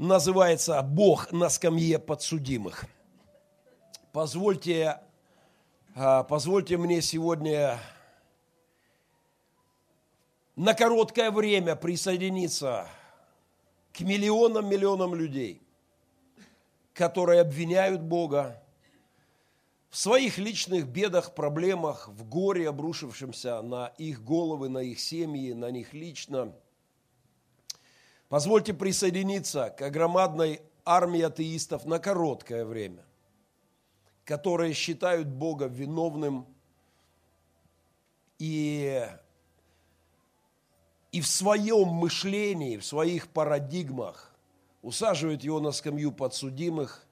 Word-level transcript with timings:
называется 0.00 0.80
«Бог 0.82 1.30
на 1.30 1.50
скамье 1.50 1.98
подсудимых». 1.98 2.86
Позвольте, 4.12 4.98
а, 5.94 6.24
позвольте 6.24 6.78
мне 6.78 7.02
сегодня 7.02 7.78
на 10.56 10.72
короткое 10.72 11.30
время 11.30 11.76
присоединиться 11.76 12.88
к 13.92 14.00
миллионам-миллионам 14.00 15.14
людей, 15.14 15.60
которые 16.94 17.42
обвиняют 17.42 18.00
Бога 18.00 18.62
в 19.90 19.98
своих 19.98 20.38
личных 20.38 20.88
бедах, 20.88 21.34
проблемах, 21.34 22.08
в 22.08 22.26
горе, 22.26 22.70
обрушившемся 22.70 23.60
на 23.60 23.88
их 23.98 24.24
головы, 24.24 24.70
на 24.70 24.78
их 24.78 24.98
семьи, 24.98 25.52
на 25.52 25.70
них 25.70 25.92
лично. 25.92 26.54
Позвольте 28.30 28.72
присоединиться 28.72 29.70
к 29.76 29.90
громадной 29.90 30.62
армии 30.84 31.20
атеистов 31.20 31.84
на 31.84 31.98
короткое 31.98 32.64
время, 32.64 33.04
которые 34.24 34.72
считают 34.72 35.26
Бога 35.26 35.66
виновным 35.66 36.46
и 38.38 39.04
и 41.10 41.20
в 41.20 41.26
своем 41.26 41.88
мышлении, 41.88 42.76
в 42.76 42.86
своих 42.86 43.26
парадигмах 43.26 44.32
усаживают 44.80 45.42
его 45.42 45.58
на 45.58 45.72
скамью 45.72 46.12
подсудимых 46.12 47.04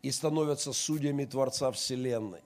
и 0.00 0.10
становятся 0.10 0.72
судьями 0.72 1.26
Творца 1.26 1.72
Вселенной. 1.72 2.42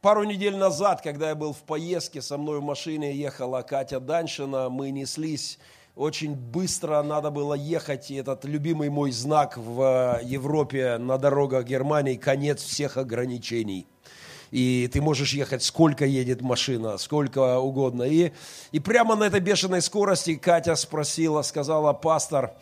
Пару 0.00 0.22
недель 0.22 0.56
назад, 0.56 1.00
когда 1.02 1.30
я 1.30 1.34
был 1.34 1.52
в 1.52 1.64
поездке, 1.64 2.22
со 2.22 2.38
мной 2.38 2.60
в 2.60 2.62
машине 2.62 3.16
ехала 3.16 3.62
Катя 3.62 3.98
Даньшина, 3.98 4.68
мы 4.68 4.92
неслись. 4.92 5.58
Очень 5.96 6.36
быстро, 6.36 7.02
надо 7.02 7.32
было 7.32 7.54
ехать, 7.54 8.08
и 8.12 8.14
этот 8.14 8.44
любимый 8.44 8.90
мой 8.90 9.10
знак 9.10 9.56
в 9.56 10.20
Европе 10.22 10.98
на 10.98 11.18
дорогах 11.18 11.64
Германии– 11.64 12.14
конец 12.16 12.62
всех 12.62 12.96
ограничений– 12.96 13.88
и 14.50 14.88
ты 14.92 15.02
можешь 15.02 15.34
ехать, 15.34 15.62
сколько 15.62 16.06
едет 16.06 16.40
машина, 16.40 16.96
сколько 16.96 17.58
угодно. 17.58 18.04
И, 18.04 18.32
и 18.72 18.80
прямо 18.80 19.14
на 19.14 19.24
этой 19.24 19.40
бешеной 19.40 19.82
скорости 19.82 20.36
Катя 20.36 20.74
спросила, 20.74 21.42
сказала, 21.42 21.92
пастор, 21.92 22.52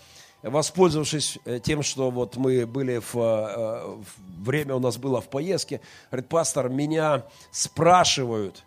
воспользовавшись 0.50 1.38
э, 1.44 1.60
тем, 1.62 1.82
что 1.82 2.10
вот 2.10 2.36
мы 2.36 2.66
были 2.66 2.98
в, 2.98 3.14
э, 3.14 3.96
в 3.96 4.44
время 4.44 4.74
у 4.76 4.80
нас 4.80 4.96
было 4.96 5.20
в 5.20 5.28
поездке, 5.28 5.80
говорит, 6.10 6.28
пастор, 6.28 6.68
меня 6.68 7.24
спрашивают, 7.50 8.64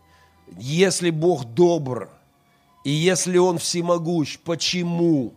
если 0.57 1.09
Бог 1.09 1.45
добр, 1.45 2.09
и 2.83 2.91
если 2.91 3.37
Он 3.37 3.57
всемогущ, 3.57 4.39
почему 4.39 5.33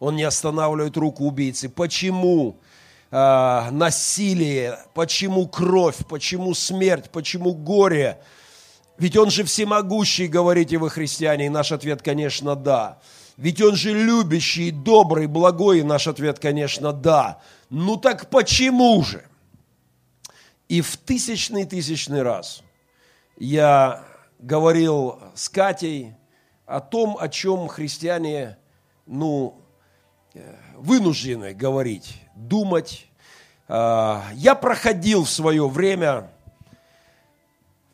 Он 0.00 0.16
не 0.16 0.24
останавливает 0.24 0.96
руку 0.96 1.24
убийцы? 1.24 1.68
Почему 1.68 2.56
э, 3.10 3.70
насилие, 3.70 4.78
почему 4.94 5.46
кровь, 5.46 5.98
почему 6.08 6.54
смерть, 6.54 7.10
почему 7.10 7.54
горе. 7.54 8.18
Ведь 8.98 9.16
Он 9.16 9.30
же 9.30 9.44
всемогущий, 9.44 10.26
говорите 10.26 10.78
вы, 10.78 10.90
христиане, 10.90 11.46
и 11.46 11.50
наш 11.50 11.72
ответ, 11.72 12.02
конечно, 12.02 12.56
да. 12.56 12.98
Ведь 13.36 13.60
Он 13.60 13.74
же 13.74 13.92
любящий, 13.92 14.70
добрый, 14.70 15.26
благой, 15.26 15.80
и 15.80 15.82
наш 15.82 16.06
ответ, 16.06 16.38
конечно, 16.38 16.92
да. 16.92 17.40
Ну 17.70 17.96
так 17.96 18.30
почему 18.30 19.02
же? 19.02 19.24
И 20.68 20.80
в 20.80 20.96
тысячный 20.96 21.64
тысячный 21.64 22.22
раз 22.22 22.62
я 23.36 24.04
говорил 24.38 25.20
с 25.34 25.48
Катей 25.48 26.14
о 26.66 26.80
том, 26.80 27.16
о 27.18 27.28
чем 27.28 27.68
христиане, 27.68 28.56
ну, 29.06 29.60
э, 30.34 30.54
вынуждены 30.76 31.54
говорить 31.54 32.20
думать. 32.34 33.06
А, 33.68 34.24
я 34.34 34.54
проходил 34.54 35.24
в 35.24 35.30
свое 35.30 35.68
время 35.68 36.30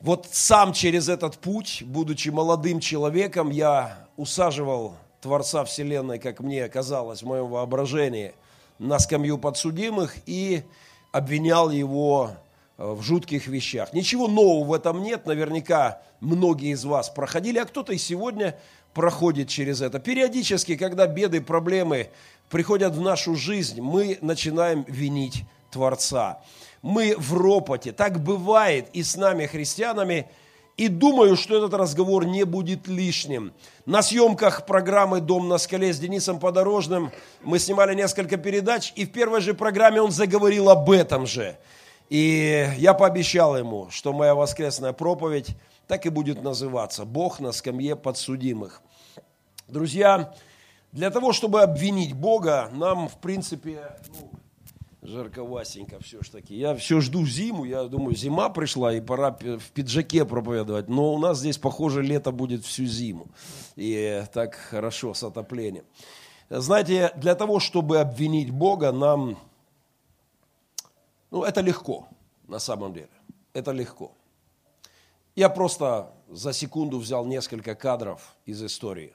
вот 0.00 0.28
сам 0.31 0.72
через 0.72 1.09
этот 1.09 1.38
путь, 1.38 1.82
будучи 1.84 2.28
молодым 2.31 2.81
человеком, 2.81 3.50
я 3.50 4.09
усаживал 4.16 4.97
Творца 5.20 5.64
Вселенной, 5.64 6.19
как 6.19 6.41
мне 6.41 6.69
казалось 6.69 7.22
в 7.22 7.26
моем 7.26 7.48
воображении, 7.48 8.32
на 8.78 8.98
скамью 8.98 9.36
подсудимых 9.36 10.16
и 10.26 10.62
обвинял 11.12 11.70
его 11.70 12.31
э, 12.78 12.92
в 12.92 13.03
жутких 13.03 13.47
вещах. 13.47 13.92
Ничего 13.92 14.28
нового 14.28 14.64
в 14.64 14.72
этом 14.72 15.03
нет, 15.03 15.26
наверняка 15.26 16.00
многие 16.20 16.72
из 16.72 16.84
вас 16.84 17.10
проходили, 17.10 17.58
а 17.58 17.66
кто-то 17.66 17.92
и 17.92 17.98
сегодня 17.98 18.58
проходит 18.94 19.48
через 19.48 19.82
это. 19.82 19.98
Периодически, 19.98 20.76
когда 20.76 21.06
беды, 21.06 21.41
проблемы 21.41 22.10
приходят 22.48 22.94
в 22.94 23.00
нашу 23.00 23.37
жизнь, 23.37 23.81
мы 23.81 24.19
начинаем 24.22 24.84
винить 24.88 25.44
Творца. 25.70 26.41
Мы 26.82 27.14
в 27.19 27.34
ропоте. 27.34 27.92
Так 27.92 28.22
бывает 28.22 28.88
и 28.94 29.02
с 29.02 29.16
нами, 29.16 29.47
христианами. 29.47 30.28
И 30.80 30.88
думаю, 30.88 31.36
что 31.36 31.58
этот 31.58 31.74
разговор 31.74 32.24
не 32.24 32.44
будет 32.44 32.88
лишним. 32.88 33.52
На 33.84 34.00
съемках 34.00 34.64
программы 34.64 35.20
«Дом 35.20 35.46
на 35.46 35.58
скале» 35.58 35.92
с 35.92 35.98
Денисом 35.98 36.41
Подорожным 36.41 37.12
мы 37.42 37.58
снимали 37.58 37.94
несколько 37.94 38.38
передач, 38.38 38.90
и 38.96 39.04
в 39.04 39.12
первой 39.12 39.42
же 39.42 39.52
программе 39.52 40.00
он 40.00 40.10
заговорил 40.10 40.70
об 40.70 40.90
этом 40.90 41.26
же. 41.26 41.58
И 42.08 42.66
я 42.78 42.94
пообещал 42.94 43.58
ему, 43.58 43.88
что 43.90 44.14
моя 44.14 44.34
воскресная 44.34 44.94
проповедь 44.94 45.48
так 45.86 46.06
и 46.06 46.08
будет 46.08 46.42
называться 46.42 47.04
«Бог 47.04 47.40
на 47.40 47.52
скамье 47.52 47.94
подсудимых». 47.94 48.80
Друзья, 49.69 50.32
для 50.92 51.10
того, 51.10 51.34
чтобы 51.34 51.60
обвинить 51.60 52.14
Бога, 52.14 52.70
нам, 52.72 53.10
в 53.10 53.19
принципе, 53.19 53.98
ну, 54.19 54.30
жарковасенько 55.03 55.99
все 56.00 56.22
ж 56.22 56.31
таки. 56.31 56.55
Я 56.55 56.75
все 56.75 57.00
жду 57.00 57.27
зиму, 57.27 57.65
я 57.65 57.84
думаю, 57.84 58.15
зима 58.15 58.49
пришла, 58.50 58.93
и 58.93 59.00
пора 59.00 59.31
в 59.33 59.71
пиджаке 59.72 60.25
проповедовать. 60.25 60.88
Но 60.88 61.15
у 61.15 61.19
нас 61.19 61.38
здесь, 61.38 61.59
похоже, 61.59 62.03
лето 62.03 62.33
будет 62.33 62.65
всю 62.65 62.84
зиму. 62.84 63.28
И 63.77 64.25
так 64.33 64.55
хорошо 64.55 65.15
с 65.15 65.22
отоплением. 65.22 65.84
Знаете, 66.50 67.12
для 67.16 67.34
того, 67.34 67.61
чтобы 67.61 68.00
обвинить 68.00 68.50
Бога, 68.50 68.93
нам, 68.93 69.38
ну, 71.31 71.44
это 71.44 71.61
легко, 71.61 72.09
на 72.49 72.59
самом 72.59 72.93
деле. 72.93 73.09
Это 73.53 73.71
легко. 73.72 74.12
Я 75.37 75.49
просто 75.49 76.12
за 76.28 76.53
секунду 76.53 76.99
взял 76.99 77.25
несколько 77.25 77.75
кадров 77.75 78.37
из 78.47 78.62
истории. 78.62 79.15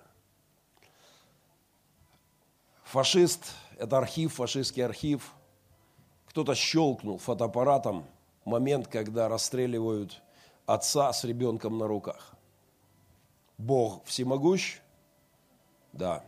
Фашист, 2.86 3.52
это 3.78 3.98
архив, 3.98 4.34
фашистский 4.34 4.86
архив. 4.86 5.35
Кто-то 6.26 6.56
щелкнул 6.56 7.18
фотоаппаратом 7.18 8.06
момент, 8.44 8.88
когда 8.88 9.28
расстреливают 9.28 10.22
отца 10.66 11.14
с 11.14 11.24
ребенком 11.24 11.78
на 11.78 11.88
руках. 11.88 12.36
Бог 13.58 14.04
всемогущ? 14.06 14.80
Да. 15.94 16.24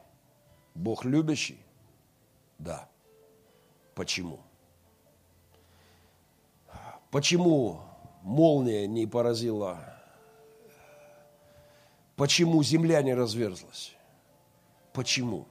Бог 0.75 1.05
любящий? 1.05 1.59
Да. 2.57 2.87
Почему? 3.95 4.39
Почему 7.11 7.81
молния 8.21 8.87
не 8.87 9.07
поразила? 9.07 9.79
Почему 12.15 12.63
земля 12.63 13.01
не 13.01 13.13
разверзлась? 13.13 13.95
Почему? 14.93 15.47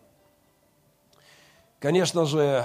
Конечно 1.78 2.24
же, 2.24 2.64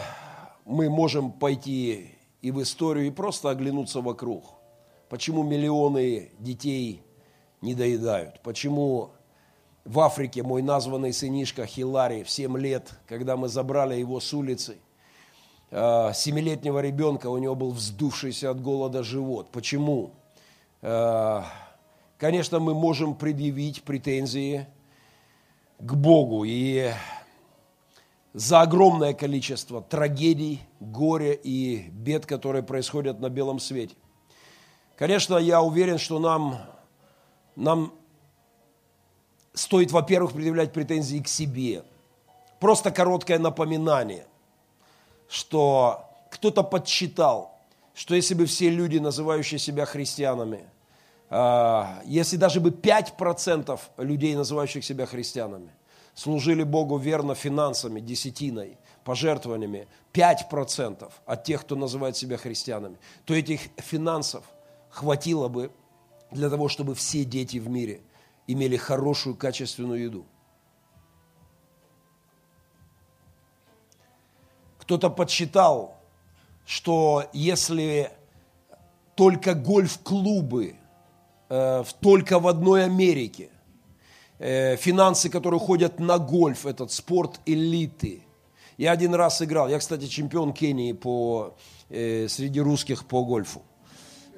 мы 0.66 0.90
можем 0.90 1.32
пойти 1.32 2.12
и 2.42 2.52
в 2.52 2.62
историю, 2.62 3.08
и 3.08 3.12
просто 3.12 3.50
оглянуться 3.50 4.02
вокруг. 4.02 4.46
Почему 5.10 5.44
миллионы 5.44 6.32
детей 6.40 7.02
не 7.62 7.76
доедают? 7.76 8.42
Почему 8.42 9.12
в 9.86 10.00
Африке 10.00 10.44
мой 10.44 10.62
названный 10.62 11.14
сынишка 11.14 11.66
Хилари 11.66 12.24
в 12.24 12.30
7 12.30 12.58
лет, 12.58 12.92
когда 13.08 13.36
мы 13.36 13.48
забрали 13.48 13.96
его 13.96 14.20
с 14.20 14.34
улицы, 14.34 14.78
а, 15.72 16.14
семилетнего 16.14 16.80
ребенка, 16.80 17.28
у 17.28 17.38
него 17.38 17.56
был 17.56 17.72
вздувшийся 17.72 18.52
от 18.52 18.62
голода 18.62 19.04
живот. 19.04 19.52
Почему? 19.52 20.12
А, 20.82 21.46
конечно, 22.18 22.60
мы 22.60 22.74
можем 22.74 23.16
предъявить 23.16 23.84
претензии 23.84 24.68
к 25.80 25.94
Богу. 25.94 26.44
И 26.46 26.92
за 28.34 28.62
огромное 28.62 29.14
количество 29.14 29.82
трагедий, 29.82 30.62
горя 30.80 31.34
и 31.34 31.90
бед, 31.90 32.26
которые 32.26 32.64
происходят 32.64 33.20
на 33.20 33.30
белом 33.30 33.60
свете. 33.60 33.96
Конечно, 34.96 35.38
я 35.38 35.62
уверен, 35.62 35.98
что 35.98 36.20
нам, 36.20 36.62
нам 37.56 37.94
стоит, 39.54 39.92
во-первых, 39.92 40.34
предъявлять 40.34 40.72
претензии 40.72 41.20
к 41.20 41.28
себе. 41.28 41.84
Просто 42.60 42.92
короткое 42.92 43.40
напоминание, 43.40 44.28
что 45.28 46.06
кто-то 46.30 46.64
подсчитал, 46.64 47.60
что 47.94 48.16
если 48.16 48.36
бы 48.36 48.46
все 48.46 48.70
люди, 48.70 49.00
называющие 49.00 49.60
себя 49.60 49.86
христианами, 49.86 50.70
а, 51.30 52.02
если 52.06 52.38
даже 52.38 52.60
бы 52.60 52.72
5% 52.72 53.80
людей, 53.98 54.36
называющих 54.36 54.86
себя 54.86 55.06
христианами, 55.06 55.72
служили 56.14 56.64
Богу 56.64 56.98
верно 56.98 57.36
финансами, 57.36 58.00
десятиной, 58.00 58.78
пожертвованиями, 59.04 59.88
5% 60.14 61.12
от 61.26 61.44
тех, 61.44 61.62
кто 61.62 61.76
называет 61.76 62.18
себя 62.18 62.38
христианами, 62.38 62.98
то 63.26 63.34
этих 63.34 63.62
финансов 63.78 64.44
хватило 64.90 65.48
бы 65.48 65.72
для 66.32 66.50
того, 66.50 66.68
чтобы 66.70 66.96
все 66.96 67.24
дети 67.24 67.58
в 67.58 67.70
мире 67.70 68.02
имели 68.48 68.78
хорошую, 68.78 69.36
качественную 69.36 70.04
еду. 70.04 70.26
Кто-то 74.80 75.10
подсчитал, 75.10 75.96
что 76.66 77.30
если 77.34 78.12
только 79.16 79.54
гольф-клубы 79.54 80.76
э, 81.50 81.84
только 82.02 82.40
в 82.40 82.48
одной 82.48 82.86
Америке, 82.86 83.51
финансы, 84.42 85.30
которые 85.30 85.60
ходят 85.60 86.00
на 86.00 86.18
гольф, 86.18 86.66
этот 86.66 86.92
спорт 86.92 87.40
элиты. 87.46 88.24
Я 88.78 88.94
один 88.94 89.14
раз 89.14 89.42
играл, 89.44 89.70
я, 89.70 89.78
кстати, 89.78 90.08
чемпион 90.08 90.54
Кении 90.54 90.94
по, 90.94 91.56
э, 91.90 92.28
среди 92.28 92.60
русских 92.60 93.06
по 93.06 93.24
гольфу. 93.24 93.62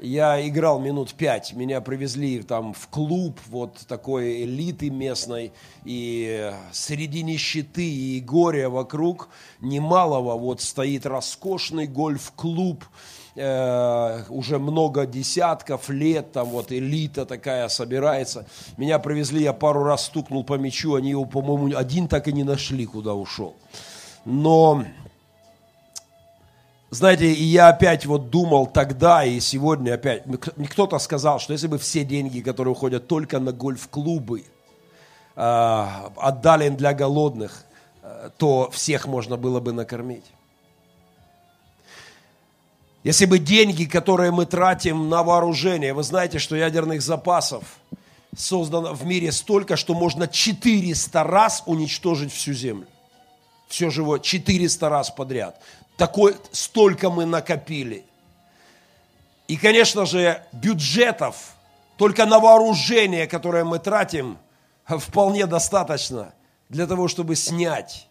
Я 0.01 0.45
играл 0.45 0.81
минут 0.81 1.13
пять, 1.13 1.53
меня 1.53 1.79
привезли 1.79 2.43
там 2.43 2.73
в 2.73 2.89
клуб 2.89 3.39
вот 3.47 3.85
такой 3.87 4.43
элиты 4.43 4.89
местной, 4.89 5.53
и 5.85 6.51
среди 6.73 7.23
нищеты 7.23 7.89
и 7.89 8.19
горя 8.19 8.69
вокруг 8.69 9.29
немалого 9.61 10.37
вот 10.37 10.59
стоит 10.59 11.05
роскошный 11.05 11.87
гольф-клуб, 11.87 12.83
э, 13.35 14.23
уже 14.29 14.59
много 14.59 15.05
десятков 15.05 15.89
лет, 15.89 16.31
там 16.31 16.49
вот 16.49 16.71
элита 16.71 17.25
такая 17.25 17.67
собирается. 17.69 18.45
Меня 18.77 18.99
привезли, 18.99 19.43
я 19.43 19.53
пару 19.53 19.83
раз 19.83 20.05
стукнул 20.05 20.43
по 20.43 20.55
мячу, 20.55 20.95
они 20.95 21.11
его, 21.11 21.25
по-моему, 21.25 21.77
один 21.77 22.07
так 22.07 22.27
и 22.27 22.33
не 22.33 22.43
нашли, 22.43 22.85
куда 22.85 23.13
ушел. 23.13 23.55
Но 24.25 24.85
знаете, 26.93 27.33
и 27.33 27.43
я 27.43 27.69
опять 27.69 28.05
вот 28.05 28.29
думал 28.29 28.67
тогда 28.67 29.23
и 29.25 29.39
сегодня 29.39 29.95
опять, 29.95 30.23
кто-то 30.69 30.99
сказал, 30.99 31.39
что 31.39 31.53
если 31.53 31.65
бы 31.65 31.79
все 31.79 32.03
деньги, 32.05 32.39
которые 32.39 32.73
уходят 32.73 33.07
только 33.07 33.39
на 33.39 33.51
гольф-клубы, 33.51 34.43
э, 35.35 35.85
отдали 36.17 36.69
для 36.69 36.93
голодных, 36.93 37.65
э, 38.03 38.29
то 38.37 38.69
всех 38.69 39.07
можно 39.07 39.37
было 39.37 39.59
бы 39.59 39.73
накормить. 39.73 40.25
Если 43.03 43.25
бы 43.25 43.37
деньги, 43.37 43.83
которые 43.83 44.31
мы 44.31 44.45
тратим 44.45 45.09
на 45.09 45.23
вооружение, 45.23 45.93
вы 45.93 46.03
знаете, 46.03 46.39
что 46.39 46.55
ядерных 46.55 47.01
запасов 47.01 47.63
создано 48.35 48.93
в 48.93 49.05
мире 49.05 49.31
столько, 49.33 49.75
что 49.75 49.93
можно 49.93 50.27
400 50.27 51.23
раз 51.23 51.63
уничтожить 51.65 52.31
всю 52.31 52.53
Землю. 52.53 52.87
Все 53.67 53.89
живое 53.89 54.19
400 54.19 54.89
раз 54.89 55.11
подряд. 55.11 55.61
Такой, 55.97 56.37
столько 56.51 57.09
мы 57.09 57.25
накопили. 57.25 58.05
И, 59.49 59.57
конечно 59.57 60.05
же, 60.05 60.41
бюджетов 60.53 61.55
только 61.97 62.25
на 62.25 62.39
вооружение, 62.39 63.27
которое 63.27 63.65
мы 63.65 63.79
тратим, 63.79 64.37
вполне 64.87 65.45
достаточно 65.45 66.33
для 66.69 66.87
того, 66.87 67.09
чтобы 67.09 67.35
снять, 67.35 68.07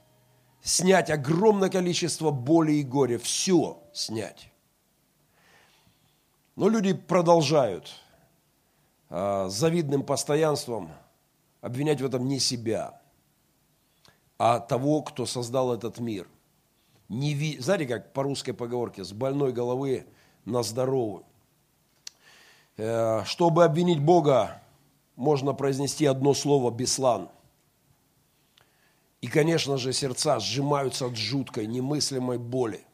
снять 0.63 1.09
огромное 1.09 1.71
количество 1.71 2.31
боли 2.31 2.73
и 2.73 2.83
горя, 2.83 3.19
все 3.19 3.83
снять. 3.95 4.52
Но 6.57 6.69
люди 6.69 6.93
продолжают 6.93 7.93
э, 9.09 9.47
завидным 9.49 10.03
постоянством 10.03 10.91
обвинять 11.61 12.01
в 12.01 12.05
этом 12.07 12.29
не 12.29 12.39
себя, 12.41 13.01
а 14.39 14.61
того, 14.61 15.03
кто 15.03 15.27
создал 15.27 15.73
этот 15.75 15.99
мир– 15.99 16.29
не 17.13 17.35
ви... 17.35 17.59
Знаете, 17.61 17.87
как 17.87 18.13
по 18.13 18.23
русской 18.23 18.53
поговорке, 18.53 19.05
с 19.05 19.13
больной 19.13 19.53
головы 19.53 20.07
на 20.47 20.63
здоровую. 20.63 21.25
Э, 22.79 23.23
чтобы 23.25 23.65
обвинить 23.65 24.01
Бога, 24.01 24.63
можно 25.17 25.53
произнести 25.53 26.07
одно 26.07 26.33
слово 26.33 26.71
«беслан». 26.71 27.29
И, 29.21 29.29
конечно 29.29 29.77
же, 29.77 29.93
сердца 29.93 30.41
сжимаются 30.41 31.07
от 31.07 31.17
жуткой, 31.17 31.67
немыслимой 31.67 32.39
боли. 32.39 32.85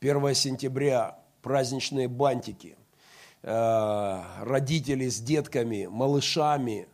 1 0.00 0.34
сентября, 0.34 1.18
праздничные 1.42 2.06
бантики, 2.08 2.76
родители 3.42 5.08
с 5.08 5.18
детками, 5.20 5.86
малышами 5.86 6.88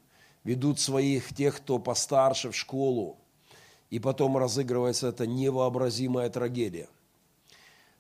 ведут 0.45 0.79
своих, 0.79 1.35
тех, 1.35 1.57
кто 1.57 1.79
постарше, 1.79 2.51
в 2.51 2.57
школу 2.57 3.19
и 3.91 3.99
потом 3.99 4.37
разыгрывается 4.37 5.09
эта 5.09 5.27
невообразимая 5.27 6.29
трагедия. 6.31 6.89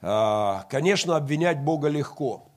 А, 0.00 0.66
конечно, 0.68 1.16
обвинять 1.16 1.60
Бога 1.62 1.88
легко. 1.88 2.48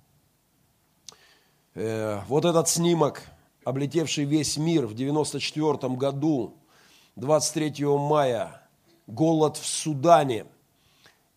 Э, 1.75 2.21
вот 2.27 2.45
этот 2.45 2.67
снимок, 2.67 3.23
облетевший 3.63 4.25
весь 4.25 4.57
мир 4.57 4.87
в 4.87 4.93
1994 4.93 5.95
году, 5.95 6.57
23 7.15 7.85
мая, 7.85 8.61
голод 9.07 9.57
в 9.57 9.65
Судане, 9.65 10.45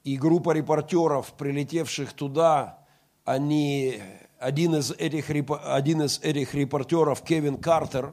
и 0.04 0.16
группа 0.16 0.50
репортеров, 0.50 1.32
прилетевших 1.34 2.12
туда, 2.12 2.78
они, 3.24 4.02
один 4.42 4.74
из 4.74 4.90
этих, 4.90 5.30
один 5.30 6.02
из 6.02 6.18
этих 6.18 6.54
репортеров, 6.54 7.22
Кевин 7.22 7.58
Картер, 7.58 8.12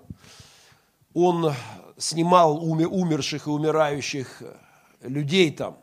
он 1.14 1.54
снимал 1.98 2.64
умерших 2.64 3.48
и 3.48 3.50
умирающих 3.50 4.42
э, 4.42 4.56
людей 5.02 5.52
там. 5.52 5.78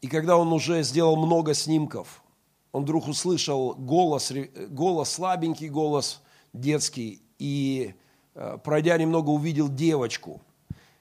И 0.00 0.06
когда 0.06 0.36
он 0.36 0.52
уже 0.52 0.82
сделал 0.84 1.16
много 1.16 1.54
снимков, 1.54 2.22
он 2.70 2.84
вдруг 2.84 3.08
услышал 3.08 3.74
голос, 3.74 4.32
голос 4.68 5.10
слабенький 5.10 5.68
голос 5.68 6.22
детский, 6.52 7.20
и, 7.38 7.94
э, 8.34 8.58
пройдя 8.62 8.96
немного, 8.96 9.30
увидел 9.30 9.68
девочку, 9.68 10.40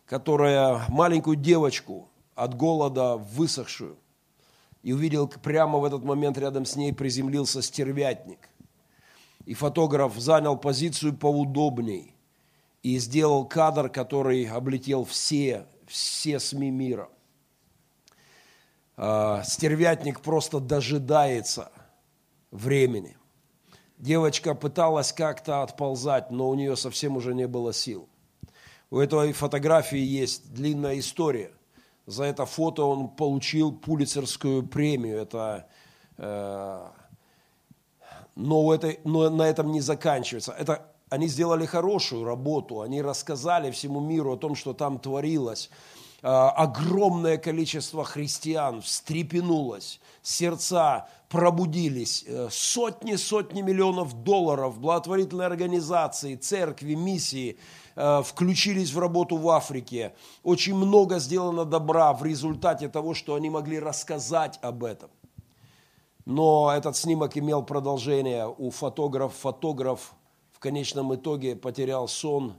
которая, 0.07 0.83
маленькую 0.89 1.35
девочку, 1.35 2.09
от 2.33 2.55
голода 2.55 3.17
высохшую. 3.17 3.97
И 4.85 4.93
увидел 4.93 5.27
прямо 5.27 5.79
в 5.79 5.85
этот 5.85 6.03
момент 6.03 6.37
рядом 6.37 6.63
с 6.63 6.75
ней 6.75 6.93
приземлился 6.93 7.63
стервятник. 7.63 8.49
И 9.43 9.55
фотограф 9.55 10.15
занял 10.15 10.57
позицию 10.57 11.17
поудобней 11.17 12.15
и 12.83 12.99
сделал 12.99 13.45
кадр, 13.47 13.89
который 13.89 14.45
облетел 14.45 15.03
все, 15.03 15.65
все 15.87 16.39
СМИ 16.39 16.69
мира. 16.69 17.09
А, 18.95 19.41
стервятник 19.41 20.21
просто 20.21 20.59
дожидается 20.59 21.71
времени. 22.51 23.17
Девочка 23.97 24.53
пыталась 24.53 25.11
как-то 25.11 25.63
отползать, 25.63 26.29
но 26.29 26.47
у 26.47 26.53
нее 26.53 26.75
совсем 26.75 27.17
уже 27.17 27.33
не 27.33 27.47
было 27.47 27.73
сил. 27.73 28.07
У 28.91 28.99
этой 28.99 29.33
фотографии 29.33 29.97
есть 29.97 30.53
длинная 30.53 30.99
история. 30.99 31.54
За 32.05 32.23
это 32.23 32.45
фото 32.45 32.83
он 32.83 33.09
получил 33.09 33.71
пулицерскую 33.71 34.65
премию. 34.67 35.17
Это, 35.17 35.67
э, 36.17 36.87
но, 38.35 38.73
это, 38.73 38.95
но 39.03 39.29
на 39.29 39.43
этом 39.43 39.71
не 39.71 39.81
заканчивается. 39.81 40.51
Это 40.51 40.85
они 41.09 41.27
сделали 41.27 41.65
хорошую 41.65 42.25
работу, 42.25 42.81
они 42.81 43.01
рассказали 43.01 43.71
всему 43.71 43.99
миру 43.99 44.33
о 44.33 44.37
том, 44.37 44.55
что 44.55 44.73
там 44.73 44.99
творилось. 44.99 45.69
А, 46.21 46.49
огромное 46.49 47.37
количество 47.37 48.03
христиан 48.03 48.81
встрепенулось, 48.81 49.99
сердца 50.23 51.07
пробудились, 51.29 52.23
э, 52.25 52.47
сотни-сотни 52.51 53.61
миллионов 53.61 54.23
долларов, 54.23 54.79
благотворительные 54.79 55.45
организации, 55.45 56.35
церкви, 56.35 56.95
миссии 56.95 57.51
э, 57.51 57.57
включились 57.95 58.91
в 58.91 58.99
работу 58.99 59.37
в 59.37 59.49
Африке. 59.49 60.13
Очень 60.43 60.75
много 60.75 61.19
сделано 61.19 61.65
добра 61.65 62.13
в 62.13 62.23
результате 62.23 62.89
того, 62.89 63.13
что 63.13 63.35
они 63.35 63.49
могли 63.49 63.79
рассказать 63.79 64.59
об 64.61 64.83
этом. 64.83 65.09
Но 66.25 66.71
этот 66.75 66.97
снимок 66.97 67.37
имел 67.37 67.63
продолжение. 67.63 68.47
У 68.47 68.69
фотограф, 68.71 69.33
фотограф 69.33 70.13
конечном 70.65 71.13
итоге 71.13 71.55
потерял 71.55 72.07
сон, 72.07 72.55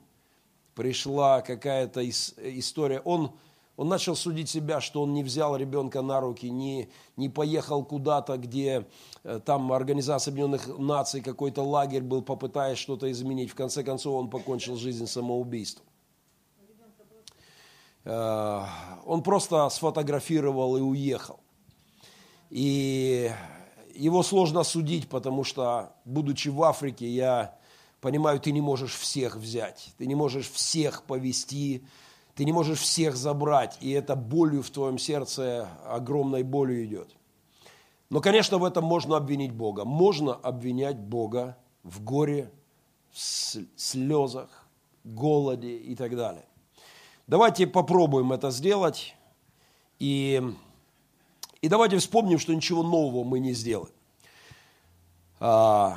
пришла 0.77 1.41
какая-то 1.41 2.09
история. 2.09 3.01
Он, 3.01 3.33
он 3.77 3.89
начал 3.89 4.17
судить 4.17 4.49
себя, 4.49 4.81
что 4.81 5.03
он 5.03 5.13
не 5.13 5.23
взял 5.23 5.57
ребенка 5.57 6.01
на 6.03 6.21
руки, 6.21 6.49
не, 6.49 6.89
не 7.17 7.29
поехал 7.29 7.85
куда-то, 7.85 8.39
где 8.39 8.87
э, 9.23 9.41
там 9.45 9.73
Организация 9.73 10.33
Объединенных 10.33 10.79
Наций, 10.79 11.21
какой-то 11.21 11.63
лагерь 11.63 12.03
был, 12.03 12.23
попытаясь 12.23 12.79
что-то 12.79 13.11
изменить. 13.11 13.51
В 13.51 13.55
конце 13.55 13.83
концов, 13.85 14.15
он 14.15 14.31
покончил 14.31 14.77
жизнь 14.77 15.07
самоубийством. 15.07 15.85
Э, 18.05 18.65
он 19.05 19.23
просто 19.23 19.69
сфотографировал 19.69 20.77
и 20.79 20.81
уехал. 20.81 21.41
И 22.49 23.31
его 23.95 24.23
сложно 24.23 24.63
судить, 24.63 25.09
потому 25.09 25.45
что, 25.45 25.93
будучи 26.07 26.49
в 26.49 26.63
Африке, 26.63 27.09
я 27.09 27.59
понимаю, 28.01 28.41
ты 28.41 28.53
не 28.53 28.61
можешь 28.61 28.95
всех 28.95 29.37
взять, 29.37 29.93
ты 29.99 30.07
не 30.07 30.15
можешь 30.15 30.51
всех 30.51 31.03
повести, 31.03 31.85
Ты 32.37 32.45
не 32.45 32.53
можешь 32.53 32.81
всех 32.81 33.17
забрать, 33.17 33.79
и 33.81 33.91
это 33.93 34.15
болью 34.15 34.63
в 34.63 34.69
твоем 34.69 34.99
сердце, 34.99 35.71
огромной 35.87 36.43
болью 36.43 36.85
идет. 36.85 37.17
Но, 38.11 38.21
конечно, 38.21 38.59
в 38.59 38.65
этом 38.65 38.85
можно 38.85 39.17
обвинить 39.17 39.53
Бога. 39.53 39.87
Можно 39.87 40.35
обвинять 40.35 40.99
Бога 40.99 41.57
в 41.83 42.05
горе, 42.05 42.53
в 43.11 43.19
слезах, 43.77 44.69
голоде 45.03 45.79
и 45.79 45.97
так 45.97 46.15
далее. 46.15 46.45
Давайте 47.27 47.67
попробуем 47.67 48.33
это 48.33 48.51
сделать. 48.51 49.17
И, 49.99 50.43
и 51.63 51.69
давайте 51.69 51.97
вспомним, 51.97 52.39
что 52.39 52.55
ничего 52.55 52.83
нового 52.83 53.25
мы 53.25 53.39
не 53.39 53.55
сделаем. 53.55 53.95
А, 55.41 55.97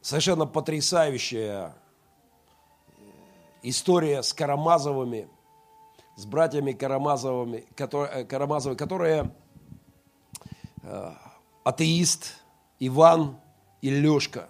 совершенно 0.00 0.46
потрясающая 0.46 1.76
история 3.62 4.22
с 4.22 4.32
Карамазовыми, 4.32 5.28
с 6.16 6.24
братьями 6.26 6.72
Карамазовыми, 6.72 7.66
которые, 7.74 8.24
Карамазовы, 8.24 8.76
которые 8.76 9.34
э, 10.82 11.12
атеист 11.64 12.36
Иван 12.78 13.36
и 13.82 13.90
Лешка, 13.90 14.48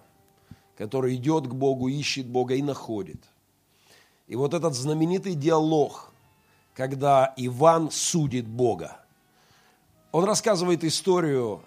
который 0.77 1.15
идет 1.15 1.47
к 1.47 1.53
Богу, 1.53 1.87
ищет 1.87 2.27
Бога 2.27 2.55
и 2.55 2.61
находит. 2.61 3.23
И 4.27 4.35
вот 4.35 4.53
этот 4.53 4.73
знаменитый 4.75 5.35
диалог, 5.35 6.11
когда 6.73 7.33
Иван 7.37 7.91
судит 7.91 8.47
Бога, 8.47 8.97
он 10.11 10.23
рассказывает 10.25 10.83
историю, 10.83 11.61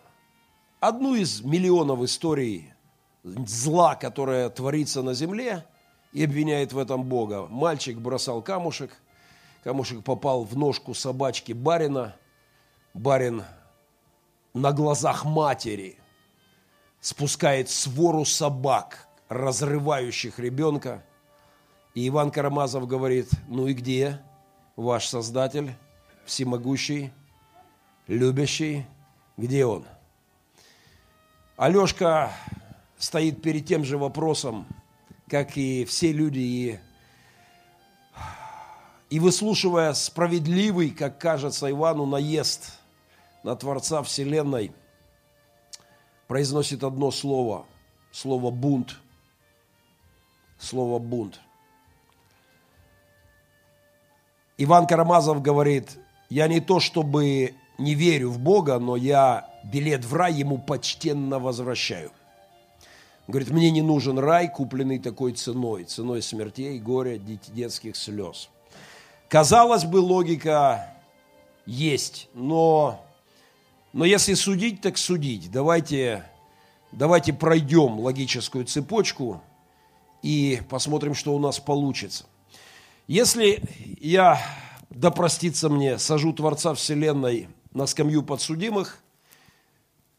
одну 0.80 1.14
из 1.14 1.42
миллионов 1.42 2.02
историй 2.02 2.72
зла, 3.22 3.94
которое 3.94 4.50
творится 4.50 5.02
на 5.02 5.14
земле– 5.14 5.66
и 6.14 6.25
обвиняет 6.25 6.73
в 6.73 6.78
этом 6.78 7.04
Бога. 7.04 7.47
Мальчик 7.50 7.99
бросал 7.99 8.40
камушек, 8.40 8.97
камушек 9.62 10.02
попал 10.02 10.44
в 10.44 10.56
ножку 10.56 10.94
собачки 10.94 11.52
барина, 11.52 12.16
барин 12.94 13.42
на 14.54 14.73
глазах 14.73 15.25
матери 15.25 15.99
спускает 17.00 17.68
свору 17.68 18.25
собак, 18.25 19.09
разрывающих 19.28 20.38
ребенка. 20.38 21.02
И 21.94 22.09
Иван 22.09 22.30
Карамазов 22.30 22.87
говорит, 22.87 23.28
ну 23.49 23.66
и 23.66 23.75
где 23.75 24.21
ваш 24.76 25.09
Создатель, 25.09 25.75
всемогущий, 26.25 27.12
любящий, 28.06 28.87
где 29.37 29.66
он? 29.66 29.85
Алешка 31.56 32.33
стоит 32.99 33.42
перед 33.42 33.66
тем 33.66 33.85
же 33.85 33.99
вопросом, 33.99 34.66
как 35.34 35.56
и 35.56 35.84
все 35.84 36.12
люди, 36.12 36.38
и, 36.38 36.78
и 39.10 39.18
выслушивая 39.18 39.92
справедливый, 39.94 40.90
как 40.90 41.18
кажется 41.18 41.68
Ивану, 41.68 42.06
наезд 42.06 42.78
на 43.42 43.56
Творца 43.56 44.04
Вселенной, 44.04 44.70
произносит 46.28 46.84
одно 46.84 47.10
слово, 47.10 47.66
слово 48.12 48.52
«бунт», 48.52 49.00
слово 50.60 51.00
«бунт». 51.00 51.40
Иван 54.56 54.86
Карамазов 54.86 55.42
говорит, 55.42 55.98
я 56.30 56.46
не 56.46 56.60
то 56.60 56.78
чтобы 56.78 57.56
не 57.76 57.96
верю 57.96 58.30
в 58.30 58.38
Бога, 58.38 58.78
но 58.78 58.94
я 58.94 59.50
билет 59.64 60.04
в 60.04 60.14
рай 60.14 60.32
ему 60.32 60.58
почтенно 60.58 61.40
возвращаю– 61.40 62.12
Говорит, 63.26 63.50
мне 63.50 63.70
не 63.70 63.80
нужен 63.80 64.18
рай, 64.18 64.48
купленный 64.48 64.98
такой 64.98 65.32
ценой, 65.32 65.84
ценой 65.84 66.20
смертей, 66.20 66.78
горя, 66.78 67.16
детских 67.18 67.96
слез. 67.96 68.50
Казалось 69.28 69.84
бы, 69.84 69.96
логика 69.96 70.94
есть, 71.64 72.28
но, 72.34 73.02
но 73.94 74.04
если 74.04 74.34
судить, 74.34 74.82
так 74.82 74.98
судить. 74.98 75.50
Давайте, 75.50 76.24
давайте 76.92 77.32
пройдем 77.32 77.98
логическую 77.98 78.66
цепочку 78.66 79.42
и 80.22 80.60
посмотрим, 80.68 81.14
что 81.14 81.34
у 81.34 81.38
нас 81.38 81.58
получится. 81.58 82.26
Если 83.06 83.62
я, 84.00 84.38
да 84.90 85.10
простится 85.10 85.70
мне, 85.70 85.98
сажу 85.98 86.34
Творца 86.34 86.74
Вселенной 86.74 87.48
на 87.72 87.86
скамью 87.86 88.22
подсудимых, 88.22 89.02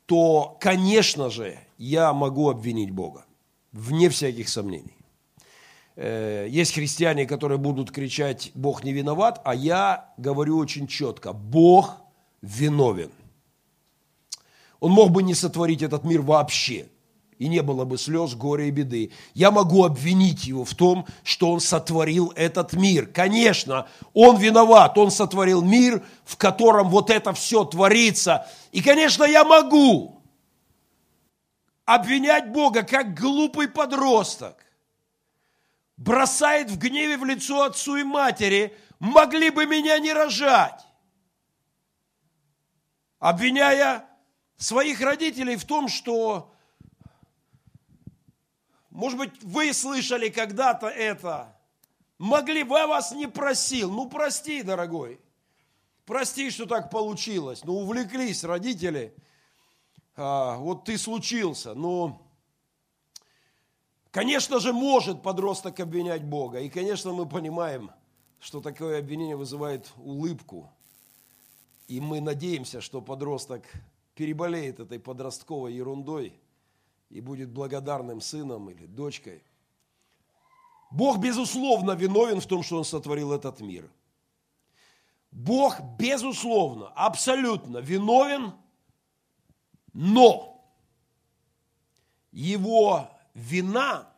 то, 0.07 0.57
конечно 0.59 1.29
же, 1.29 1.59
я 1.77 2.13
могу 2.13 2.49
обвинить 2.49 2.91
Бога, 2.91 3.25
вне 3.71 4.09
всяких 4.09 4.49
сомнений. 4.49 4.95
Э, 5.95 6.47
есть 6.49 6.73
христиане, 6.73 7.25
которые 7.25 7.57
будут 7.57 7.91
кричать 7.91 8.51
«Бог 8.53 8.83
не 8.83 8.93
виноват», 8.93 9.41
а 9.45 9.55
я 9.55 10.13
говорю 10.17 10.57
очень 10.57 10.87
четко 10.87 11.33
«Бог 11.33 11.97
виновен». 12.41 13.11
Он 14.79 14.91
мог 14.91 15.11
бы 15.11 15.23
не 15.23 15.33
сотворить 15.33 15.81
этот 15.81 16.03
мир 16.03 16.21
вообще, 16.21 16.87
и 17.39 17.47
не 17.47 17.61
было 17.61 17.85
бы 17.85 17.97
слез, 17.97 18.33
горя 18.35 18.65
и 18.65 18.71
беды. 18.71 19.11
Я 19.33 19.51
могу 19.51 19.83
обвинить 19.83 20.45
его 20.45 20.63
в 20.63 20.73
том, 20.75 21.05
что 21.23 21.51
он 21.51 21.59
сотворил 21.59 22.31
этот 22.35 22.73
мир. 22.73 23.07
Конечно, 23.07 23.87
он 24.13 24.37
виноват, 24.37 24.97
он 24.97 25.11
сотворил 25.11 25.61
мир, 25.61 26.03
в 26.23 26.37
котором 26.37 26.89
вот 26.89 27.09
это 27.09 27.33
все 27.33 27.65
творится. 27.65 28.47
И, 28.71 28.81
конечно, 28.81 29.23
я 29.23 29.43
могу 29.43 30.14
обвинять 31.85 32.51
Бога, 32.51 32.83
как 32.83 33.13
глупый 33.13 33.67
подросток, 33.67 34.65
бросает 35.97 36.69
в 36.69 36.77
гневе 36.77 37.17
в 37.17 37.23
лицо 37.23 37.63
отцу 37.63 37.97
и 37.97 38.03
матери, 38.03 38.75
могли 38.99 39.51
бы 39.51 39.65
меня 39.65 39.97
не 39.99 40.11
рожать, 40.11 40.85
обвиняя 43.19 44.05
своих 44.57 44.99
родителей 44.99 45.55
в 45.55 45.65
том, 45.65 45.87
что, 45.87 46.53
может 48.89 49.17
быть, 49.17 49.43
вы 49.43 49.71
слышали 49.71 50.29
когда-то 50.29 50.87
это, 50.87 51.55
могли 52.17 52.63
бы, 52.63 52.77
я 52.77 52.87
вас 52.87 53.11
не 53.11 53.27
просил, 53.27 53.91
ну 53.91 54.09
прости, 54.09 54.63
дорогой, 54.63 55.21
прости, 56.05 56.49
что 56.49 56.65
так 56.65 56.89
получилось, 56.89 57.63
ну 57.63 57.75
увлеклись 57.75 58.43
родители– 58.43 59.15
а, 60.15 60.57
вот 60.57 60.85
ты 60.85 60.97
случился. 60.97 61.73
Но, 61.73 62.21
конечно 64.11 64.59
же, 64.59 64.71
может 64.73 65.21
подросток 65.21 65.79
обвинять 65.79 66.23
Бога. 66.23 66.59
И, 66.59 66.69
конечно, 66.69 67.11
мы 67.11 67.27
понимаем, 67.27 67.91
что 68.39 68.61
такое 68.61 68.99
обвинение 68.99 69.35
вызывает 69.35 69.91
улыбку. 69.97 70.69
И 71.87 71.99
мы 71.99 72.21
надеемся, 72.21 72.81
что 72.81 73.01
подросток 73.01 73.63
переболеет 74.15 74.79
этой 74.79 74.99
подростковой 74.99 75.73
ерундой 75.73 76.33
и 77.09 77.21
будет 77.21 77.49
благодарным 77.49 78.21
сыном 78.21 78.69
или 78.69 78.85
дочкой. 78.85 79.43
Бог, 80.91 81.17
безусловно, 81.17 81.91
виновен 81.91 82.39
в 82.39 82.45
том, 82.45 82.63
что 82.63 82.77
Он 82.77 82.85
сотворил 82.85 83.33
этот 83.33 83.59
мир. 83.59 83.91
Бог, 85.31 85.81
безусловно, 85.99 86.87
абсолютно 86.95 87.79
виновен– 87.79 88.53
но 89.95 90.61
его 92.33 93.09
вина 93.33 94.13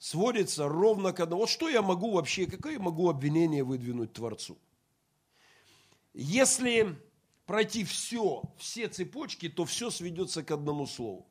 сводится 0.00 0.68
ровно 0.68 1.12
к 1.12 1.20
одному. 1.20 1.42
Вот 1.42 1.50
что 1.50 1.68
я 1.68 1.82
могу 1.82 2.10
вообще, 2.10 2.46
какое 2.46 2.72
я 2.72 2.78
могу 2.80 3.08
обвинение 3.08 3.62
выдвинуть 3.62 4.12
Творцу? 4.12 4.58
Если 6.14 6.98
пройти 7.46 7.84
все, 7.84 8.42
все 8.58 8.88
цепочки, 8.88 9.48
то 9.48 9.64
все 9.64 9.88
сведется 9.88 10.42
к 10.42 10.50
одному 10.50 10.88
слову. 10.88 11.28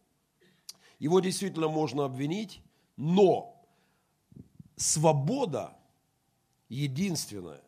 Его 0.98 1.20
действительно 1.20 1.68
можно 1.68 2.06
обвинить, 2.06 2.62
но 2.96 3.62
свобода 4.78 5.78
единственное, 6.70 7.62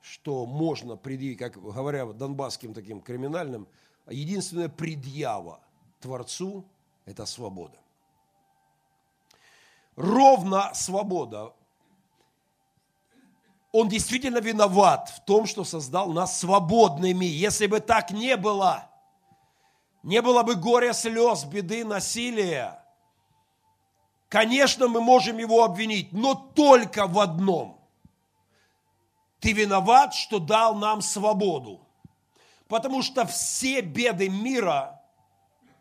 что 0.00 0.46
можно 0.46 0.96
предъявить, 0.96 1.38
как 1.38 1.60
говоря 1.60 2.06
донбасским 2.06 2.72
таким 2.72 3.00
криминальным, 3.00 3.66
единственная 4.10 4.68
предъява 4.68 5.60
Творцу– 6.00 6.64
это 7.04 7.26
свобода. 7.26 7.78
Ровно 9.96 10.72
свобода. 10.74 11.52
Он 13.72 13.88
действительно 13.88 14.38
виноват 14.38 15.10
в 15.10 15.24
том, 15.24 15.46
что 15.46 15.64
создал 15.64 16.12
нас 16.12 16.40
свободными. 16.40 17.24
Если 17.24 17.66
бы 17.66 17.80
так 17.80 18.10
не 18.10 18.36
было, 18.36 18.90
не 20.02 20.22
было 20.22 20.42
бы 20.42 20.54
горя, 20.54 20.92
слез, 20.92 21.44
беды, 21.44 21.84
насилия, 21.84 22.82
конечно, 24.28 24.88
мы 24.88 25.00
можем 25.00 25.38
его 25.38 25.62
обвинить, 25.64 26.12
но 26.12 26.34
только 26.34 27.06
в 27.06 27.18
одном. 27.18 27.80
Ты 29.38 29.52
виноват, 29.52 30.14
что 30.14 30.38
дал 30.38 30.74
нам 30.74 31.00
свободу. 31.00 31.80
Потому 32.70 33.02
что 33.02 33.26
все 33.26 33.80
беды 33.80 34.28
мира, 34.28 35.02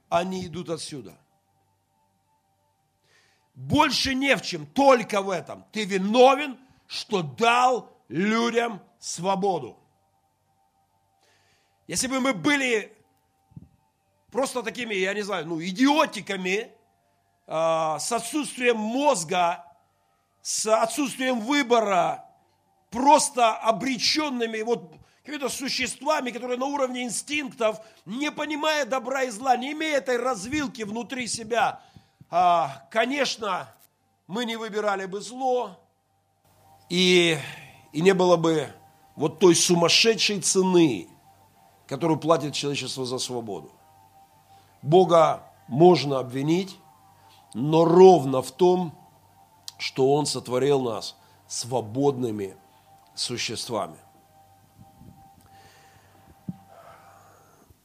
они 0.10 0.48
идут 0.48 0.72
отсюда. 0.72 1.15
больше 3.53 4.15
не 4.15 4.36
в 4.36 4.41
чем, 4.41 4.65
только 4.65 5.22
в 5.22 5.29
этом. 5.29 5.65
Ты 5.72 5.86
виновен, 5.86 6.58
что 6.88 7.22
дал 7.22 7.91
людям 8.08 8.81
свободу. 9.00 9.77
Если 11.86 12.08
бы 12.08 12.22
мы 12.22 12.34
были 12.34 12.96
просто 14.31 14.63
такими, 14.63 14.96
я 14.96 15.13
не 15.13 15.22
знаю, 15.22 15.46
ну, 15.46 15.62
идиотиками, 15.62 16.72
э, 17.46 17.98
с 18.00 18.12
отсутствием 18.12 18.77
мозга, 18.77 19.65
с 20.41 20.65
отсутствием 20.65 21.41
выбора, 21.41 22.25
просто 22.89 23.55
обреченными, 23.58 24.62
вот 24.62 24.96
какими-то 25.29 25.50
существами, 25.50 26.31
которые 26.31 26.57
на 26.57 26.65
уровне 26.65 27.03
инстинктов, 27.03 27.79
не 28.05 28.31
понимая 28.31 28.86
добра 28.86 29.24
и 29.24 29.29
зла, 29.29 29.55
не 29.55 29.74
имея 29.74 29.98
этой 29.98 30.17
развилки 30.17 30.81
внутри 30.81 31.27
себя, 31.27 31.81
а, 32.31 32.88
конечно, 32.89 33.67
мы 34.25 34.45
не 34.45 34.55
выбирали 34.55 35.05
бы 35.05 35.21
зло, 35.21 35.79
и, 36.89 37.38
и 37.93 38.01
не 38.01 38.13
было 38.13 38.38
бы 38.38 38.74
вот 39.15 39.39
той 39.39 39.53
сумасшедшей 39.53 40.41
цены, 40.41 41.07
которую 41.88 42.19
платит 42.19 42.53
человечество 42.53 43.05
за 43.05 43.19
свободу. 43.19 43.71
Бога 44.81 45.43
можно 45.67 46.19
обвинить, 46.19 46.75
но 47.53 47.86
ровно 47.86 48.41
в 48.41 48.51
том, 48.51 48.98
что 49.77 50.12
Он 50.13 50.25
сотворил 50.25 50.81
нас 50.81 51.15
свободными 51.48 52.55
существами. 53.13 53.98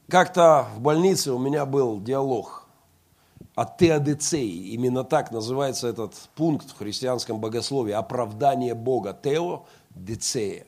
Как-то 0.09 0.67
в 0.75 0.81
больнице 0.81 1.31
у 1.31 1.39
меня 1.39 1.65
был 1.65 1.99
диалог 1.99 2.67
о 3.55 3.65
теодицеи. 3.65 4.69
Именно 4.73 5.03
так 5.03 5.31
называется 5.31 5.87
этот 5.87 6.13
пункт 6.35 6.69
в 6.69 6.77
христианском 6.77 7.39
богословии. 7.39 7.91
Оправдание 7.91 8.75
Бога. 8.75 9.17
Теодицея. 9.19 10.67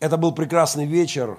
Это 0.00 0.16
был 0.16 0.32
прекрасный 0.32 0.86
вечер, 0.86 1.38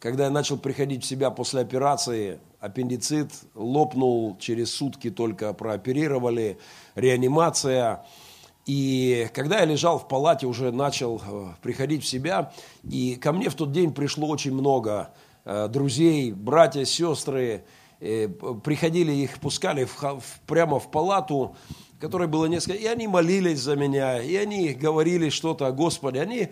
когда 0.00 0.24
я 0.24 0.30
начал 0.30 0.58
приходить 0.58 1.04
в 1.04 1.06
себя 1.06 1.30
после 1.30 1.60
операции. 1.60 2.40
Аппендицит 2.58 3.30
лопнул, 3.54 4.36
через 4.38 4.72
сутки 4.72 5.10
только 5.10 5.52
прооперировали, 5.52 6.58
реанимация– 6.96 8.04
и 8.66 9.28
когда 9.34 9.60
я 9.60 9.66
лежал 9.66 9.98
в 9.98 10.08
палате, 10.08 10.46
уже 10.46 10.72
начал 10.72 11.20
э, 11.26 11.48
приходить 11.60 12.02
в 12.02 12.06
себя, 12.06 12.52
и 12.90 13.16
ко 13.16 13.32
мне 13.32 13.50
в 13.50 13.54
тот 13.54 13.72
день 13.72 13.92
пришло 13.92 14.26
очень 14.28 14.54
много 14.54 15.10
э, 15.44 15.68
друзей, 15.68 16.32
братья, 16.32 16.84
сестры, 16.84 17.64
э, 18.00 18.28
приходили, 18.28 19.12
их 19.12 19.38
пускали 19.38 19.84
в, 19.84 20.22
прямо 20.46 20.80
в 20.80 20.90
палату, 20.90 21.56
которой 22.00 22.26
было 22.26 22.46
несколько, 22.46 22.78
и 22.78 22.86
они 22.86 23.06
молились 23.06 23.60
за 23.60 23.76
меня, 23.76 24.20
и 24.20 24.34
они 24.34 24.72
говорили 24.72 25.28
что-то 25.28 25.66
о 25.66 25.72
Господе, 25.72 26.20
они 26.20 26.48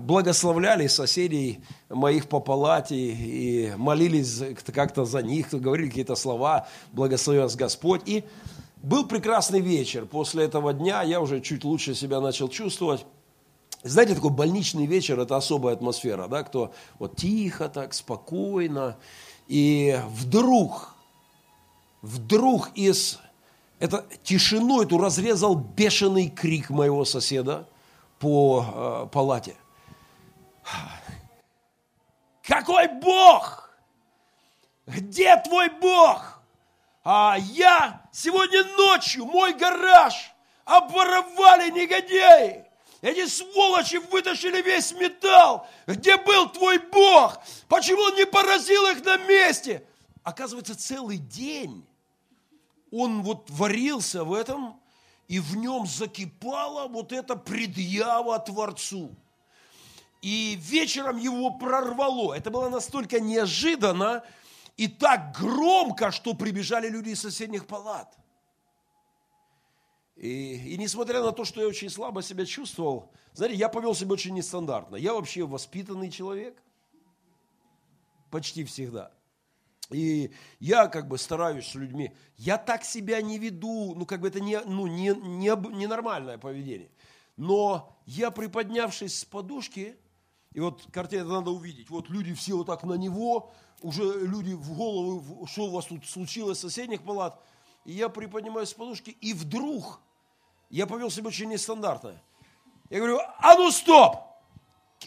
благословляли 0.00 0.86
соседей 0.86 1.60
моих 1.88 2.28
по 2.28 2.38
палате, 2.38 2.94
и 2.96 3.72
молились 3.76 4.40
как-то 4.72 5.04
за 5.04 5.22
них, 5.22 5.50
говорили 5.50 5.88
какие-то 5.88 6.14
слова, 6.14 6.68
благослови 6.92 7.40
вас 7.40 7.56
Господь, 7.56 8.02
и 8.06 8.24
был 8.84 9.06
прекрасный 9.06 9.60
вечер. 9.60 10.06
После 10.06 10.44
этого 10.44 10.72
дня 10.72 11.02
я 11.02 11.20
уже 11.20 11.40
чуть 11.40 11.64
лучше 11.64 11.94
себя 11.94 12.20
начал 12.20 12.48
чувствовать. 12.48 13.06
Знаете, 13.82 14.14
такой 14.14 14.30
больничный 14.30 14.86
вечер– 14.86 15.18
это 15.20 15.36
особая 15.36 15.74
атмосфера, 15.74 16.28
да, 16.28 16.42
кто 16.42 16.72
вот 16.98 17.16
тихо 17.16 17.68
так, 17.68 17.94
спокойно. 17.94 18.96
И 19.48 19.98
вдруг, 20.08 20.94
вдруг 22.02 22.70
из 22.74 23.18
это 23.78 24.04
тишину 24.22 24.82
эту 24.82 24.98
разрезал 24.98 25.54
бешеный 25.54 26.28
крик 26.28 26.70
моего 26.70 27.04
соседа 27.04 27.68
по 28.18 28.64
э, 28.66 29.08
палате. 29.12 29.56
Какой 32.42 32.88
Бог? 32.88 33.70
Где 34.86 35.36
твой 35.42 35.68
Бог? 35.80 36.33
А 37.04 37.36
я 37.38 38.02
сегодня 38.12 38.64
ночью, 38.78 39.26
мой 39.26 39.52
гараж 39.52 40.14
обворовали 40.64 41.70
негодяи. 41.70 42.64
Эти 43.02 43.26
сволочи 43.26 43.96
вытащили 43.96 44.62
весь 44.62 44.92
металл. 44.92 45.68
Где 45.86 46.16
был 46.16 46.48
твой 46.48 46.78
Бог? 46.78 47.38
Почему 47.68 48.00
он 48.00 48.14
не 48.14 48.24
поразил 48.24 48.86
их 48.86 49.04
на 49.04 49.18
месте? 49.18 49.86
Оказывается, 50.22 50.74
целый 50.74 51.18
день 51.18 51.86
он 52.90 53.22
вот 53.22 53.50
варился 53.50 54.24
в 54.24 54.32
этом, 54.32 54.80
и 55.28 55.40
в 55.40 55.56
нем 55.56 55.86
закипала 55.86 56.88
вот 56.88 57.12
эта 57.12 57.36
предъява 57.36 58.38
Творцу. 58.38 59.14
И 60.22 60.58
вечером 60.62 61.18
его 61.18 61.50
прорвало. 61.50 62.32
Это 62.32 62.50
было 62.50 62.70
настолько 62.70 63.20
неожиданно, 63.20 64.22
и 64.76 64.88
так 64.88 65.36
громко, 65.38 66.10
что 66.10 66.34
прибежали 66.34 66.88
люди 66.88 67.10
из 67.10 67.20
соседних 67.20 67.66
палат. 67.66 68.16
И, 70.16 70.74
и 70.74 70.78
несмотря 70.78 71.22
на 71.22 71.32
то, 71.32 71.44
что 71.44 71.60
я 71.60 71.68
очень 71.68 71.90
слабо 71.90 72.22
себя 72.22 72.44
чувствовал, 72.44 73.12
знаете, 73.32 73.56
я 73.56 73.68
повел 73.68 73.94
себя 73.94 74.12
очень 74.12 74.34
нестандартно. 74.34 74.96
Я 74.96 75.14
вообще 75.14 75.44
воспитанный 75.44 76.10
человек. 76.10 76.60
Почти 78.30 78.64
всегда. 78.64 79.12
И 79.90 80.32
я 80.60 80.88
как 80.88 81.08
бы 81.08 81.18
стараюсь 81.18 81.66
с 81.66 81.74
людьми. 81.74 82.12
Я 82.36 82.58
так 82.58 82.84
себя 82.84 83.20
не 83.22 83.38
веду, 83.38 83.94
ну 83.94 84.06
как 84.06 84.20
бы 84.20 84.28
это 84.28 84.40
не, 84.40 84.60
ну, 84.60 84.86
не, 84.86 85.14
не, 85.14 85.76
не 85.76 85.86
нормальное 85.86 86.38
поведение. 86.38 86.90
Но 87.36 87.96
я, 88.06 88.30
приподнявшись 88.30 89.18
с 89.18 89.24
подушки, 89.24 89.96
и 90.52 90.60
вот 90.60 90.86
картину 90.92 91.30
надо 91.30 91.50
увидеть, 91.50 91.90
вот 91.90 92.08
люди 92.08 92.32
все 92.32 92.56
вот 92.56 92.66
так 92.66 92.84
на 92.84 92.94
него, 92.94 93.52
уже 93.84 94.02
люди 94.02 94.54
в 94.54 94.72
голову, 94.72 95.46
что 95.46 95.64
у 95.64 95.70
вас 95.70 95.84
тут 95.84 96.06
случилось 96.06 96.58
соседних 96.58 97.02
палат. 97.02 97.38
И 97.84 97.92
я 97.92 98.08
приподнимаюсь 98.08 98.70
с 98.70 98.74
подушки, 98.74 99.10
и 99.20 99.34
вдруг 99.34 100.00
я 100.70 100.86
повел 100.86 101.10
себя 101.10 101.28
очень 101.28 101.50
нестандартно. 101.50 102.18
Я 102.88 102.98
говорю, 102.98 103.20
а 103.38 103.54
ну 103.56 103.70
стоп! 103.70 104.16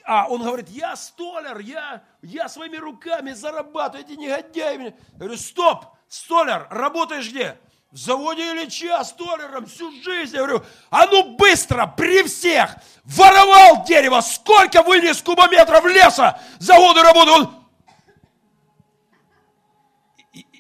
А 0.05 0.27
он 0.29 0.43
говорит, 0.43 0.69
я 0.69 0.95
столер, 0.95 1.57
я, 1.57 2.03
я 2.21 2.47
своими 2.49 2.77
руками 2.77 3.31
зарабатываю, 3.31 4.05
эти 4.05 4.15
негодяи. 4.15 4.83
Я 4.83 4.93
говорю, 5.17 5.37
стоп, 5.37 5.85
столер, 6.07 6.67
работаешь 6.69 7.31
где? 7.31 7.57
В 7.89 7.97
заводе 7.97 8.51
Ильича 8.51 9.03
столером 9.03 9.65
всю 9.65 9.91
жизнь. 10.03 10.35
Я 10.35 10.45
говорю, 10.45 10.63
а 10.91 11.07
ну 11.07 11.35
быстро, 11.35 11.87
при 11.87 12.21
всех, 12.23 12.75
воровал 13.05 13.85
дерево, 13.85 14.21
сколько 14.21 14.83
вынес 14.83 15.21
кубометров 15.23 15.83
леса, 15.85 16.39
заводы 16.59 17.01
работают. 17.01 17.47
Он, 17.47 17.57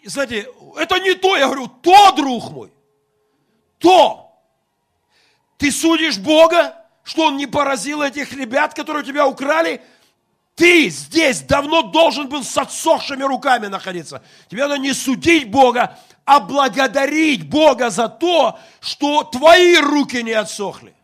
знаете, 0.07 0.47
это 0.77 0.99
не 0.99 1.15
то, 1.15 1.35
я 1.35 1.47
говорю, 1.47 1.67
то, 1.67 2.11
друг 2.13 2.49
мой, 2.51 2.71
то. 3.77 4.23
Ты 5.57 5.71
судишь 5.71 6.17
Бога, 6.17 6.75
что 7.03 7.25
Он 7.25 7.37
не 7.37 7.45
поразил 7.45 8.01
этих 8.01 8.31
ребят, 8.33 8.73
которые 8.73 9.03
тебя 9.03 9.27
украли? 9.27 9.81
Ты 10.55 10.89
здесь 10.89 11.41
давно 11.41 11.83
должен 11.83 12.29
был 12.29 12.43
с 12.43 12.57
отсохшими 12.57 13.23
руками 13.23 13.67
находиться. 13.67 14.23
Тебе 14.49 14.63
надо 14.63 14.79
не 14.79 14.93
судить 14.93 15.51
Бога, 15.51 15.99
а 16.25 16.39
благодарить 16.39 17.47
Бога 17.47 17.89
за 17.89 18.07
то, 18.07 18.57
что 18.79 19.23
твои 19.23 19.77
руки 19.77 20.23
не 20.23 20.31
отсохли. 20.31 20.95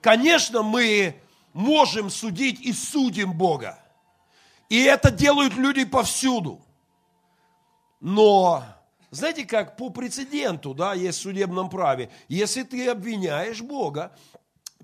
Конечно, 0.00 0.62
мы 0.62 1.20
можем 1.52 2.10
судить 2.10 2.60
и 2.60 2.72
судим 2.72 3.32
Бога. 3.32 3.78
И 4.68 4.82
это 4.82 5.10
делают 5.10 5.54
люди 5.54 5.84
повсюду. 5.84 6.65
Но, 8.08 8.62
знаете 9.10 9.44
как, 9.44 9.76
по 9.76 9.90
прецеденту, 9.90 10.74
да, 10.74 10.94
есть 10.94 11.18
в 11.18 11.22
судебном 11.22 11.68
праве, 11.68 12.08
если 12.28 12.62
ты 12.62 12.88
обвиняешь 12.88 13.62
Бога, 13.62 14.16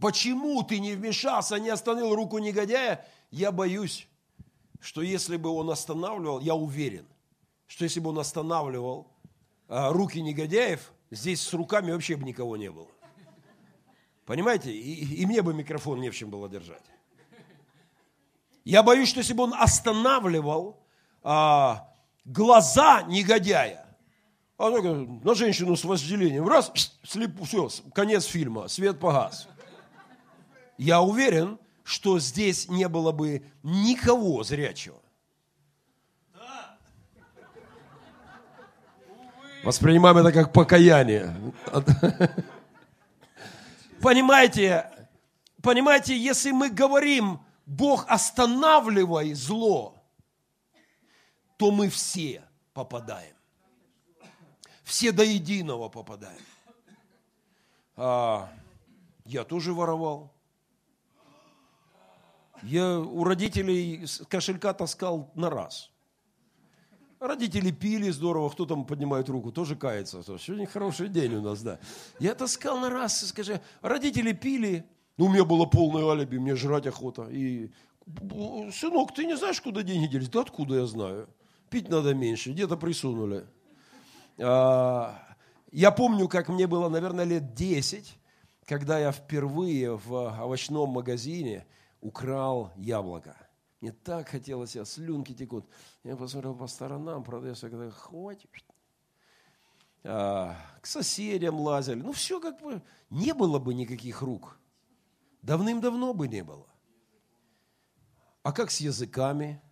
почему 0.01 0.61
ты 0.65 0.81
не 0.81 0.95
вмешался, 0.95 1.61
не 1.61 1.69
остановил 1.69 2.17
руку 2.17 2.39
негодяя, 2.39 3.07
я 3.31 3.53
боюсь, 3.53 4.09
что 4.81 5.03
если 5.03 5.37
бы 5.37 5.51
он 5.51 5.71
останавливал, 5.71 6.41
я 6.41 6.57
уверен, 6.57 7.07
что 7.69 7.85
если 7.85 8.01
бы 8.01 8.11
он 8.11 8.19
останавливал 8.19 9.07
а, 9.69 9.93
руки 9.93 10.21
негодяев, 10.21 10.93
здесь 11.13 11.43
с 11.43 11.53
руками 11.53 11.93
вообще 11.93 12.17
бы 12.17 12.25
никого 12.25 12.57
не 12.57 12.73
было. 12.73 12.89
Понимаете? 14.27 14.73
И, 14.73 15.23
и 15.23 15.27
мне 15.27 15.43
бы 15.43 15.55
микрофон 15.55 16.01
не 16.01 16.11
в 16.11 16.17
чем 16.17 16.29
было 16.29 16.49
держать. 16.49 16.83
Я 18.65 18.83
боюсь, 18.83 19.11
что 19.11 19.21
если 19.21 19.35
бы 19.35 19.45
он 19.45 19.55
останавливал 19.55 20.83
а, 21.23 21.92
глаза 22.25 23.03
негодяя. 23.03 23.87
А 24.59 24.71
на 24.71 25.35
женщину 25.35 25.77
с 25.77 25.85
возделением. 25.85 26.47
Раз, 26.47 26.73
слепу, 27.03 27.45
все, 27.45 27.69
конец 27.95 28.25
фильма, 28.25 28.69
свет 28.69 29.01
погас. 29.01 29.49
Я 30.79 31.01
уверен, 31.01 31.59
что 31.83 32.19
здесь 32.19 32.69
не 32.69 32.89
было 32.89 33.13
бы 33.13 33.45
никого 33.63 34.45
зрячего. 34.45 35.01
Воспринимаем 39.65 40.19
это 40.19 40.33
как 40.33 40.53
покаяние. 40.53 41.37
Понимаете, 44.01 44.91
понимаете, 45.63 46.17
если 46.17 46.51
мы 46.51 46.69
говорим, 46.71 47.41
Бог 47.67 48.05
останавливай 48.09 49.35
зло, 49.35 50.02
то 51.63 51.71
мы 51.71 51.89
все 51.89 52.43
попадаем. 52.75 53.37
Все 54.83 55.13
до 55.13 55.23
единого 55.23 55.89
попадаем. 55.89 56.43
А, 57.95 58.53
я 59.25 59.45
тоже 59.45 59.73
воровал. 59.73 60.33
Я 62.65 62.99
у 62.99 63.23
родителей 63.23 64.05
кошелька 64.29 64.75
таскал 64.75 65.31
на 65.37 65.51
раз. 65.51 65.93
Родители 67.21 67.71
пили 67.71 68.11
здорово, 68.11 68.51
кто 68.51 68.67
там 68.67 68.85
поднимает 68.85 69.29
руку, 69.29 69.53
тоже 69.53 69.77
кается. 69.77 70.25
Сегодня 70.25 70.67
хороший 70.67 71.09
день 71.09 71.37
у 71.37 71.43
нас, 71.43 71.63
да. 71.63 71.79
Я 72.19 72.35
таскал 72.35 72.81
на 72.81 72.91
раз, 72.91 73.25
скажи, 73.29 73.61
родители 73.83 74.33
пили, 74.33 74.85
ну, 75.17 75.27
у 75.27 75.29
меня 75.29 75.45
было 75.45 75.67
полное 75.67 76.11
алиби, 76.11 76.39
мне 76.39 76.57
жрать 76.57 76.89
охота. 76.89 77.29
И, 77.31 77.71
сынок, 78.73 79.15
ты 79.15 79.27
не 79.27 79.37
знаешь, 79.37 79.61
куда 79.61 79.85
деньги 79.85 80.09
делись? 80.09 80.29
Да 80.29 80.41
откуда 80.41 80.75
я 80.75 80.87
знаю? 80.87 81.29
Пить 81.73 81.89
надо 81.89 82.13
меньше, 82.13 82.53
где-то 82.53 82.77
присунули. 82.77 83.47
А, 84.39 85.19
я 85.71 85.91
помню, 85.91 86.29
как 86.29 86.51
мне 86.51 86.67
было, 86.67 86.91
наверное, 86.91 87.25
лет 87.25 87.55
10, 87.55 88.19
когда 88.67 88.99
я 88.99 89.11
впервые 89.11 89.97
в 89.97 90.13
овощном 90.13 90.91
магазине 90.91 91.67
украл 92.03 92.71
яблоко. 92.77 93.35
Мне 93.81 93.93
так 93.93 94.29
хотелось, 94.29 94.77
я 94.77 94.85
слюнки 94.85 95.33
текут. 95.33 95.67
Я 96.05 96.15
посмотрел 96.15 96.55
по 96.55 96.67
сторонам, 96.67 97.25
продавец, 97.25 97.61
когда 97.61 97.91
хватит. 97.91 98.51
А, 100.05 100.55
к 100.83 100.87
соседям 100.87 101.59
лазили. 101.59 102.03
Ну, 102.03 102.13
все 102.13 102.39
как 102.39 102.61
бы, 102.61 102.83
не 103.09 103.33
было 103.33 103.59
бы 103.59 103.73
никаких 103.73 104.21
рук. 104.21 104.59
Давным-давно 105.41 106.13
бы 106.13 106.29
не 106.29 106.45
было. 106.45 106.67
А 108.43 108.53
как 108.53 108.71
с 108.71 108.83
языками? 108.83 109.63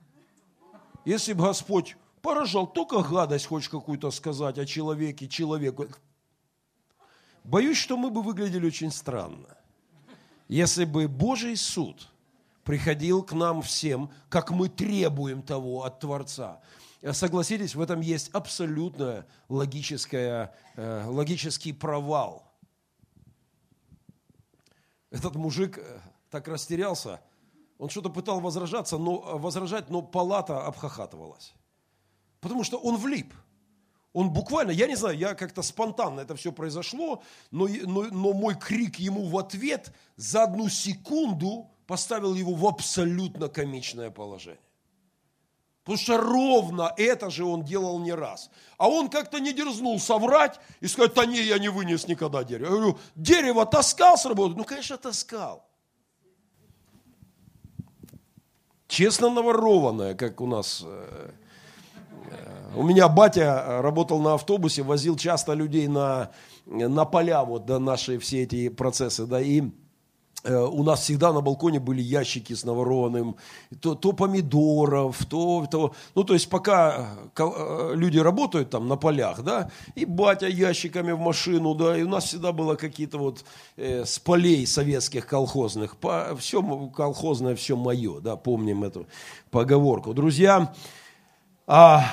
Если 1.11 1.33
бы 1.33 1.45
Господь 1.45 1.97
поражал, 2.23 2.67
только 2.67 3.03
гадость 3.03 3.47
хочешь 3.47 3.69
какую-то 3.69 4.13
сказать 4.13 4.59
о 4.59 4.65
человеке, 4.65 5.27
человеку. 5.27 5.87
Боюсь, 7.43 7.79
что 7.79 7.97
мы 7.97 8.11
бы 8.11 8.23
выглядели 8.23 8.67
очень 8.67 8.93
странно, 8.93 9.57
если 10.49 10.85
бы 10.85 11.09
Божий 11.09 11.57
суд– 11.57 12.09
приходил 12.65 13.25
к 13.25 13.33
нам 13.33 13.63
всем, 13.63 14.13
как 14.29 14.51
мы 14.51 14.69
требуем 14.69 15.43
того 15.43 15.83
от 15.83 15.99
Творца. 15.99 16.61
Согласитесь, 17.13 17.75
в 17.75 17.81
этом 17.81 18.01
есть 18.01 18.29
абсолютно 18.33 19.27
логическая, 19.49 20.55
э, 20.77 21.05
логический 21.07 21.73
провал. 21.73 22.49
Этот 25.11 25.35
мужик 25.35 25.79
э, 25.79 25.99
так 26.31 26.47
растерялся, 26.47 27.21
он 27.81 27.89
что-то 27.89 28.11
пытал 28.11 28.41
возражаться, 28.41 28.99
но, 28.99 29.25
э, 29.25 29.39
возражать, 29.39 29.89
но 29.89 30.03
палата 30.03 30.67
обхахатывалась. 30.67 31.55
Потому 32.41 32.63
что 32.63 32.77
он 32.79 32.97
влип. 32.97 33.33
Он 34.13 34.31
буквально, 34.31 34.71
я 34.73 34.87
не 34.87 34.97
знаю, 34.97 35.17
я 35.17 35.35
как-то 35.35 35.63
спонтанно 35.63 36.21
это 36.21 36.35
все 36.35 36.53
произошло, 36.53 37.23
но, 37.51 37.69
но, 37.69 38.03
но 38.03 38.33
мой 38.35 38.55
крик 38.55 38.97
ему 38.97 39.27
в 39.29 39.39
ответ 39.39 39.95
за 40.17 40.43
одну 40.43 40.69
секунду 40.69 41.71
поставил 41.87 42.35
его 42.35 42.53
в 42.53 42.67
абсолютно 42.67 43.49
комичное 43.49 44.11
положение. 44.11 44.61
Потому 45.85 45.99
что 45.99 46.19
ровно 46.19 46.93
это 46.99 47.31
же 47.31 47.45
он 47.45 47.65
делал 47.65 47.99
не 47.99 48.13
раз. 48.13 48.51
А 48.77 48.89
он 48.89 49.09
как-то 49.09 49.41
не 49.41 49.55
дерзнул 49.55 49.99
соврать 49.99 50.61
и 50.81 50.87
сказать, 50.87 51.15
да 51.15 51.25
не, 51.25 51.41
я 51.41 51.59
не 51.59 51.71
вынес 51.71 52.07
никогда 52.07 52.45
дерево. 52.45 52.67
Я 52.67 52.77
говорю, 52.77 52.99
дерево 53.15 53.65
таскал 53.65 54.19
с 54.19 54.27
работы? 54.27 54.55
Ну, 54.57 54.65
конечно, 54.65 54.99
таскал. 54.99 55.70
Честно 58.91 59.31
наворованное, 59.31 60.15
как 60.15 60.41
у 60.41 60.47
нас. 60.49 60.83
Э, 60.85 61.31
э, 62.31 62.77
у 62.77 62.83
меня 62.83 63.09
батя 63.09 63.81
работал 63.83 64.21
на 64.21 64.35
автобусе, 64.35 64.83
возил 64.83 65.17
часто 65.17 65.55
людей 65.55 65.87
на, 65.87 66.31
на 66.67 67.05
поля, 67.05 67.45
вот, 67.45 67.67
да, 67.67 67.79
наши 67.79 68.19
все 68.19 68.43
эти 68.43 68.69
процессы, 68.69 69.27
да, 69.27 69.41
и 69.41 69.63
Э, 69.63 69.80
у 70.45 70.83
нас 70.83 71.01
всегда 71.01 71.33
на 71.33 71.41
балконе 71.41 71.81
были 71.81 72.01
ящики 72.01 72.55
с 72.55 72.65
наворованным, 72.65 73.37
то, 73.81 73.95
то 73.95 74.13
помидоров, 74.13 75.25
то, 75.27 75.67
то, 75.71 75.95
ну, 76.15 76.25
то 76.25 76.35
есть 76.35 76.49
пока 76.49 77.15
э, 77.37 77.43
э, 77.43 77.93
люди 77.95 78.19
работают 78.19 78.71
там 78.71 78.89
на 78.89 78.97
полях, 78.97 79.43
да, 79.43 79.71
и 79.95 80.05
батя 80.05 80.49
ящиками 80.49 81.13
в 81.13 81.19
машину, 81.19 81.75
да, 81.75 81.97
и 81.97 82.03
у 82.03 82.09
нас 82.09 82.25
всегда 82.25 82.53
было 82.53 82.75
какие-то 82.75 83.19
вот 83.19 83.45
э, 83.77 84.05
с 84.05 84.19
полей 84.19 84.67
советских 84.67 85.27
колхозных, 85.27 85.97
по, 85.97 86.35
все 86.39 86.63
колхозное, 86.89 87.55
все 87.55 87.77
мое, 87.77 88.21
да, 88.21 88.37
помним 88.37 88.85
эту 88.85 89.07
поговорку. 89.51 90.15
Друзья, 90.15 90.73
а, 91.67 92.05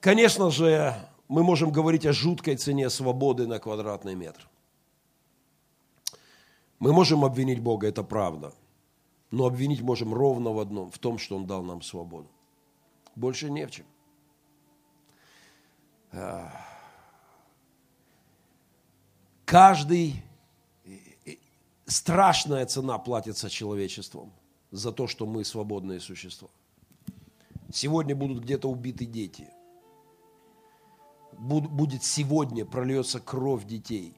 конечно 0.00 0.50
же, 0.50 0.94
мы 1.28 1.42
можем 1.42 1.70
говорить 1.70 2.06
о 2.06 2.12
жуткой 2.12 2.56
цене 2.56 2.88
свободы 2.88 3.46
на 3.46 3.58
квадратный 3.58 4.14
метр– 4.14 4.47
мы 6.78 6.92
можем 6.92 7.24
обвинить 7.24 7.60
Бога, 7.60 7.88
это 7.88 8.02
правда. 8.02 8.54
Но 9.30 9.46
обвинить 9.46 9.82
можем 9.82 10.14
ровно 10.14 10.52
в 10.52 10.58
одном, 10.58 10.90
в 10.90 10.98
том, 10.98 11.18
что 11.18 11.36
Он 11.36 11.46
дал 11.46 11.62
нам 11.62 11.82
свободу. 11.82 12.30
Больше 13.14 13.50
не 13.50 13.66
в 13.66 13.70
чем. 13.70 13.86
Каждый, 19.44 20.22
страшная 21.86 22.64
цена 22.66 22.98
платится 22.98 23.50
человечеством 23.50 24.32
за 24.70 24.92
то, 24.92 25.06
что 25.06 25.26
мы 25.26 25.44
свободные 25.44 26.00
существа. 26.00 26.48
Сегодня 27.72 28.14
будут 28.14 28.42
где-то 28.44 28.70
убиты 28.70 29.04
дети. 29.04 29.48
Будет 31.32 32.02
сегодня 32.02 32.64
прольется 32.64 33.20
кровь 33.20 33.64
детей 33.64 34.16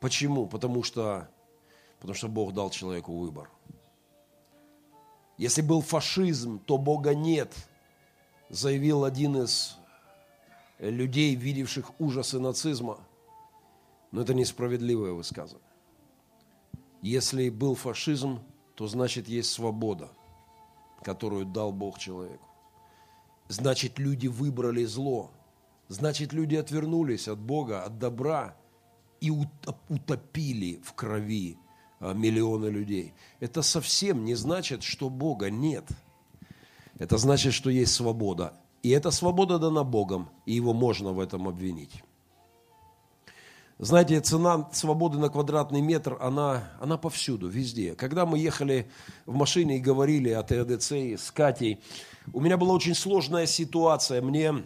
Почему? 0.00 0.46
Потому 0.46 0.82
что, 0.82 1.28
потому 1.98 2.14
что 2.14 2.28
Бог 2.28 2.54
дал 2.54 2.70
человеку 2.70 3.16
выбор. 3.16 3.50
Если 5.36 5.60
был 5.60 5.82
фашизм, 5.82 6.58
то 6.58 6.78
Бога 6.78 7.14
нет, 7.14 7.54
заявил 8.48 9.04
один 9.04 9.36
из 9.42 9.76
людей, 10.78 11.34
видевших 11.34 11.92
ужасы 12.00 12.40
нацизма. 12.40 12.98
Но 14.10 14.22
это 14.22 14.34
несправедливое 14.34 15.12
высказывание. 15.12 15.68
Если 17.02 17.48
был 17.48 17.74
фашизм, 17.74 18.40
то 18.74 18.86
значит 18.86 19.28
есть 19.28 19.50
свобода, 19.52 20.08
которую 21.02 21.44
дал 21.44 21.72
Бог 21.72 21.98
человеку. 21.98 22.46
Значит, 23.48 23.98
люди 23.98 24.26
выбрали 24.26 24.84
зло. 24.84 25.30
Значит, 25.88 26.32
люди 26.32 26.56
отвернулись 26.56 27.28
от 27.28 27.38
Бога, 27.38 27.84
от 27.84 27.98
добра– 27.98 28.56
и 29.20 29.30
утопили 29.88 30.80
в 30.82 30.94
крови 30.94 31.58
а, 32.00 32.14
миллионы 32.14 32.66
людей. 32.66 33.12
Это 33.38 33.62
совсем 33.62 34.24
не 34.24 34.34
значит, 34.34 34.82
что 34.82 35.10
Бога 35.10 35.50
нет. 35.50 35.84
Это 36.98 37.18
значит, 37.18 37.52
что 37.52 37.70
есть 37.70 37.94
свобода. 37.94 38.54
И 38.82 38.90
эта 38.90 39.10
свобода 39.10 39.58
дана 39.58 39.84
Богом, 39.84 40.30
и 40.46 40.54
его 40.54 40.72
можно 40.72 41.12
в 41.12 41.20
этом 41.20 41.48
обвинить. 41.48 42.02
Знаете, 43.78 44.20
цена 44.20 44.68
свободы 44.72 45.18
на 45.18 45.30
квадратный 45.30 45.80
метр, 45.80 46.18
она, 46.20 46.70
она 46.80 46.98
повсюду, 46.98 47.48
везде. 47.48 47.94
Когда 47.94 48.26
мы 48.26 48.38
ехали 48.38 48.90
в 49.24 49.34
машине 49.34 49.78
и 49.78 49.80
говорили 49.80 50.30
о 50.30 50.42
ТАДЦ 50.42 50.92
с 50.92 51.30
Катей, 51.30 51.80
у 52.32 52.40
меня 52.40 52.58
была 52.58 52.74
очень 52.74 52.94
сложная 52.94 53.46
ситуация. 53.46 54.20
Мне, 54.20 54.64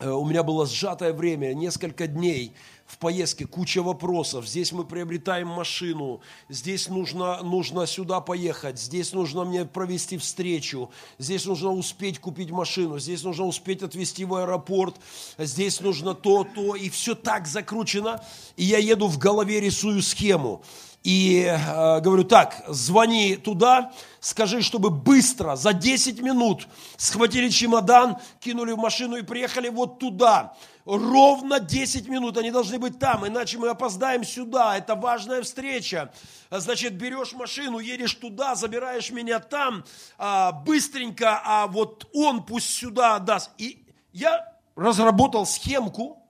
э, 0.00 0.10
у 0.10 0.24
меня 0.24 0.42
было 0.42 0.66
сжатое 0.66 1.12
время, 1.12 1.54
несколько 1.54 2.06
дней– 2.06 2.54
в 2.86 2.98
поездке 2.98 3.46
куча 3.46 3.82
вопросов. 3.82 4.46
Здесь 4.46 4.72
мы 4.72 4.84
приобретаем 4.84 5.48
машину, 5.48 6.20
здесь 6.48 6.88
нужно, 6.88 7.42
нужно 7.42 7.86
сюда 7.86 8.20
поехать, 8.20 8.78
здесь 8.78 9.12
нужно 9.12 9.44
мне 9.44 9.64
провести 9.64 10.18
встречу, 10.18 10.90
здесь 11.18 11.46
нужно 11.46 11.70
успеть 11.70 12.18
купить 12.18 12.50
машину, 12.50 12.98
здесь 12.98 13.22
нужно 13.22 13.46
успеть 13.46 13.82
отвезти 13.82 14.24
в 14.24 14.34
аэропорт, 14.34 14.96
здесь 15.38 15.80
нужно 15.80 16.14
то, 16.14 16.44
то, 16.44 16.76
и 16.76 16.90
все 16.90 17.14
так 17.14 17.46
закручено. 17.46 18.22
И 18.56 18.64
я 18.64 18.78
еду 18.78 19.08
в 19.08 19.18
голове, 19.18 19.60
рисую 19.60 20.02
схему 20.02 20.62
и 21.04 21.44
э, 21.44 22.00
говорю, 22.00 22.24
так, 22.24 22.64
звони 22.66 23.36
туда, 23.36 23.92
скажи, 24.20 24.62
чтобы 24.62 24.88
быстро, 24.88 25.54
за 25.54 25.74
10 25.74 26.22
минут 26.22 26.66
схватили 26.96 27.50
чемодан, 27.50 28.16
кинули 28.40 28.72
в 28.72 28.78
машину 28.78 29.16
и 29.16 29.22
приехали 29.22 29.68
вот 29.68 29.98
туда. 29.98 30.56
Ровно 30.86 31.60
10 31.60 32.08
минут 32.08 32.38
они 32.38 32.50
должны 32.50 32.78
быть 32.78 32.98
там, 32.98 33.26
иначе 33.26 33.58
мы 33.58 33.68
опоздаем 33.68 34.24
сюда. 34.24 34.78
Это 34.78 34.94
важная 34.94 35.42
встреча. 35.42 36.10
Значит, 36.50 36.94
берешь 36.94 37.34
машину, 37.34 37.80
едешь 37.80 38.14
туда, 38.14 38.54
забираешь 38.54 39.10
меня 39.10 39.40
там, 39.40 39.84
а, 40.16 40.52
быстренько, 40.52 41.40
а 41.44 41.66
вот 41.66 42.08
он 42.14 42.44
пусть 42.44 42.70
сюда 42.70 43.18
даст. 43.18 43.50
И 43.58 43.86
я 44.12 44.54
разработал 44.74 45.44
схемку, 45.44 46.22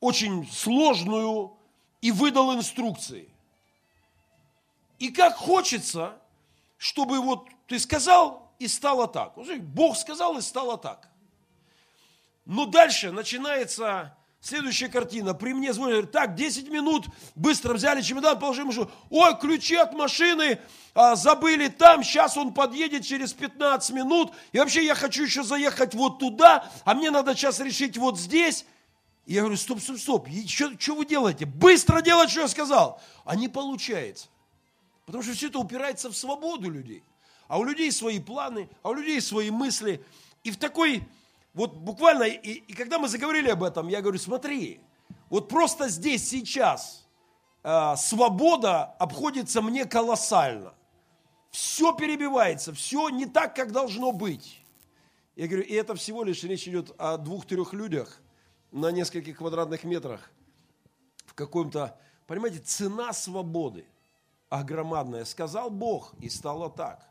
очень 0.00 0.48
сложную, 0.50 1.58
и 2.00 2.10
выдал 2.10 2.54
инструкции. 2.54 3.28
И 4.98 5.10
как 5.10 5.36
хочется, 5.36 6.18
чтобы 6.76 7.20
вот 7.20 7.48
ты 7.66 7.78
сказал, 7.78 8.52
и 8.58 8.66
стало 8.66 9.06
так. 9.06 9.34
Бог 9.60 9.96
сказал, 9.96 10.36
и 10.38 10.40
стало 10.40 10.76
так. 10.78 11.08
Но 12.44 12.66
дальше 12.66 13.12
начинается 13.12 14.16
Следующая 14.40 14.88
картина. 14.88 15.34
При 15.34 15.52
мне 15.52 15.72
звонят, 15.72 16.12
так, 16.12 16.36
10 16.36 16.68
минут, 16.68 17.06
быстро 17.34 17.74
взяли 17.74 18.02
чемодан, 18.02 18.38
положили 18.38 18.66
машину. 18.66 18.90
Ой, 19.10 19.36
ключи 19.36 19.74
от 19.74 19.92
машины 19.94 20.60
а, 20.94 21.16
забыли 21.16 21.66
там, 21.66 22.04
сейчас 22.04 22.36
он 22.36 22.54
подъедет 22.54 23.04
через 23.04 23.32
15 23.32 23.90
минут. 23.90 24.32
И 24.52 24.58
вообще 24.58 24.84
я 24.84 24.94
хочу 24.94 25.24
еще 25.24 25.42
заехать 25.42 25.94
вот 25.94 26.20
туда, 26.20 26.70
а 26.84 26.94
мне 26.94 27.10
надо 27.10 27.34
сейчас 27.34 27.58
решить 27.58 27.98
вот 27.98 28.16
здесь. 28.18 28.64
И 29.26 29.34
я 29.34 29.40
говорю, 29.40 29.56
стоп, 29.56 29.80
стоп, 29.80 29.98
стоп, 29.98 30.28
что 30.46 30.94
вы 30.94 31.04
делаете? 31.04 31.44
Быстро 31.44 32.00
делать, 32.00 32.30
что 32.30 32.42
я 32.42 32.48
сказал. 32.48 33.02
А 33.24 33.34
не 33.34 33.48
получается. 33.48 34.28
Потому 35.08 35.24
что 35.24 35.32
все 35.32 35.46
это 35.46 35.58
упирается 35.58 36.10
в 36.10 36.14
свободу 36.14 36.68
людей. 36.68 37.02
А 37.46 37.58
у 37.58 37.64
людей 37.64 37.90
свои 37.90 38.20
планы, 38.20 38.68
а 38.82 38.90
у 38.90 38.92
людей 38.92 39.22
свои 39.22 39.50
мысли. 39.50 40.04
И 40.44 40.50
в 40.50 40.58
такой 40.58 41.02
вот 41.54 41.76
буквально, 41.76 42.24
и, 42.24 42.36
и 42.36 42.74
когда 42.74 42.98
мы 42.98 43.08
заговорили 43.08 43.48
об 43.48 43.62
этом, 43.62 43.88
я 43.88 44.02
говорю, 44.02 44.18
смотри, 44.18 44.82
вот 45.30 45.48
просто 45.48 45.88
здесь 45.88 46.28
сейчас 46.28 47.06
э, 47.62 47.94
свобода 47.96 48.84
обходится 48.98 49.62
мне 49.62 49.86
колоссально. 49.86 50.74
Все 51.52 51.94
перебивается, 51.94 52.74
все 52.74 53.08
не 53.08 53.24
так, 53.24 53.56
как 53.56 53.72
должно 53.72 54.12
быть. 54.12 54.60
Я 55.36 55.48
говорю, 55.48 55.62
и 55.62 55.72
это 55.72 55.94
всего 55.94 56.22
лишь 56.22 56.44
речь 56.44 56.68
идет 56.68 56.94
о 56.98 57.16
двух-трех 57.16 57.72
людях 57.72 58.20
на 58.72 58.90
нескольких 58.92 59.38
квадратных 59.38 59.84
метрах 59.84 60.30
в 61.24 61.32
каком-то, 61.32 61.98
понимаете, 62.26 62.58
цена 62.58 63.14
свободы 63.14 63.86
огромадная. 64.48 65.24
Сказал 65.24 65.70
Бог, 65.70 66.14
и 66.20 66.28
стало 66.28 66.70
так. 66.70 67.06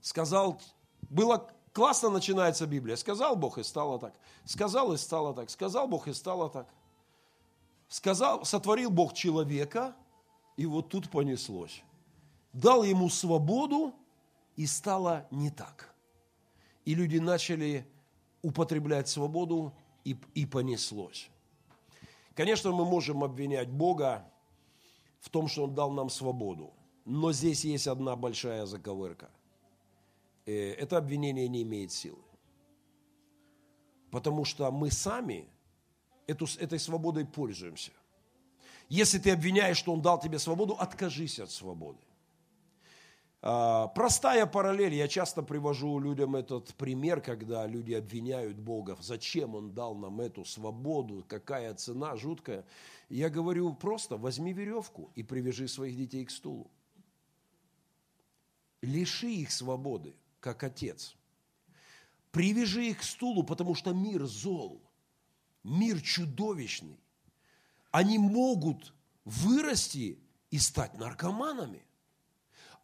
Сказал, 0.00 0.60
было 1.02 1.50
Классно 1.74 2.08
начинается 2.08 2.68
Библия. 2.68 2.94
Сказал 2.94 3.34
Бог, 3.34 3.58
и 3.58 3.64
стало 3.64 3.98
так. 3.98 4.14
Сказал, 4.44 4.92
и 4.92 4.96
стало 4.96 5.34
так. 5.34 5.50
Сказал 5.50 5.88
Бог, 5.88 6.06
и 6.06 6.12
стало 6.12 6.48
так. 6.48 6.72
Сказал, 7.88 8.44
сотворил 8.44 8.90
Бог 8.90 9.12
человека, 9.12 9.96
и 10.56 10.66
вот 10.66 10.88
тут 10.88 11.10
понеслось. 11.10 11.82
Дал 12.52 12.84
ему 12.84 13.08
свободу, 13.10 13.92
и 14.54 14.66
стало 14.66 15.26
не 15.32 15.50
так. 15.50 15.92
И 16.84 16.94
люди 16.94 17.18
начали 17.18 17.88
употреблять 18.40 19.08
свободу, 19.08 19.74
и, 20.04 20.16
и 20.34 20.46
понеслось. 20.46 21.28
Конечно, 22.36 22.70
мы 22.70 22.84
можем 22.84 23.24
обвинять 23.24 23.68
Бога 23.68 24.30
в 25.24 25.30
том, 25.30 25.48
что 25.48 25.64
Он 25.64 25.74
дал 25.74 25.90
нам 25.90 26.10
свободу. 26.10 26.72
Но 27.04 27.32
здесь 27.32 27.64
есть 27.64 27.86
одна 27.86 28.16
большая 28.16 28.66
заковырка– 28.66 29.30
Э, 30.46 30.72
это 30.72 30.98
обвинение 30.98 31.48
не 31.48 31.62
имеет 31.62 31.92
силы. 31.92 32.22
Потому 34.10 34.44
что 34.44 34.70
мы 34.70 34.90
сами 34.90 35.48
эту, 36.26 36.46
этой 36.58 36.78
свободой 36.78 37.24
пользуемся. 37.24 37.92
Если 38.88 39.18
ты 39.18 39.30
обвиняешь, 39.30 39.78
что 39.78 39.92
Он 39.92 40.02
дал 40.02 40.20
тебе 40.20 40.38
свободу, 40.38 40.74
откажись 40.74 41.40
от 41.40 41.50
свободы. 41.50 41.98
А, 43.46 43.88
простая 43.88 44.46
параллель, 44.46 44.94
я 44.94 45.06
часто 45.06 45.42
привожу 45.42 46.00
людям 46.00 46.34
этот 46.34 46.74
пример, 46.76 47.20
когда 47.20 47.66
люди 47.66 47.92
обвиняют 47.92 48.56
Бога, 48.56 48.96
зачем 49.02 49.54
Он 49.54 49.74
дал 49.74 49.94
нам 49.94 50.22
эту 50.22 50.46
свободу, 50.46 51.22
какая 51.28 51.74
цена 51.74 52.16
жуткая. 52.16 52.64
Я 53.10 53.28
говорю 53.28 53.74
просто, 53.74 54.16
возьми 54.16 54.54
веревку 54.54 55.12
и 55.14 55.22
привяжи 55.22 55.68
своих 55.68 55.94
детей 55.94 56.24
к 56.24 56.30
стулу. 56.30 56.70
Лиши 58.80 59.28
их 59.28 59.52
свободы 59.52 60.16
как 60.40 60.64
отец. 60.64 61.14
Привяжи 62.30 62.86
их 62.86 63.00
к 63.00 63.02
стулу, 63.02 63.42
потому 63.42 63.74
что 63.74 63.92
мир 63.92 64.24
зол, 64.24 64.80
мир 65.62 66.00
чудовищный. 66.00 66.98
Они 67.90 68.16
могут 68.16 68.94
вырасти 69.26 70.18
и 70.50 70.58
стать 70.58 70.94
наркоманами. 70.94 71.83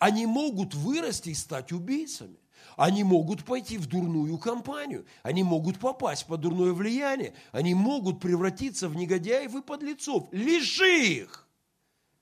Они 0.00 0.26
могут 0.26 0.74
вырасти 0.74 1.28
и 1.28 1.34
стать 1.34 1.70
убийцами. 1.70 2.36
Они 2.76 3.04
могут 3.04 3.44
пойти 3.44 3.78
в 3.78 3.86
дурную 3.86 4.36
компанию. 4.38 5.06
Они 5.22 5.44
могут 5.44 5.78
попасть 5.78 6.26
под 6.26 6.40
дурное 6.40 6.72
влияние. 6.72 7.34
Они 7.52 7.74
могут 7.74 8.20
превратиться 8.20 8.88
в 8.88 8.96
негодяев 8.96 9.54
и 9.54 9.62
подлецов. 9.62 10.26
Лиши 10.32 11.04
их 11.04 11.46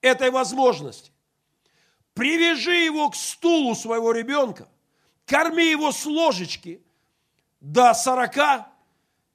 этой 0.01 0.29
возможности. 0.29 1.11
Привяжи 2.13 2.75
его 2.75 3.09
к 3.09 3.15
стулу 3.15 3.73
своего 3.73 4.11
ребенка– 4.11 4.67
корми 5.29 5.69
его 5.69 5.91
с 5.91 6.05
ложечки 6.05 6.81
до 7.61 7.93
сорока, 7.93 8.67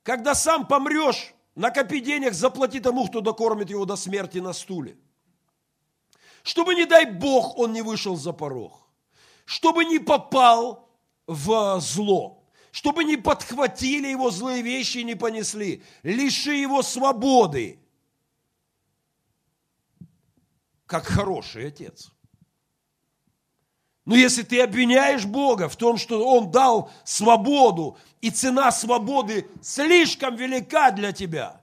когда 0.03 0.35
сам 0.35 0.67
помрешь, 0.67 1.33
накопи 1.55 2.01
денег, 2.01 2.35
заплати 2.35 2.81
тому, 2.81 3.07
кто 3.07 3.21
докормит 3.21 3.71
его 3.71 3.85
до 3.85 3.97
смерти 3.97 4.39
на 4.39 4.53
стуле. 4.53 4.99
Чтобы, 6.45 6.75
не 6.75 6.85
дай 6.85 7.07
Бог, 7.07 7.59
он 7.59 7.73
не 7.73 7.81
вышел 7.81 8.17
за 8.17 8.35
порог. 8.35 8.87
Чтобы 9.47 9.87
не 9.87 9.99
попал 9.99 10.91
в 11.27 11.81
зло. 11.81 12.45
Чтобы 12.71 13.05
не 13.05 13.17
подхватили 13.17 14.09
его 14.09 14.31
злые 14.31 14.61
вещи 14.61 14.99
и 14.99 15.05
не 15.05 15.15
понесли. 15.15 15.83
Лиши 16.03 16.55
его 16.55 16.83
свободы. 16.83 17.81
Как 20.85 21.07
хороший 21.07 21.69
отец. 21.69 22.13
Но 24.05 24.15
если 24.15 24.43
ты 24.43 24.61
обвиняешь 24.61 25.25
Бога 25.25 25.71
в 25.71 25.77
том, 25.77 25.97
что 25.97 26.23
Он 26.29 26.51
дал 26.51 26.91
свободу, 27.05 27.97
и 28.21 28.29
цена 28.29 28.71
свободы 28.71 29.49
слишком 29.63 30.37
велика 30.37 30.91
для 30.91 31.13
тебя, 31.13 31.63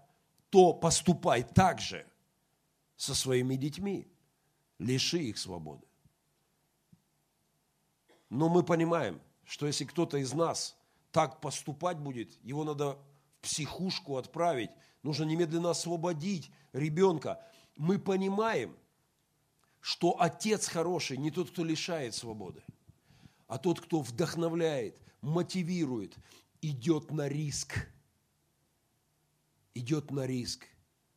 то 0.50 0.74
поступай 0.74 1.44
так 1.44 1.80
же 1.80 2.04
со 2.96 3.14
своими 3.14 3.56
детьми. 3.56 4.11
Лиши 4.82 5.20
их 5.20 5.38
свободы. 5.38 5.86
Но 8.32 8.50
мы 8.50 8.64
понимаем, 8.64 9.22
что 9.46 9.68
если 9.68 9.86
кто-то 9.86 10.18
из 10.18 10.34
нас 10.34 10.76
так 11.12 11.40
поступать 11.40 12.00
будет, 12.00 12.44
его 12.44 12.64
надо 12.64 12.94
в 12.96 13.42
психушку 13.44 14.18
отправить, 14.18 14.72
нужно 15.04 15.26
немедленно 15.26 15.70
освободить 15.70 16.50
ребенка. 16.74 17.46
Мы 17.76 18.00
понимаем, 18.00 18.76
что 19.82 20.20
отец 20.20 20.68
хороший 20.68 21.18
не 21.18 21.30
тот, 21.30 21.52
кто 21.52 21.64
лишает 21.64 22.16
свободы, 22.16 22.64
а 23.46 23.60
тот, 23.60 23.80
кто 23.82 24.00
вдохновляет, 24.00 25.00
мотивирует, 25.22 26.18
идет 26.64 27.12
на 27.12 27.28
риск. 27.28 27.88
Идет 29.76 30.10
на 30.10 30.26
риск, 30.26 30.66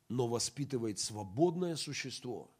но 0.07 0.27
воспитывает 0.27 0.99
свободное 0.99 1.75
существо, 1.75 2.54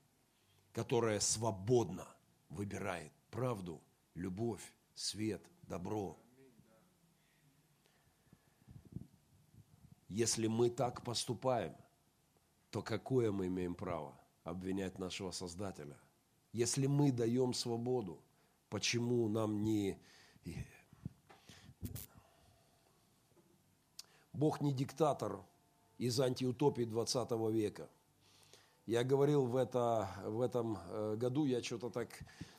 которое 0.76 1.22
свободно 1.22 2.06
выбирает 2.50 3.14
правду, 3.32 3.82
любовь, 4.14 4.62
свет, 4.94 5.42
добро. 5.62 6.20
Если 10.10 10.48
мы 10.48 10.70
так 10.70 11.02
поступаем, 11.02 11.74
то 12.72 12.82
какое 12.82 13.32
мы 13.32 13.48
имеем 13.48 13.74
право– 13.74 14.20
обвинять 14.44 15.00
нашего 15.00 15.32
Создателя. 15.32 15.98
Если 16.52 16.88
мы 16.88 17.14
даем 17.14 17.54
свободу, 17.54 18.20
почему 18.70 19.30
нам 19.30 19.64
не... 19.64 19.98
Бог 24.34 24.60
не 24.60 24.74
диктатор 24.74 25.42
из 25.98 26.20
антиутопии 26.20 26.84
20 26.84 27.32
века. 27.54 27.90
Я 28.86 29.04
говорил 29.04 29.48
в, 29.48 29.56
это, 29.56 30.10
в 30.26 30.41
этом 30.41 30.78
э, 30.89 31.15
году, 31.17 31.45
я 31.45 31.63
что-то 31.63 31.89
так 31.89 32.10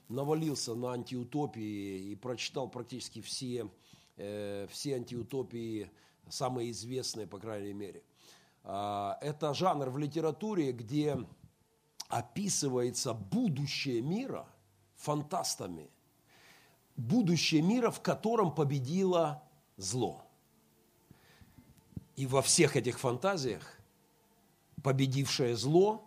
навалился 0.09 0.75
на 0.75 0.93
антиутопии 0.93 2.11
и 2.11 2.17
прочитал 2.17 2.69
практически 2.69 3.21
все, 3.21 3.71
э, 4.17 4.67
все 4.69 4.97
антиутопии, 4.97 5.89
самые 6.29 6.73
известные, 6.73 7.29
по 7.29 7.39
крайней 7.39 7.73
мере. 7.73 8.03
А, 8.65 9.19
это 9.21 9.55
жанр 9.55 9.89
в 9.91 9.99
литературе, 9.99 10.73
где 10.73 11.17
описывается 12.09 13.15
будущее 13.15 14.03
мира 14.03 14.49
фантастами. 14.97 15.91
Будущее 16.97 17.63
мира, 17.63 17.93
в 17.93 18.01
котором 18.01 18.53
победило 18.53 19.45
зло. 19.77 20.25
И 22.17 22.27
во 22.27 22.43
всех 22.43 22.75
этих 22.77 22.99
фантазиях 22.99 23.79
победившее 24.83 25.55
зло 25.55 26.06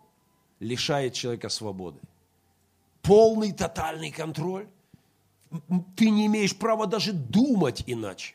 лишает 0.60 1.14
человека 1.14 1.48
свободы. 1.48 1.98
Полный 3.02 3.52
тотальный 3.52 4.10
контроль. 4.10 4.68
Ты 5.96 6.10
не 6.10 6.26
имеешь 6.26 6.56
права 6.56 6.86
даже 6.86 7.12
думать 7.12 7.82
иначе. 7.86 8.34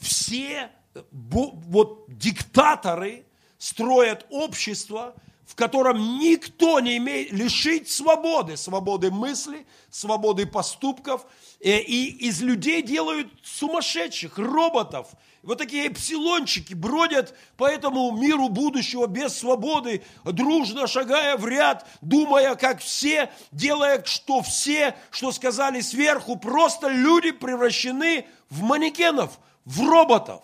Все 0.00 0.70
вот 1.12 2.06
диктаторы 2.08 3.24
строят 3.58 4.26
общество, 4.30 5.14
в 5.46 5.56
котором 5.56 6.18
никто 6.18 6.80
не 6.80 6.96
имеет 6.96 7.32
лишить 7.32 7.90
свободы, 7.90 8.56
свободы 8.56 9.10
мысли, 9.10 9.66
свободы 9.90 10.46
поступков, 10.46 11.26
э, 11.60 11.80
и 11.80 12.06
из 12.26 12.40
людей 12.40 12.82
делают 12.82 13.28
сумасшедших, 13.42 14.38
роботов. 14.38 15.08
Вот 15.42 15.58
такие 15.58 15.88
эпсилончики 15.88 16.72
бродят 16.72 17.34
по 17.58 17.68
этому 17.68 18.10
миру 18.12 18.48
будущего 18.48 19.06
без 19.06 19.36
свободы, 19.36 20.02
дружно 20.24 20.86
шагая 20.86 21.36
в 21.36 21.46
ряд, 21.46 21.86
думая, 22.00 22.54
как 22.54 22.80
все, 22.80 23.30
делая, 23.52 24.02
что 24.04 24.40
все, 24.40 24.96
что 25.10 25.30
сказали 25.30 25.82
сверху. 25.82 26.36
Просто 26.36 26.88
люди 26.88 27.32
превращены 27.32 28.26
в 28.48 28.62
манекенов, 28.62 29.38
в 29.66 29.86
роботов. 29.86 30.42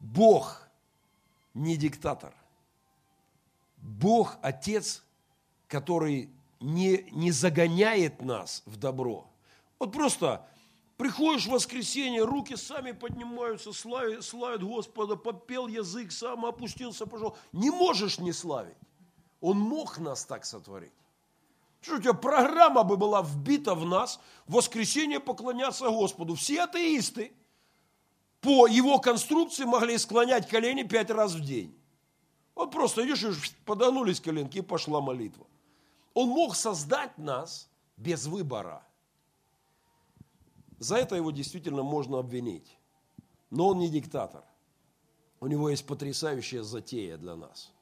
Бог– 0.00 0.60
не 1.54 1.76
диктатор. 1.76 2.34
Бог– 3.76 4.36
Отец, 4.42 5.04
который 5.68 6.30
не, 6.60 7.08
не 7.12 7.30
загоняет 7.30 8.22
нас 8.22 8.62
в 8.66 8.76
добро. 8.76 9.26
Вот 9.78 9.92
просто 9.92 10.46
приходишь 10.96 11.46
в 11.46 11.50
воскресенье, 11.50 12.24
руки 12.24 12.56
сами 12.56 12.92
поднимаются, 12.92 13.72
славят, 13.72 14.24
славят 14.24 14.62
Господа, 14.62 15.16
попел 15.16 15.68
язык, 15.68 16.12
сам 16.12 16.44
опустился, 16.44 17.06
пошел. 17.06 17.36
Не 17.52 17.70
можешь 17.70 18.18
не 18.18 18.32
славить. 18.32 18.76
Он 19.40 19.58
мог 19.58 19.98
нас 19.98 20.24
так 20.24 20.44
сотворить. 20.44 20.92
Что 21.82 21.96
у 21.96 22.00
тебя 22.00 22.14
программа 22.14 22.82
бы 22.82 22.96
была 22.96 23.22
вбита 23.22 23.74
в 23.74 23.84
нас, 23.84 24.18
в 24.46 24.54
воскресенье 24.54 25.20
поклоняться 25.20 25.90
Господу. 25.90 26.34
Все 26.34 26.62
атеисты– 26.62 27.32
по 28.44 28.66
его 28.66 28.98
конструкции 28.98 29.64
могли 29.64 29.96
склонять 29.96 30.46
колени 30.46 30.82
пять 30.82 31.10
раз 31.10 31.32
в 31.32 31.40
день. 31.40 31.74
Вот 32.54 32.70
просто 32.70 33.04
идешь 33.04 33.24
и 33.24 33.32
подогнулись 33.64 34.20
коленки, 34.20 34.58
и 34.58 34.60
пошла 34.62 35.00
молитва. 35.00 35.46
Он 36.12 36.28
мог 36.28 36.54
создать 36.54 37.16
нас 37.16 37.70
без 37.96 38.26
выбора. 38.26 38.86
За 40.78 40.96
это 40.96 41.16
его 41.16 41.30
действительно 41.30 41.82
можно 41.82 42.18
обвинить. 42.18 42.76
Но 43.48 43.68
он 43.68 43.78
не 43.78 43.88
диктатор. 43.88 44.44
У 45.40 45.46
него 45.46 45.70
есть 45.70 45.86
потрясающая 45.86 46.62
затея 46.62 47.16
для 47.16 47.36
нас. 47.36 47.72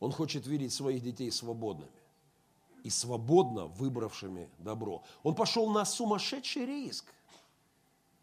Он 0.00 0.10
хочет 0.10 0.48
видеть 0.48 0.72
своих 0.72 1.00
детей 1.02 1.30
свободными 1.30 1.92
и 2.82 2.90
свободно 2.90 3.66
выбравшими 3.66 4.50
добро. 4.58 5.04
Он 5.22 5.36
пошел 5.36 5.70
на 5.70 5.84
сумасшедший 5.84 6.66
риск– 6.66 7.04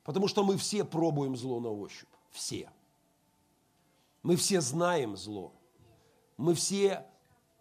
Потому 0.09 0.27
что 0.27 0.43
мы 0.43 0.57
все 0.57 0.83
пробуем 0.83 1.37
зло 1.37 1.59
на 1.59 1.69
ощупь. 1.69 2.09
Все. 2.31 2.71
Мы 4.23 4.37
все 4.37 4.59
знаем 4.59 5.15
зло. 5.15 5.53
Мы 6.35 6.55
все 6.55 7.05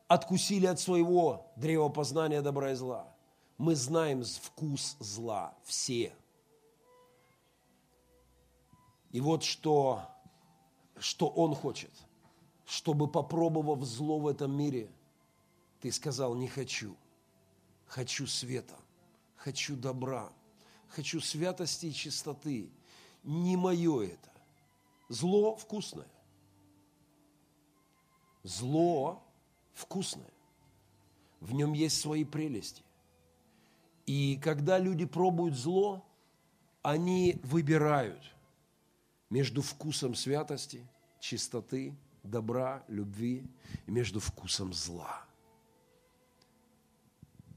откусили 0.06 0.64
от 0.64 0.80
своего 0.80 1.52
древа 1.56 1.90
познания 1.90 2.40
добра 2.40 2.72
и 2.72 2.74
зла. 2.74 3.14
Мы 3.58 3.76
знаем 3.76 4.24
вкус 4.24 4.96
зла. 4.98 5.54
Все. 5.62 6.16
И 9.10 9.20
вот 9.20 9.44
что, 9.44 10.08
что 10.96 11.28
Он 11.28 11.54
хочет. 11.54 11.92
Чтобы, 12.64 13.08
попробовав 13.08 13.84
зло 13.84 14.20
в 14.20 14.26
этом 14.26 14.56
мире, 14.56 14.90
ты 15.82 15.92
сказал, 15.92 16.34
не 16.34 16.48
хочу. 16.48 16.96
Хочу 17.84 18.26
света. 18.26 18.76
Хочу 19.36 19.76
добра 19.76 20.32
хочу 20.88 21.20
святости 21.20 21.86
и 21.86 21.92
чистоты. 21.92 22.70
Не 23.24 23.56
мое 23.56 24.02
это. 24.02 24.30
Зло 25.08 25.56
вкусное. 25.56 26.08
Зло 28.42 29.22
вкусное. 29.74 30.30
В 31.40 31.52
нем 31.52 31.72
есть 31.72 32.00
свои 32.00 32.24
прелести. 32.24 32.82
И 34.06 34.38
когда 34.42 34.78
люди 34.78 35.04
пробуют 35.04 35.54
зло, 35.54 36.04
они 36.82 37.38
выбирают 37.42 38.34
между 39.28 39.60
вкусом 39.60 40.14
святости, 40.14 40.86
чистоты, 41.20 41.94
добра, 42.22 42.82
любви 42.88 43.46
и 43.86 43.90
между 43.90 44.20
вкусом 44.20 44.72
зла. 44.72 45.24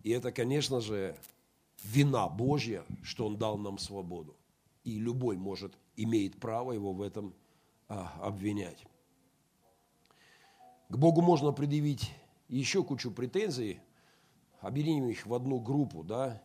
И 0.04 0.10
это, 0.10 0.32
конечно 0.32 0.82
же, 0.82 1.18
вина 1.84 2.28
Божья, 2.28 2.84
что 3.04 3.28
Он 3.28 3.38
дал 3.38 3.58
нам 3.58 3.78
свободу. 3.78 4.36
И 4.84 4.98
любой 4.98 5.38
может, 5.38 5.78
имеет 5.96 6.40
право 6.40 6.72
его 6.72 6.94
в 6.94 7.02
этом 7.02 7.34
а, 7.88 8.14
обвинять. 8.22 8.86
К 10.90 10.98
Богу 10.98 11.22
можно 11.22 11.52
предъявить 11.52 12.12
еще 12.48 12.84
кучу 12.84 13.12
претензий, 13.12 13.80
объединим 14.60 15.08
их 15.08 15.26
в 15.26 15.34
одну 15.34 15.60
группу, 15.60 16.04
да, 16.04 16.42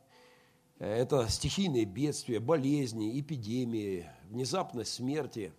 это 0.79 1.27
стихийные 1.29 1.85
бедствия, 1.85 2.39
болезни, 2.39 3.19
эпидемии, 3.19 4.09
внезапность 4.29 4.93
смерти. 4.93 5.53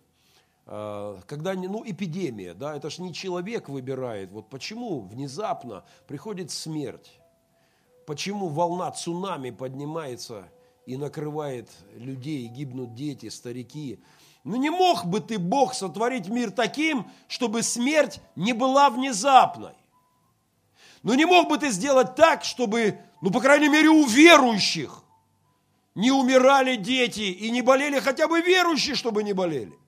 А, 0.66 1.20
когда, 1.26 1.54
ну, 1.54 1.82
эпидемия, 1.84 2.54
да, 2.54 2.76
это 2.76 2.88
же 2.88 3.02
не 3.02 3.12
человек 3.12 3.68
выбирает. 3.68 4.30
Вот 4.30 4.48
почему 4.48 5.00
внезапно 5.00 5.84
приходит 6.06 6.50
смерть? 6.50 7.18
Почему 8.08 8.48
волна 8.48 8.90
цунами 8.90 9.50
поднимается 9.50 10.48
и 10.86 10.96
накрывает 10.96 11.68
людей, 11.92 12.46
гибнут 12.46 12.94
дети, 12.94 13.28
старики? 13.28 14.00
Ну 14.44 14.56
не 14.56 14.70
мог 14.70 15.04
бы 15.04 15.20
ты, 15.20 15.38
Бог, 15.38 15.74
сотворить 15.74 16.26
мир 16.26 16.50
таким, 16.50 17.10
чтобы 17.26 17.62
смерть 17.62 18.22
не 18.34 18.54
была 18.54 18.88
внезапной? 18.88 19.74
Ну 21.02 21.12
не 21.12 21.26
мог 21.26 21.50
бы 21.50 21.58
ты 21.58 21.70
сделать 21.70 22.14
так, 22.14 22.44
чтобы, 22.44 22.98
ну 23.20 23.30
по 23.30 23.42
крайней 23.42 23.68
мере 23.68 23.90
у 23.90 24.06
верующих 24.06 25.04
не 25.94 26.10
умирали 26.10 26.76
дети 26.76 27.20
и 27.20 27.50
не 27.50 27.60
болели 27.60 28.00
хотя 28.00 28.26
бы 28.26 28.40
верующие, 28.40 28.94
чтобы 28.94 29.22
не 29.22 29.34
болели? 29.34 29.78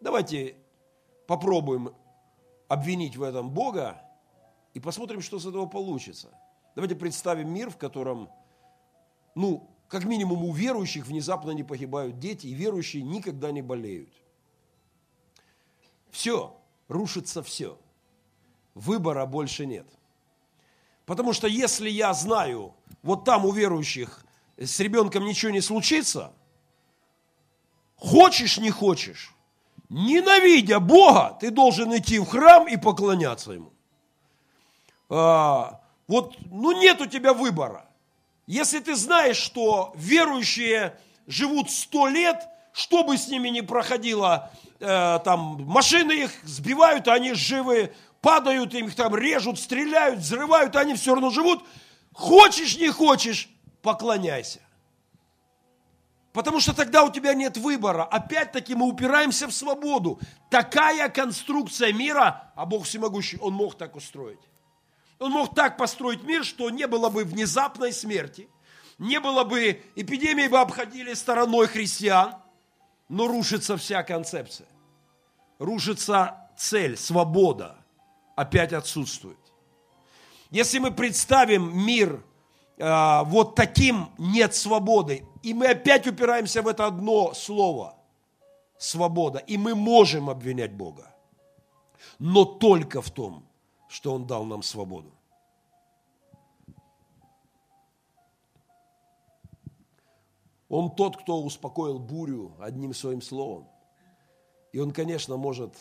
Давайте 0.00 0.54
попробуем 1.26 1.92
обвинить 2.68 3.16
в 3.16 3.24
этом 3.24 3.50
Бога 3.50 4.00
и 4.74 4.78
посмотрим, 4.78 5.22
что 5.22 5.40
с 5.40 5.46
этого 5.46 5.66
получится– 5.66 6.30
Давайте 6.74 6.94
представим 6.94 7.52
мир, 7.52 7.70
в 7.70 7.76
котором, 7.76 8.30
ну, 9.34 9.68
как 9.88 10.04
минимум 10.04 10.44
у 10.44 10.52
верующих 10.52 11.06
внезапно 11.06 11.50
не 11.50 11.62
погибают 11.62 12.18
дети, 12.18 12.46
и 12.46 12.54
верующие 12.54 13.02
никогда 13.02 13.52
не 13.52 13.60
болеют. 13.60 14.08
Все, 16.10 16.58
рушится 16.88 17.42
все. 17.42 17.78
Выбора 18.74 19.26
больше 19.26 19.66
нет. 19.66 19.86
Потому 21.04 21.34
что 21.34 21.46
если 21.46 21.90
я 21.90 22.14
знаю, 22.14 22.74
вот 23.02 23.24
там 23.24 23.44
у 23.44 23.52
верующих 23.52 24.24
с 24.56 24.80
ребенком 24.80 25.26
ничего 25.26 25.52
не 25.52 25.60
случится, 25.60 26.32
хочешь, 27.96 28.56
не 28.56 28.70
хочешь, 28.70 29.34
ненавидя 29.90 30.80
Бога, 30.80 31.36
ты 31.38 31.50
должен 31.50 31.94
идти 31.94 32.18
в 32.18 32.24
храм 32.24 32.66
и 32.66 32.78
поклоняться 32.78 33.52
Ему. 33.52 33.72
А, 35.10 35.81
вот, 36.06 36.36
ну 36.50 36.72
нет 36.72 37.00
у 37.00 37.06
тебя 37.06 37.32
выбора. 37.32 37.86
Если 38.46 38.80
ты 38.80 38.96
знаешь, 38.96 39.36
что 39.36 39.92
верующие 39.96 40.98
живут 41.26 41.70
сто 41.70 42.08
лет, 42.08 42.48
что 42.72 43.04
бы 43.04 43.16
с 43.16 43.28
ними 43.28 43.48
ни 43.48 43.60
проходило, 43.60 44.50
э, 44.80 45.18
там 45.24 45.62
машины 45.64 46.12
их 46.12 46.32
сбивают, 46.44 47.08
они 47.08 47.34
живы, 47.34 47.94
падают, 48.20 48.74
им 48.74 48.86
их 48.86 48.94
там 48.94 49.14
режут, 49.14 49.58
стреляют, 49.58 50.20
взрывают, 50.20 50.76
они 50.76 50.94
все 50.94 51.14
равно 51.14 51.30
живут. 51.30 51.64
Хочешь, 52.12 52.78
не 52.78 52.88
хочешь, 52.88 53.48
поклоняйся. 53.82 54.60
Потому 56.32 56.60
что 56.60 56.74
тогда 56.74 57.04
у 57.04 57.10
тебя 57.10 57.34
нет 57.34 57.58
выбора. 57.58 58.04
Опять-таки 58.04 58.74
мы 58.74 58.86
упираемся 58.86 59.46
в 59.46 59.52
свободу. 59.52 60.18
Такая 60.50 61.10
конструкция 61.10 61.92
мира, 61.92 62.52
а 62.54 62.64
Бог 62.64 62.84
всемогущий, 62.84 63.38
Он 63.38 63.52
мог 63.52 63.76
так 63.76 63.96
устроить. 63.96 64.40
Он 65.22 65.30
мог 65.30 65.54
так 65.54 65.76
построить 65.76 66.24
мир, 66.24 66.44
что 66.44 66.68
не 66.68 66.88
было 66.88 67.08
бы 67.08 67.22
внезапной 67.22 67.92
смерти, 67.92 68.48
не 68.98 69.20
было 69.20 69.44
бы, 69.44 69.80
эпидемии 69.94 70.48
бы 70.48 70.58
обходили 70.58 71.14
стороной 71.14 71.68
христиан, 71.68 72.34
но 73.08 73.28
рушится 73.28 73.76
вся 73.76 74.02
концепция. 74.02 74.66
Рушится 75.60 76.48
цель, 76.56 76.96
свобода 76.96 77.76
опять 78.34 78.72
отсутствует. 78.72 79.38
Если 80.50 80.80
мы 80.80 80.90
представим 80.90 81.78
мир 81.78 82.24
э, 82.78 83.20
вот 83.26 83.54
таким 83.54 84.10
нет 84.18 84.56
свободы, 84.56 85.24
и 85.44 85.54
мы 85.54 85.68
опять 85.68 86.08
упираемся 86.08 86.62
в 86.62 86.68
это 86.68 86.86
одно 86.86 87.32
слово– 87.32 87.96
свобода, 88.76 89.38
и 89.38 89.56
мы 89.56 89.76
можем 89.76 90.28
обвинять 90.28 90.72
Бога, 90.72 91.14
но 92.18 92.44
только 92.44 93.00
в 93.00 93.10
том, 93.10 93.46
что 93.92 94.14
Он 94.14 94.26
дал 94.26 94.44
нам 94.44 94.62
свободу. 94.62 95.12
Он 100.70 100.90
тот, 100.90 101.18
кто 101.18 101.42
успокоил 101.42 101.98
бурю 101.98 102.56
одним 102.58 102.94
своим 102.94 103.20
словом. 103.20 103.68
И 104.72 104.78
он, 104.78 104.90
конечно, 104.92 105.36
может, 105.36 105.76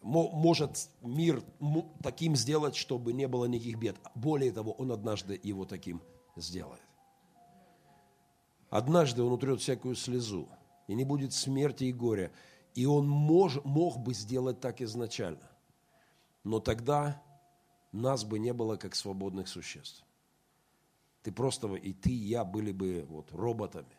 может 0.00 0.88
мир 1.02 1.42
таким 2.00 2.36
сделать, 2.36 2.76
чтобы 2.76 3.12
не 3.12 3.26
было 3.26 3.46
никаких 3.46 3.78
бед. 3.78 3.96
Более 4.14 4.52
того, 4.52 4.70
он 4.70 4.92
однажды 4.92 5.40
его 5.42 5.64
таким 5.64 6.00
сделает. 6.36 6.80
Однажды 8.68 9.24
он 9.24 9.32
утрет 9.32 9.60
всякую 9.60 9.96
слезу, 9.96 10.48
и 10.86 10.94
не 10.94 11.02
будет 11.04 11.32
смерти 11.32 11.82
и 11.84 11.92
горя. 11.92 12.30
И 12.76 12.86
он 12.86 13.08
мож, 13.08 13.58
мог 13.64 13.98
бы 13.98 14.14
сделать 14.14 14.60
так 14.60 14.80
изначально. 14.80 15.49
Но 16.44 16.60
тогда 16.60 17.22
нас 17.92 18.24
бы 18.24 18.38
не 18.38 18.52
было 18.52 18.76
как 18.76 18.94
свободных 18.94 19.48
существ. 19.48 20.04
Ты 21.22 21.32
просто, 21.32 21.74
и 21.74 21.92
ты, 21.92 22.10
и 22.10 22.28
я 22.28 22.44
были 22.44 22.72
бы 22.72 23.04
вот 23.08 23.30
роботами, 23.32 23.96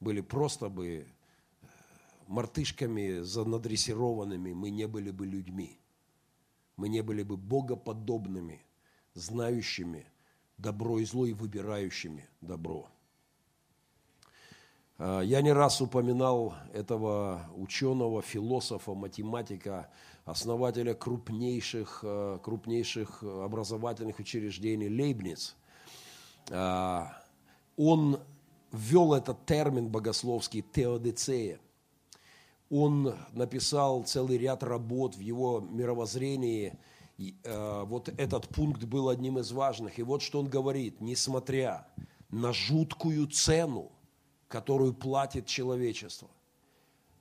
были 0.00 0.20
просто 0.20 0.68
бы 0.68 0.86
э, 0.88 1.66
мартышками 2.26 3.20
занадрессированными, 3.20 4.52
мы 4.52 4.70
не 4.70 4.86
были 4.86 5.10
бы 5.10 5.26
людьми. 5.26 5.78
Мы 6.76 6.88
не 6.88 7.02
были 7.02 7.22
бы 7.22 7.36
богоподобными, 7.36 8.64
знающими 9.14 10.06
добро 10.56 11.00
и 11.00 11.04
зло 11.04 11.26
и 11.26 11.32
выбирающими 11.32 12.28
добро. 12.40 12.88
А, 14.98 15.20
я 15.20 15.40
не 15.42 15.52
раз 15.52 15.80
упоминал 15.80 16.54
этого 16.72 17.42
ученого, 17.56 18.20
философа, 18.20 18.94
математика, 18.94 19.88
основателя 20.24 20.94
крупнейших, 20.94 22.00
э, 22.02 22.38
крупнейших 22.42 23.22
образовательных 23.22 24.18
учреждений 24.18 24.88
Лейбниц. 24.88 25.56
А, 26.50 27.12
он 27.76 28.20
ввел 28.72 29.14
этот 29.14 29.46
термин 29.46 29.88
богословский 29.88 30.62
теодицея. 30.62 31.60
Он 32.68 33.14
написал 33.32 34.02
целый 34.02 34.36
ряд 34.36 34.62
работ 34.62 35.16
в 35.16 35.20
его 35.20 35.60
мировоззрении. 35.60 36.76
Э, 37.44 37.84
вот 37.86 38.08
этот 38.08 38.48
пункт 38.48 38.82
был 38.82 39.08
одним 39.08 39.38
из 39.38 39.52
важных. 39.52 40.00
И 40.00 40.02
вот 40.02 40.22
что 40.22 40.40
он 40.40 40.48
говорит. 40.48 41.00
Несмотря 41.00 41.86
на 42.30 42.52
жуткую 42.52 43.28
цену, 43.28 43.92
которую 44.48 44.94
платит 44.94 45.46
человечество, 45.46 46.28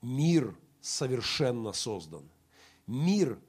мир 0.02 0.58
совершенно 0.82 1.74
создан. 1.74 2.24
Мир 2.88 3.40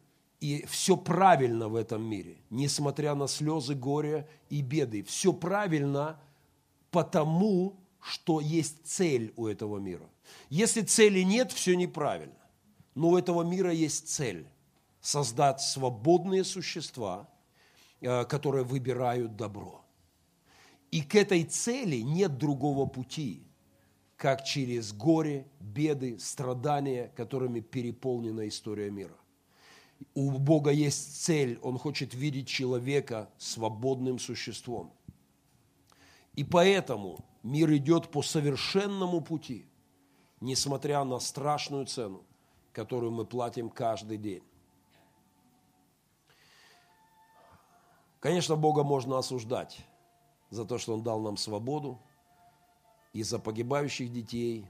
и 0.40 0.64
все 0.66 0.96
правильно 0.96 1.68
в 1.68 1.76
этом 1.76 2.02
мире, 2.02 2.36
несмотря 2.50 3.14
на 3.14 3.28
слезы, 3.28 3.74
горе 3.74 4.28
и 4.50 4.62
беды. 4.62 5.02
Все 5.02 5.32
правильно 5.32 6.20
потому, 6.90 7.76
что 8.00 8.40
есть 8.40 8.86
цель 8.86 9.32
у 9.36 9.46
этого 9.46 9.78
мира. 9.78 10.08
Если 10.50 10.82
цели 10.82 11.20
нет, 11.20 11.52
все 11.52 11.76
неправильно. 11.76 12.34
Но 12.94 13.10
у 13.10 13.16
этого 13.16 13.42
мира 13.42 13.72
есть 13.72 14.08
цель– 14.08 14.46
создать 15.00 15.60
свободные 15.60 16.44
существа, 16.44 17.28
э, 18.00 18.24
которые 18.24 18.64
выбирают 18.64 19.36
добро. 19.36 19.84
И 20.90 21.02
к 21.02 21.14
этой 21.14 21.44
цели 21.44 21.98
нет 21.98 22.38
другого 22.38 22.86
пути, 22.86 23.47
как 24.18 24.44
через 24.44 24.92
горе, 24.92 25.46
беды, 25.60 26.18
страдания, 26.18 27.12
которыми 27.16 27.60
переполнена 27.60 28.48
история 28.48 28.90
мира. 28.90 29.16
У 30.12 30.32
Бога 30.32 30.70
есть 30.70 31.22
цель, 31.24 31.58
Он 31.62 31.78
хочет 31.78 32.14
видеть 32.14 32.48
человека 32.48 33.30
свободным 33.38 34.18
существом. 34.18 34.92
И 36.34 36.42
поэтому 36.42 37.24
мир 37.44 37.72
идет 37.74 38.10
по 38.10 38.22
совершенному 38.22 39.20
пути, 39.20 39.66
несмотря 40.40 41.04
на 41.04 41.20
страшную 41.20 41.86
цену, 41.86 42.24
которую 42.72 43.12
мы 43.12 43.24
платим 43.24 43.70
каждый 43.70 44.18
день. 44.18 44.42
Конечно, 48.18 48.56
Бога 48.56 48.82
можно 48.82 49.16
осуждать 49.16 49.78
за 50.50 50.64
то, 50.64 50.76
что 50.76 50.94
Он 50.94 51.04
дал 51.04 51.20
нам 51.20 51.36
свободу, 51.36 52.00
и 53.12 53.22
за 53.22 53.38
погибающих 53.38 54.12
детей, 54.12 54.66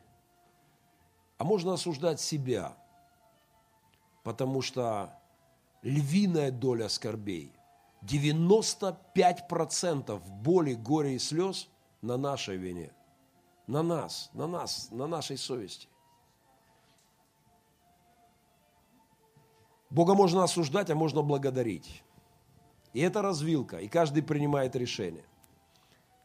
а 1.39 1.45
можно 1.45 1.72
осуждать 1.74 2.20
себя, 2.20 2.76
потому 4.24 4.62
что 4.62 5.12
львиная 5.82 6.51
доля 6.51 6.89
скорбей, 6.89 7.53
95% 8.03 10.20
боли, 10.43 10.74
горя 10.74 11.11
и 11.11 11.18
слез 11.18 11.68
на 12.03 12.16
нашей 12.16 12.57
вине, 12.57 12.93
на 13.66 13.82
нас, 13.82 14.30
на 14.32 14.47
нас, 14.47 14.89
на 14.91 15.07
нашей 15.07 15.36
совести. 15.36 15.89
Бога 19.91 20.14
можно 20.14 20.45
осуждать, 20.45 20.91
а 20.91 20.95
можно 20.95 21.22
благодарить. 21.22 22.03
И 22.93 23.01
это 23.01 23.22
развилка, 23.22 23.78
и 23.78 23.89
каждый 23.89 24.22
принимает 24.22 24.76
решение. 24.76 25.24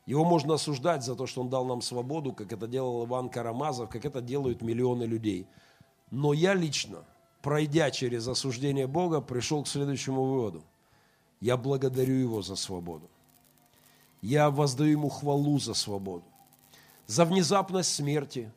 Его 0.06 0.26
можно 0.26 0.56
осуждать 0.56 1.04
за 1.04 1.16
то, 1.16 1.28
что 1.28 1.42
он 1.42 1.50
дал 1.50 1.66
нам 1.66 1.82
свободу, 1.82 2.34
как 2.34 2.52
это 2.52 2.68
делал 2.68 3.06
Иван 3.06 3.30
Карамазов, 3.30 3.90
как 3.90 4.06
это 4.06 4.22
делают 4.22 4.62
миллионы 4.62 5.04
людей. 5.04 5.48
Но 6.12 6.34
я 6.34 6.54
лично 6.54 7.06
пройдя 7.44 7.92
через 7.92 8.28
осуждение 8.28 8.88
Бога, 8.88 9.22
пришел 9.22 9.64
к 9.64 9.68
следующему 9.68 10.24
выводу. 10.24 10.64
Я 11.42 11.58
благодарю 11.58 12.16
Его 12.16 12.42
за 12.42 12.56
свободу. 12.56 13.10
Я 14.22 14.50
воздаю 14.50 14.92
Ему 14.92 15.10
хвалу 15.10 15.60
за 15.60 15.74
свободу. 15.74 16.24
За 17.06 17.26
внезапность 17.26 17.94
смерти, 17.94 18.52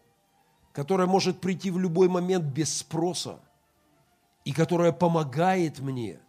которая 0.73 1.09
может 1.09 1.41
прийти 1.41 1.73
в 1.73 1.81
любой 1.81 2.09
момент 2.09 2.45
без 2.45 2.79
спроса, 2.79 3.41
и 4.45 4.53
которая 4.53 4.93
помогает 4.93 5.81
мне, 5.81 6.21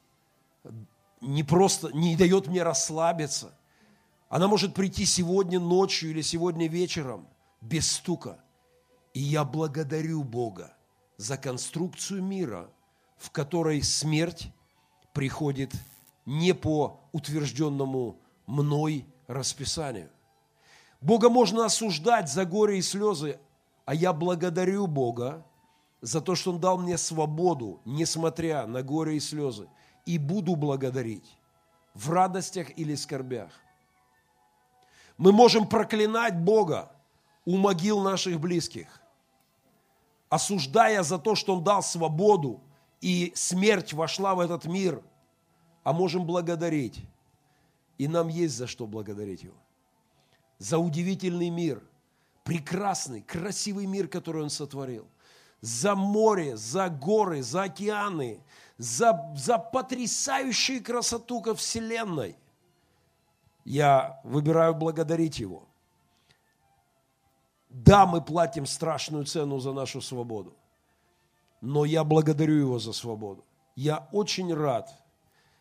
не 1.21 1.43
просто, 1.43 1.95
не 1.95 2.15
дает 2.15 2.47
мне 2.47 2.63
расслабиться. 2.63 3.53
Она 4.29 4.47
может 4.47 4.73
прийти 4.73 5.05
сегодня 5.05 5.59
ночью 5.59 6.11
или 6.11 6.21
сегодня 6.21 6.67
вечером 6.67 7.27
без 7.61 7.89
стука. 7.91 8.39
И 9.13 9.21
я 9.21 9.45
благодарю 9.45 10.23
Бога 10.23 10.75
за 11.15 11.37
конструкцию 11.37 12.23
мира, 12.23 12.69
в 13.17 13.31
которой 13.31 13.81
смерть 13.81 14.51
приходит 15.13 15.71
не 16.25 16.53
по 16.53 16.99
утвержденному 17.13 18.19
мной 18.45 19.05
расписанию. 19.27 20.09
Бога 20.99 21.29
можно 21.29 21.65
осуждать 21.65 22.29
за 22.29 22.45
горе 22.45 22.79
и 22.79 22.81
слезы, 22.81 23.39
а 23.85 23.93
я 23.93 24.11
благодарю 24.11 24.87
Бога 24.87 25.45
за 26.01 26.21
то, 26.21 26.35
что 26.35 26.51
Он 26.51 26.59
дал 26.59 26.77
мне 26.77 26.97
свободу, 26.97 27.81
несмотря 27.85 28.67
на 28.67 28.83
горе 28.83 29.17
и 29.17 29.19
слезы, 29.19 29.69
и 30.05 30.17
буду 30.17 30.55
благодарить 30.55 31.37
в 31.93 32.11
радостях 32.11 32.77
или 32.77 32.95
скорбях. 32.95 33.51
Мы 35.17 35.31
можем 35.31 35.67
проклинать 35.67 36.37
Бога 36.37 36.91
у 37.45 37.57
могил 37.57 38.01
наших 38.01 38.39
близких– 38.39 39.01
осуждая 40.29 41.03
за 41.03 41.17
то, 41.17 41.35
что 41.35 41.55
Он 41.55 41.63
дал 41.63 41.81
свободу, 41.81 42.61
и 43.01 43.31
смерть 43.35 43.93
вошла 43.93 44.35
в 44.35 44.39
этот 44.39 44.65
мир, 44.65 45.01
а 45.83 45.93
можем 45.93 46.25
благодарить. 46.25 47.01
И 47.97 48.07
нам 48.07 48.27
есть 48.27 48.55
за 48.55 48.67
что 48.67 48.87
благодарить 48.87 49.43
Его. 49.43 49.55
За 50.57 50.77
удивительный 50.77 51.49
мир, 51.49 51.83
прекрасный, 52.43 53.21
красивый 53.21 53.85
мир, 53.85 54.07
который 54.07 54.43
Он 54.43 54.49
сотворил. 54.49 55.07
За 55.61 55.95
море, 55.95 56.55
за 56.57 56.89
горы, 56.89 57.41
за 57.41 57.63
океаны, 57.63 58.43
за, 58.77 59.33
за 59.35 59.57
потрясающую 59.57 60.83
красоту 60.83 61.41
ко 61.41 61.55
Вселенной. 61.55 62.35
Я 63.67 64.21
выбираю 64.23 64.73
благодарить 64.73 65.39
Его. 65.39 65.67
Да, 67.67 68.05
мы 68.05 68.21
платим 68.21 68.65
страшную 68.65 69.25
цену 69.25 69.59
за 69.59 69.73
нашу 69.73 69.99
свободу, 69.99 70.55
но 71.59 71.83
я 71.83 72.05
благодарю 72.05 72.53
Его 72.53 72.79
за 72.79 72.93
свободу. 72.93 73.43
Я 73.75 74.07
очень 74.13 74.53
рад, 74.53 74.89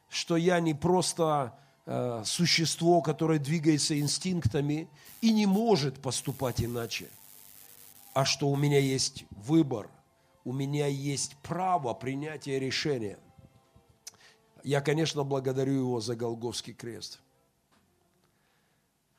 что 0.08 0.36
я 0.36 0.60
не 0.60 0.72
просто 0.72 1.58
э, 1.84 2.22
существо, 2.24 3.02
которое 3.02 3.40
двигается 3.40 3.98
инстинктами 3.98 4.88
и 5.20 5.32
не 5.32 5.46
может 5.46 6.00
поступать 6.00 6.62
иначе, 6.62 7.08
а 8.14 8.24
что 8.24 8.48
у 8.50 8.54
меня 8.54 8.78
есть 8.78 9.24
выбор, 9.30 9.90
у 10.44 10.52
меня 10.52 10.86
есть 10.86 11.34
право 11.42 11.92
принятия 11.92 12.60
решения. 12.60 13.18
Я, 14.62 14.80
конечно, 14.80 15.24
благодарю 15.24 15.72
Его 15.72 16.00
за 16.00 16.14
Голговский 16.14 16.72
крест. 16.72 17.18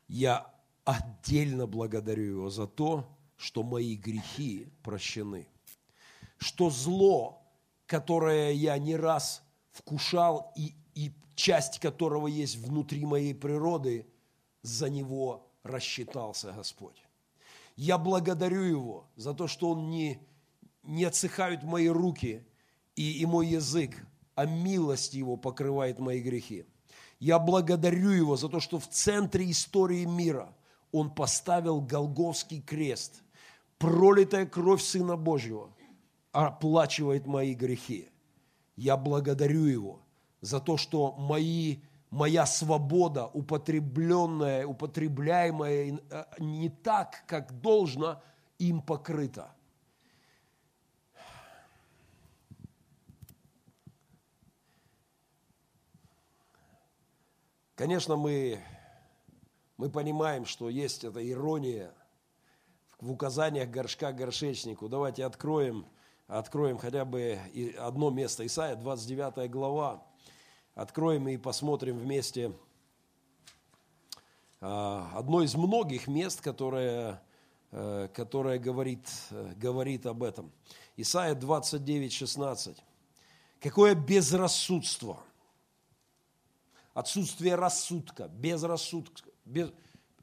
Я 0.07 0.53
отдельно 0.85 1.67
благодарю 1.67 2.23
Его 2.23 2.49
за 2.49 2.67
то, 2.67 3.07
что 3.35 3.63
мои 3.63 3.95
грехи 3.95 4.67
прощены. 4.83 5.47
Что 6.37 6.69
зло, 6.69 7.41
которое 7.85 8.51
я 8.51 8.77
не 8.77 8.95
раз 8.95 9.43
вкушал 9.71 10.51
и, 10.55 10.73
и 10.95 11.11
часть 11.35 11.79
которого 11.79 12.27
есть 12.27 12.57
внутри 12.57 13.05
моей 13.05 13.35
природы, 13.35 14.07
за 14.61 14.89
него 14.89 15.51
рассчитался 15.63 16.51
Господь. 16.51 17.01
Я 17.75 17.97
благодарю 17.97 18.61
Его 18.61 19.07
за 19.15 19.33
то, 19.33 19.47
что 19.47 19.71
Он 19.71 19.89
не, 19.89 20.19
не 20.83 21.05
отсыхают 21.05 21.63
мои 21.63 21.87
руки 21.87 22.45
и, 22.95 23.19
и 23.19 23.25
мой 23.25 23.47
язык, 23.47 23.95
а 24.35 24.45
милость 24.45 25.13
Его 25.13 25.37
покрывает 25.37 25.99
мои 25.99 26.21
грехи. 26.21 26.65
Я 27.19 27.39
благодарю 27.39 28.09
Его 28.09 28.37
за 28.37 28.49
то, 28.49 28.59
что 28.59 28.79
в 28.79 28.87
центре 28.87 29.49
истории 29.49 30.05
мира 30.05 30.53
Он 30.91 31.09
поставил 31.09 31.81
Голговский 31.81 32.61
крест. 32.61 33.23
Пролитая 33.77 34.45
кровь 34.45 34.81
Сына 34.81 35.17
Божьего 35.17 35.69
оплачивает 36.31 37.25
мои 37.25 37.53
грехи. 37.53 38.09
Я 38.75 38.97
благодарю 38.97 39.65
Его 39.65 39.99
за 40.41 40.59
то, 40.59 40.77
что 40.77 41.13
мои 41.13 41.77
моя 42.09 42.45
свобода, 42.45 43.25
употребленная, 43.27 44.65
употребляемая 44.65 45.99
э, 46.09 46.23
не 46.39 46.69
так, 46.69 47.23
как 47.27 47.59
должно, 47.61 48.21
им 48.59 48.81
покрыта. 48.81 49.51
Конечно, 57.77 58.15
мы, 58.15 58.59
мы 59.77 59.91
понимаем, 59.91 60.47
что 60.47 60.67
есть 60.67 61.03
эта 61.03 61.23
ирония 61.29 61.93
в 62.99 63.11
указаниях 63.11 63.69
горшка 63.69 64.11
горшечнику. 64.11 64.89
Давайте 64.89 65.23
откроем, 65.23 65.85
откроем 66.25 66.79
хотя 66.79 67.05
бы 67.05 67.37
одно 67.77 68.09
место. 68.09 68.43
Исайя, 68.47 68.75
29 68.75 69.51
глава 69.51 70.03
откроем 70.73 71.27
и 71.27 71.37
посмотрим 71.37 71.99
вместе 71.99 72.51
а, 74.59 75.11
одно 75.13 75.43
из 75.43 75.53
многих 75.53 76.07
мест, 76.07 76.41
которое, 76.41 77.21
э, 77.69 78.09
которое 78.11 78.57
говорит, 78.57 79.07
э, 79.29 79.53
говорит 79.55 80.07
об 80.07 80.23
этом. 80.23 80.51
Исайя 80.95 81.35
29, 81.35 82.11
16. 82.11 82.75
Какое 83.59 83.93
безрассудство, 83.93 85.21
отсутствие 86.97 87.53
рассудка, 87.53 88.27
безрассудка, 88.27 89.29
без, 89.45 89.71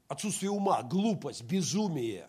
отсутствие 0.09 0.51
ума, 0.51 0.83
глупость, 0.83 1.41
безумие. 1.43 2.27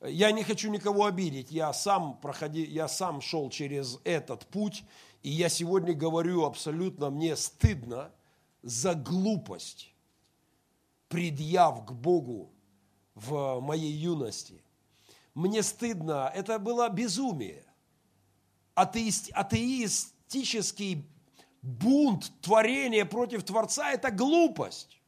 Я 0.00 0.32
не 0.32 0.42
хочу 0.42 0.70
никого 0.70 1.04
обидеть, 1.04 1.50
я 1.50 1.70
сам, 1.74 2.18
проходи, 2.18 2.64
я 2.64 2.88
сам 2.88 3.20
шел 3.20 3.50
через 3.50 3.98
этот 4.04 4.46
путь, 4.46 4.84
и 5.22 5.28
я 5.28 5.50
сегодня 5.50 5.92
говорю 5.92 6.46
абсолютно, 6.46 7.10
мне 7.10 7.36
стыдно 7.36 8.10
за 8.62 8.94
глупость, 8.94 9.94
предъяв 11.08 11.84
к 11.84 11.92
Богу 11.92 12.50
в 13.14 13.60
моей 13.60 13.92
юности. 13.92 14.64
Мне 15.34 15.62
стыдно, 15.62 16.32
это 16.34 16.58
было 16.58 16.88
безумие. 16.88 17.66
Атеист, 18.74 19.30
атеистический 19.34 21.04
бунт 21.62 22.32
творения 22.40 23.04
против 23.04 23.44
Творца– 23.44 23.90
это 23.92 24.10
глупость. 24.10 25.00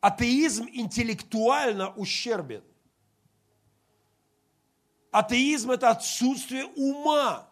Атеизм 0.00 0.66
интеллектуально 0.72 1.92
ущербен. 1.94 2.62
Атеизм– 5.10 5.70
это 5.72 5.90
отсутствие 5.90 6.66
ума 6.76 7.50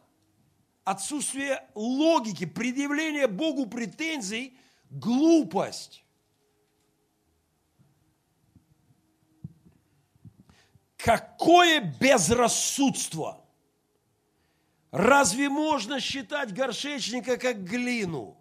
отсутствие 0.88 1.68
логики, 1.74 2.46
предъявление 2.46 3.26
Богу 3.26 3.66
претензий, 3.66 4.56
глупость. 4.88 6.02
Какое 10.96 11.80
безрассудство! 11.80 13.44
Разве 14.90 15.48
можно 15.48 16.00
считать 16.00 16.52
горшечника 16.52 17.36
как 17.36 17.64
глину? 17.64 18.36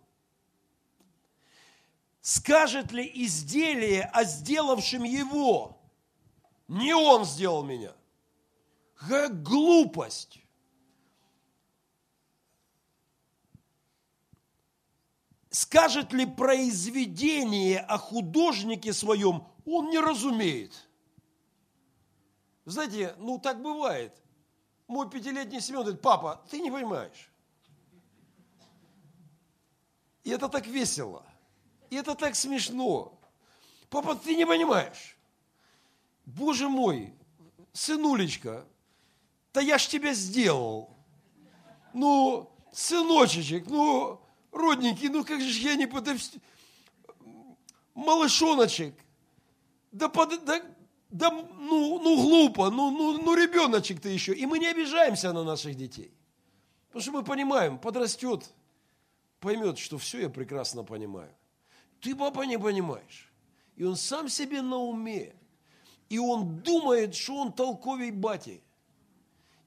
Скажет 2.22 2.92
ли 2.92 3.10
изделие 3.26 4.04
о 4.04 4.24
сделавшем 4.24 5.04
его? 5.04 5.80
Не 6.68 6.94
он 6.94 7.26
сделал 7.26 7.64
меня. 7.64 7.94
Как 8.96 9.44
глупость! 9.44 10.42
скажет 15.58 16.14
ли 16.14 16.28
произведение 16.28 17.80
о 17.80 17.98
художнике 17.98 18.94
своем, 18.94 19.48
он 19.66 19.90
не 19.90 20.00
разумеет. 20.00 20.88
Знаете, 22.66 23.16
ну 23.18 23.40
так 23.40 23.62
бывает. 23.62 24.14
Мой 24.88 25.10
пятилетний 25.10 25.60
Семен 25.60 25.82
говорит, 25.82 26.02
папа, 26.02 26.42
ты 26.50 26.62
не 26.62 26.72
понимаешь. 26.72 27.30
И 30.24 30.30
это 30.30 30.48
так 30.48 30.66
весело. 30.66 31.26
И 31.90 31.96
это 31.96 32.16
так 32.16 32.36
смешно. 32.36 33.18
Папа, 33.90 34.16
ты 34.16 34.36
не 34.36 34.46
понимаешь. 34.46 35.18
Боже 36.26 36.68
мой, 36.68 37.14
сынулечка, 37.72 38.66
да 39.54 39.62
я 39.62 39.78
ж 39.78 39.88
тебя 39.88 40.14
сделал. 40.14 40.90
Ну, 41.94 42.52
сыночечек, 42.74 43.68
ну, 43.68 44.22
родненький, 44.52 45.10
ну 45.10 45.24
как 45.24 45.42
же 45.42 45.60
я 45.62 45.76
не 45.76 45.88
подав... 45.88 46.18
Малышоночек, 47.96 48.94
да, 49.92 50.08
под, 50.08 50.46
да, 50.46 50.62
да 51.10 51.32
ну, 51.32 52.00
ну 52.00 52.22
глупо, 52.22 52.70
ну, 52.70 52.92
ну, 52.92 53.22
ну 53.22 53.36
ребеночек 53.36 54.02
ты 54.02 54.10
еще. 54.10 54.34
И 54.34 54.46
мы 54.46 54.60
не 54.60 54.68
обижаемся 54.68 55.34
на 55.34 55.44
наших 55.44 55.76
детей. 55.76 56.12
Потому 56.88 57.02
что 57.02 57.12
мы 57.12 57.24
понимаем, 57.24 57.78
подрастет, 57.78 58.50
поймет, 59.40 59.78
что 59.78 59.98
все 59.98 60.22
я 60.22 60.30
прекрасно 60.30 60.84
понимаю. 60.84 61.34
Ты, 62.02 62.16
папа, 62.16 62.44
не 62.44 62.60
понимаешь. 62.60 63.32
И 63.76 63.84
он 63.84 63.96
сам 63.96 64.30
себе 64.30 64.62
на 64.62 64.78
уме. 64.78 65.34
И 66.10 66.20
он 66.20 66.60
думает, 66.62 67.16
что 67.16 67.36
он 67.38 67.54
толковей 67.54 68.12
бати. 68.12 68.62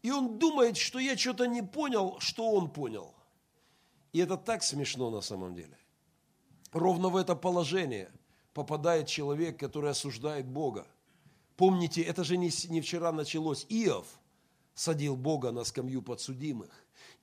И 0.03 0.11
он 0.11 0.38
думает, 0.38 0.76
что 0.76 0.99
я 0.99 1.16
что-то 1.16 1.47
не 1.47 1.62
понял, 1.62 2.18
что 2.20 2.51
он 2.51 2.70
понял. 2.70 3.14
И 4.12 4.18
это 4.18 4.36
так 4.36 4.62
смешно 4.62 5.11
на 5.11 5.20
самом 5.20 5.55
деле. 5.55 5.76
Ровно 6.72 7.09
в 7.09 7.16
это 7.16 7.34
положение 7.34 8.11
попадает 8.55 9.07
человек, 9.07 9.59
который 9.59 9.91
осуждает 9.91 10.47
Бога. 10.47 10.86
Помните, 11.61 12.00
это 12.00 12.24
же 12.24 12.38
не, 12.38 12.50
не 12.70 12.80
вчера 12.80 13.12
началось. 13.12 13.66
Иов 13.68 14.06
садил 14.72 15.14
Бога 15.14 15.52
на 15.52 15.62
скамью 15.64 16.00
подсудимых. 16.00 16.70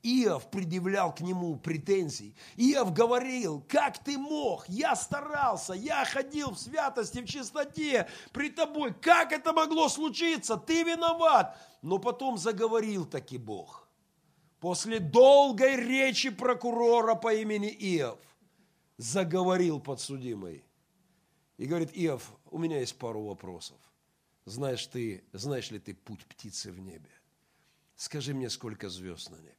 Иов 0.04 0.52
предъявлял 0.52 1.12
к 1.12 1.22
нему 1.22 1.56
претензий. 1.56 2.36
Иов 2.56 2.94
говорил, 2.94 3.66
как 3.68 3.98
ты 3.98 4.16
мог? 4.16 4.70
Я 4.70 4.96
старался, 4.96 5.74
я 5.74 6.06
ходил 6.06 6.52
в 6.52 6.60
святости, 6.60 7.22
в 7.22 7.26
чистоте 7.26 8.08
при 8.32 8.52
тобой. 8.52 8.94
Как 8.94 9.32
это 9.32 9.54
могло 9.54 9.90
случиться? 9.90 10.56
Ты 10.56 10.84
виноват. 10.84 11.58
Но 11.82 11.98
потом 11.98 12.38
заговорил 12.38 13.08
таки 13.08 13.40
Бог 13.40 13.90
после 14.60 15.00
долгой 15.00 15.78
речи 15.78 16.30
прокурора 16.30 17.16
по 17.16 17.34
имени 17.34 17.70
Иов, 17.70 18.20
заговорил 18.98 19.80
подсудимый. 19.80 20.64
И 21.58 21.66
говорит, 21.66 21.90
Иов, 21.96 22.32
у 22.52 22.60
меня 22.60 22.82
есть 22.82 23.00
пару 23.00 23.24
вопросов. 23.24 23.78
Знаешь, 24.48 24.88
ты, 24.88 25.26
знаешь 25.34 25.72
ли 25.72 25.78
ты 25.78 25.94
путь 25.94 26.26
птицы 26.26 26.72
в 26.72 26.80
небе? 26.80 27.12
Скажи 27.98 28.34
мне, 28.34 28.50
сколько 28.50 28.88
звезд 28.88 29.30
на 29.30 29.36
небе? 29.36 29.58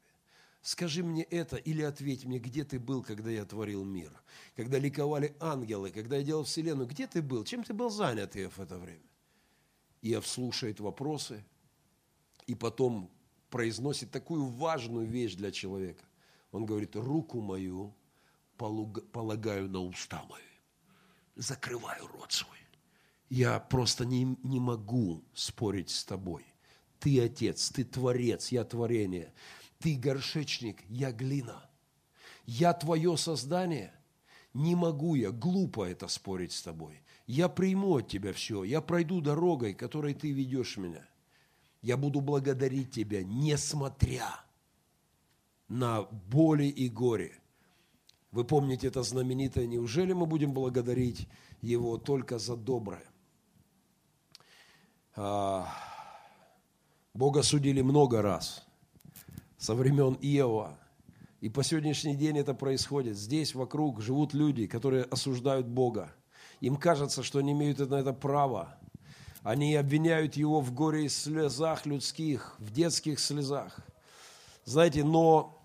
Скажи 0.63 1.05
мне 1.05 1.25
это 1.25 1.57
или 1.57 1.83
ответь 1.83 2.25
мне, 2.25 2.39
где 2.39 2.65
ты 2.65 2.79
был, 2.79 3.03
когда 3.03 3.29
я 3.29 3.45
творил 3.45 3.85
мир? 3.85 4.11
Когда 4.57 4.79
ликовали 4.79 5.37
ангелы, 5.41 5.91
когда 5.91 6.17
я 6.17 6.23
делал 6.23 6.45
вселенную, 6.45 6.89
где 6.89 7.07
ты 7.07 7.21
был? 7.21 7.45
Чем 7.45 7.65
ты 7.65 7.75
был 7.75 7.91
занят, 7.91 8.35
Иов, 8.35 8.57
в 8.57 8.63
это 8.63 8.79
время? 8.79 9.05
Иов 10.01 10.27
слушает 10.27 10.81
вопросы, 10.81 11.45
и 12.47 12.55
потом 12.55 13.11
произносит 13.51 14.11
такую 14.11 14.47
важную 14.47 15.07
вещь 15.07 15.35
для 15.35 15.53
человека. 15.53 16.05
Он 16.51 16.65
говорит, 16.65 16.97
руку 16.97 17.43
мою 17.43 17.95
полагаю 18.57 19.69
на 19.69 19.81
уста 19.81 20.25
мои, 20.31 20.41
закрываю 21.37 22.07
рот 22.07 22.33
свой. 22.33 22.58
Я 23.29 23.61
просто 23.61 24.05
не, 24.05 24.37
не 24.43 24.61
могу 24.61 25.25
спорить 25.35 25.91
с 25.91 26.05
тобой. 26.05 26.45
Ты 26.99 27.21
отец, 27.21 27.71
ты 27.71 27.85
творец, 27.85 28.51
я 28.51 28.65
творение. 28.65 29.33
Ты 29.79 29.97
горшечник, 29.97 30.83
я 30.89 31.13
глина. 31.13 31.69
Я 32.47 32.73
твое 32.73 33.17
создание. 33.17 33.93
Не 34.55 34.75
могу 34.75 35.15
я, 35.15 35.31
глупо 35.31 35.85
это 35.85 36.09
спорить 36.09 36.53
с 36.53 36.63
тобой. 36.63 37.03
Я 37.27 37.49
приму 37.49 37.99
от 37.99 38.09
тебя 38.09 38.33
все, 38.33 38.65
я 38.65 38.81
пройду 38.81 39.21
дорогой, 39.21 39.75
которой 39.75 40.15
ты 40.15 40.33
ведешь 40.33 40.77
меня– 40.77 41.07
я 41.83 41.97
буду 41.97 42.21
благодарить 42.21 42.91
Тебя, 42.91 43.23
несмотря 43.23 44.45
на 45.69 46.03
боли 46.03 46.65
и 46.65 46.89
горе. 46.89 47.39
Вы 48.33 48.45
помните 48.45 48.89
это 48.89 49.03
знаменитое, 49.03 49.67
неужели 49.67 50.13
мы 50.13 50.27
будем 50.27 50.53
благодарить 50.53 51.29
Его 51.61 51.97
только 51.97 52.39
за 52.39 52.57
доброе? 52.57 53.05
А, 55.21 55.67
Бога 57.13 57.43
судили 57.43 57.83
много 57.83 58.23
раз, 58.23 58.65
со 59.57 59.75
времен 59.75 60.17
Иова. 60.21 60.79
И 61.41 61.49
по 61.49 61.65
сегодняшний 61.65 62.15
день 62.15 62.39
это 62.39 62.55
происходит. 62.55 63.17
Здесь 63.17 63.53
вокруг 63.57 64.01
живут 64.01 64.33
люди, 64.33 64.69
которые 64.69 65.03
осуждают 65.03 65.67
Бога. 65.67 66.13
Им 66.61 66.77
кажется, 66.77 67.25
что 67.25 67.41
они 67.41 67.51
имеют 67.51 67.81
на 67.81 67.97
это 67.97 68.13
право. 68.13 68.79
Они 69.43 69.75
обвиняют 69.75 70.37
его 70.37 70.61
в 70.61 70.73
горе 70.73 71.07
и 71.07 71.09
слезах 71.09 71.85
людских, 71.85 72.55
в 72.61 72.71
детских 72.71 73.19
слезах. 73.19 73.81
Знаете, 74.65 75.03
но 75.03 75.61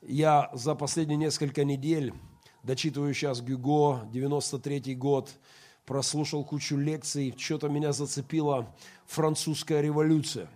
я 0.00 0.48
за 0.54 0.74
последние 0.74 1.18
несколько 1.18 1.64
недель, 1.64 2.14
дочитываю 2.62 3.12
сейчас 3.12 3.42
Гюго, 3.42 4.08
93 4.10 4.94
год, 4.94 5.30
прослушал 5.86 6.44
кучу 6.44 6.76
лекций, 6.76 7.34
что-то 7.36 7.68
меня 7.68 7.92
зацепила 7.92 8.74
французская 9.06 9.80
революция. 9.80 10.48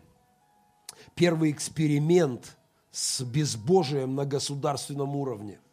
Первый 1.15 1.53
эксперимент 1.53 2.57
с 2.91 3.23
безбожием 3.23 4.15
на 4.15 4.27
государственном 4.27 5.17
уровне– 5.17 5.59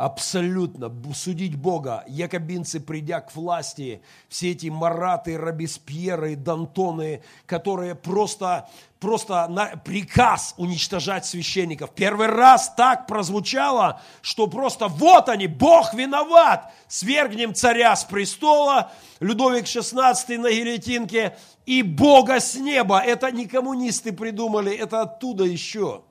абсолютно 0.00 0.90
судить 1.14 1.56
Бога. 1.56 2.04
Якобинцы, 2.08 2.80
придя 2.80 3.20
к 3.20 3.34
власти, 3.34 4.02
все 4.28 4.52
эти 4.52 4.68
Мараты, 4.68 5.36
Робеспьеры, 5.36 6.36
Дантоны, 6.36 7.22
которые 7.44 7.94
просто, 7.94 8.66
просто 8.98 9.46
на 9.48 9.76
приказ 9.76 10.54
уничтожать 10.56 11.26
священников. 11.26 11.90
Первый 11.94 12.28
раз 12.28 12.72
так 12.74 13.06
прозвучало, 13.06 14.00
что 14.22 14.46
просто 14.46 14.88
вот 14.88 15.28
они, 15.28 15.46
Бог 15.46 15.92
виноват, 15.92 16.72
свергнем 16.88 17.54
царя 17.54 17.94
с 17.94 18.04
престола, 18.04 18.92
Людовик 19.20 19.64
XVI 19.64 20.38
на 20.38 20.50
гильотинке, 20.50 21.36
и 21.66 21.82
Бога 21.82 22.40
с 22.40 22.54
неба. 22.54 23.00
Это 23.00 23.30
не 23.30 23.46
коммунисты 23.46 24.12
придумали, 24.12 24.74
это 24.74 25.02
оттуда 25.02 25.44
еще. 25.44 26.04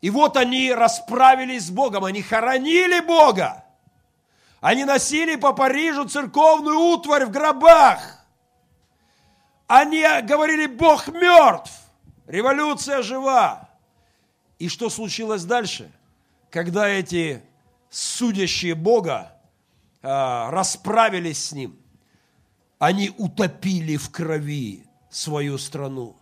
И 0.00 0.08
вот 0.08 0.36
они 0.36 0.72
расправились 0.72 1.66
с 1.66 1.70
Богом, 1.70 2.04
они 2.04 2.22
хоронили 2.22 3.00
Бога. 3.00 3.64
Они 4.60 4.84
носили 4.84 5.36
по 5.36 5.52
Парижу 5.52 6.06
церковную 6.06 6.78
утварь 6.78 7.26
в 7.26 7.30
гробах. 7.30 8.24
Они 9.66 10.04
говорили, 10.22 10.66
Бог 10.66 11.08
мертв, 11.08 11.70
революция 12.26 13.02
жива. 13.02 13.68
И 14.58 14.68
что 14.68 14.90
случилось 14.90 15.44
дальше? 15.44 15.90
Когда 16.50 16.88
эти 16.88 17.42
судящие 17.88 18.74
Бога 18.74 19.32
а, 20.02 20.50
расправились 20.50 21.46
с 21.46 21.52
ним, 21.52 21.78
они 22.78 23.12
утопили 23.16 23.96
в 23.96 24.10
крови 24.10 24.84
свою 25.10 25.56
страну 25.58 26.16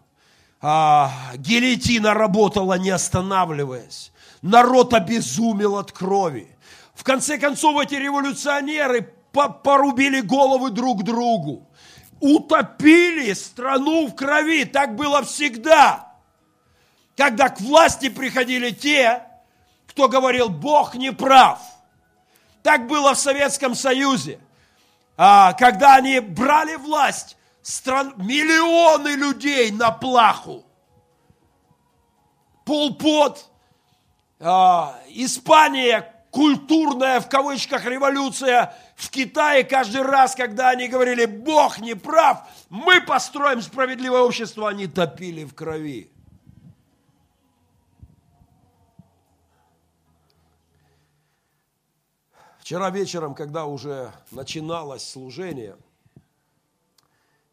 а, 0.60 1.12
гильотина 1.36 2.14
работала, 2.14 2.78
не 2.78 2.90
останавливаясь. 2.90 4.12
Народ 4.42 4.94
обезумел 4.94 5.76
от 5.76 5.92
крови. 5.92 6.48
В 6.94 7.04
конце 7.04 7.38
концов, 7.38 7.80
эти 7.80 7.94
революционеры 7.94 9.14
порубили 9.32 10.20
головы 10.20 10.70
друг 10.70 11.04
другу. 11.04 11.68
Утопили 12.20 13.32
страну 13.34 14.08
в 14.08 14.14
крови. 14.16 14.64
Так 14.64 14.96
было 14.96 15.22
всегда. 15.22 16.12
Когда 17.16 17.48
к 17.48 17.60
власти 17.60 18.08
приходили 18.08 18.70
те, 18.70 19.22
кто 19.86 20.08
говорил, 20.08 20.48
Бог 20.48 20.94
не 20.94 21.12
прав. 21.12 21.60
Так 22.62 22.86
было 22.88 23.14
в 23.14 23.18
Советском 23.18 23.74
Союзе. 23.74 24.40
А, 25.16 25.52
когда 25.54 25.96
они 25.96 26.20
брали 26.20 26.76
власть, 26.76 27.36
стран, 27.62 28.14
миллионы 28.16 29.10
людей 29.10 29.70
на 29.70 29.90
плаху. 29.90 30.64
Полпот, 32.64 33.50
а, 34.40 34.98
Испания, 35.08 36.14
культурная, 36.30 37.20
в 37.20 37.28
кавычках, 37.28 37.84
революция 37.86 38.74
в 38.96 39.10
Китае 39.10 39.64
каждый 39.64 40.02
раз, 40.02 40.34
когда 40.34 40.70
они 40.70 40.88
говорили, 40.88 41.24
Бог 41.24 41.78
не 41.78 41.94
прав, 41.94 42.42
мы 42.68 43.00
построим 43.00 43.62
справедливое 43.62 44.20
общество, 44.20 44.68
они 44.68 44.86
топили 44.86 45.44
в 45.44 45.54
крови. 45.54 46.10
Вчера 52.60 52.90
вечером, 52.90 53.34
когда 53.34 53.64
уже 53.64 54.12
начиналось 54.30 55.08
служение– 55.08 55.76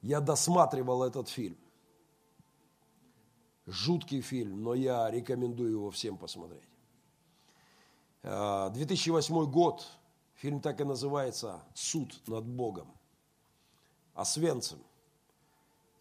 я 0.06 0.22
досматривал 0.22 1.01
этот 1.03 1.30
фильм. 1.30 1.58
Жуткий 3.66 4.22
фильм, 4.22 4.62
но 4.62 4.76
я 4.76 5.10
рекомендую 5.10 5.72
его 5.72 5.89
всем 5.89 6.18
посмотреть. 6.18 6.70
2008 8.22 9.36
а, 9.36 9.45
год, 9.45 9.88
фильм 10.36 10.62
так 10.62 10.80
и 10.80 10.84
называется 10.84 11.64
«Суд 11.74 12.22
над 12.28 12.45
Богом». 12.45 12.88
Освенцим. 14.14 14.78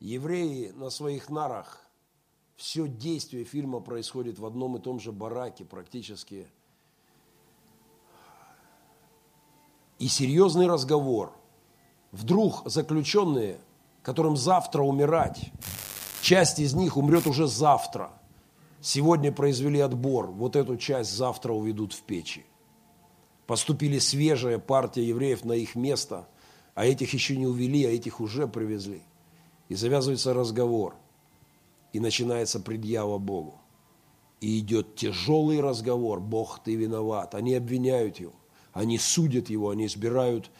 Евреи 0.01 0.73
на 0.73 0.91
своих 0.91 1.31
нарах, 1.31 1.81
все 2.57 2.87
действие 2.87 3.45
фильма 3.45 3.81
происходит 3.81 4.39
в 4.39 4.45
одном 4.45 4.77
и 4.77 4.81
том 4.81 5.01
же 5.01 5.13
бараке 5.13 5.65
практически. 5.65 6.47
И 9.99 10.09
серьезный 10.09 10.67
разговор. 10.67 11.33
Вдруг 12.13 12.69
заключенные 12.69 13.59
которым 14.05 14.37
завтра 14.37 14.83
умирать. 14.83 15.51
Часть 16.21 16.61
из 16.61 16.75
них 16.75 16.97
умрет 16.97 17.27
уже 17.27 17.49
завтра. 17.49 18.11
Сегодня 18.81 19.33
произвели 19.33 19.81
отбор, 19.81 20.31
вот 20.31 20.57
эту 20.57 20.77
часть 20.77 21.11
завтра 21.11 21.55
уведут 21.55 21.95
в 21.95 22.03
печи. 22.03 22.45
Поступили 23.47 23.99
свежая 23.99 24.59
партия 24.59 25.09
евреев 25.09 25.45
на 25.45 25.53
их 25.53 25.75
место, 25.75 26.29
а 26.75 26.85
этих 26.85 27.15
еще 27.15 27.37
не 27.37 27.47
увели, 27.47 27.87
а 27.87 27.91
этих 27.91 28.21
уже 28.21 28.47
привезли. 28.47 29.03
И 29.71 29.75
завязывается 29.75 30.35
разговор, 30.35 30.95
и 31.95 32.01
начинается 32.01 32.61
предъява 32.61 33.17
Богу. 33.17 33.59
И 34.43 34.59
идет 34.59 34.97
тяжелый 34.97 35.61
разговор, 35.61 36.21
Бог, 36.21 36.61
ты 36.63 36.75
виноват. 36.75 37.35
Они 37.35 37.55
обвиняют 37.55 38.19
его, 38.19 38.35
они 38.75 38.99
судят 38.99 39.49
его, 39.49 39.71
они 39.71 39.87
избирают 39.87 40.51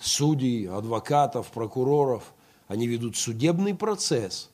судей, 0.00 0.66
адвокатов, 0.70 1.50
прокуроров– 1.50 2.32
они 2.74 2.88
ведут 2.88 3.16
судебный 3.16 3.72
процесс 3.72 4.50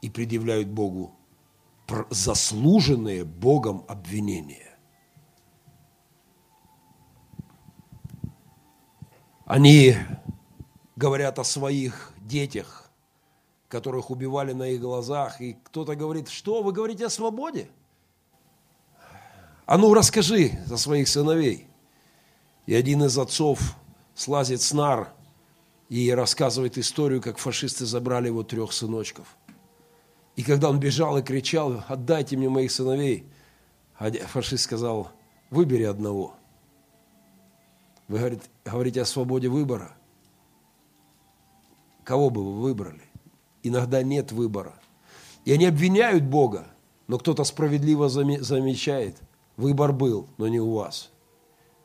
и 0.00 0.08
предъявляют 0.08 0.68
Богу 0.68 1.14
заслуженные 2.08 3.24
Богом 3.24 3.84
обвинения. 3.86 4.78
Они 9.44 9.94
говорят 10.96 11.38
о 11.38 11.44
своих 11.44 12.14
детях, 12.20 12.90
которых 13.68 14.10
убивали 14.10 14.54
на 14.54 14.68
их 14.68 14.80
глазах, 14.80 15.42
и 15.42 15.52
кто-то 15.64 15.96
говорит, 15.96 16.28
что 16.28 16.62
вы 16.62 16.72
говорите 16.72 17.06
о 17.06 17.10
свободе? 17.10 17.68
А 19.66 19.76
ну 19.76 19.92
расскажи 19.92 20.58
за 20.64 20.78
своих 20.78 21.08
сыновей. 21.08 21.68
И 22.64 22.74
один 22.74 23.04
из 23.04 23.18
отцов 23.18 23.76
слазит 24.14 24.62
с 24.62 24.72
нар– 24.72 25.12
и 25.88 26.10
рассказывает 26.10 26.76
историю, 26.76 27.22
как 27.22 27.38
фашисты 27.38 27.86
забрали 27.86 28.26
его 28.26 28.42
трех 28.42 28.72
сыночков. 28.72 29.36
И 30.36 30.42
когда 30.42 30.70
он 30.70 30.78
бежал 30.78 31.18
и 31.18 31.22
кричал, 31.22 31.82
отдайте 31.88 32.36
мне 32.36 32.48
моих 32.48 32.70
сыновей, 32.70 33.26
фашист 33.98 34.64
сказал, 34.64 35.10
выбери 35.50 35.84
одного. 35.84 36.34
Вы 38.06 38.18
говорите, 38.18 38.42
говорите 38.64 39.02
о 39.02 39.06
свободе 39.06 39.48
выбора. 39.48 39.96
Кого 42.04 42.30
бы 42.30 42.44
вы 42.44 42.62
выбрали? 42.62 43.02
Иногда 43.62 44.02
нет 44.02 44.30
выбора. 44.32 44.74
И 45.44 45.52
они 45.52 45.66
обвиняют 45.66 46.24
Бога, 46.24 46.68
но 47.06 47.18
кто-то 47.18 47.44
справедливо 47.44 48.08
замечает, 48.08 49.16
выбор 49.56 49.92
был, 49.92 50.28
но 50.36 50.48
не 50.48 50.60
у 50.60 50.74
вас. 50.74 51.10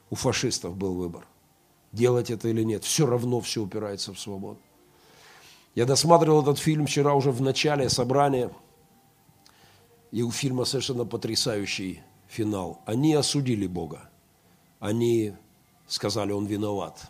У 0.10 0.16
фашистов 0.16 0.78
был 0.78 0.94
выбор 0.94 1.26
делать 1.94 2.32
это 2.32 2.50
или 2.50 2.64
нет. 2.64 2.84
Все 2.84 3.06
равно 3.06 3.40
все 3.40 3.62
упирается 3.62 4.14
в 4.14 4.20
свободу. 4.20 4.60
Я 5.76 5.86
досматривал 5.86 6.42
этот 6.42 6.60
фильм 6.60 6.86
вчера 6.86 7.14
уже 7.14 7.32
в 7.32 7.42
начале 7.42 7.90
собрания, 7.90 8.52
и 10.12 10.22
у 10.22 10.32
фильма 10.32 10.66
совершенно 10.66 11.06
потрясающий 11.06 12.02
финал. 12.28 12.82
Они 12.86 13.14
осудили 13.14 13.66
Бога. 13.66 14.10
Они 14.80 15.34
сказали, 15.88 16.32
он 16.32 16.46
виноват. 16.46 17.10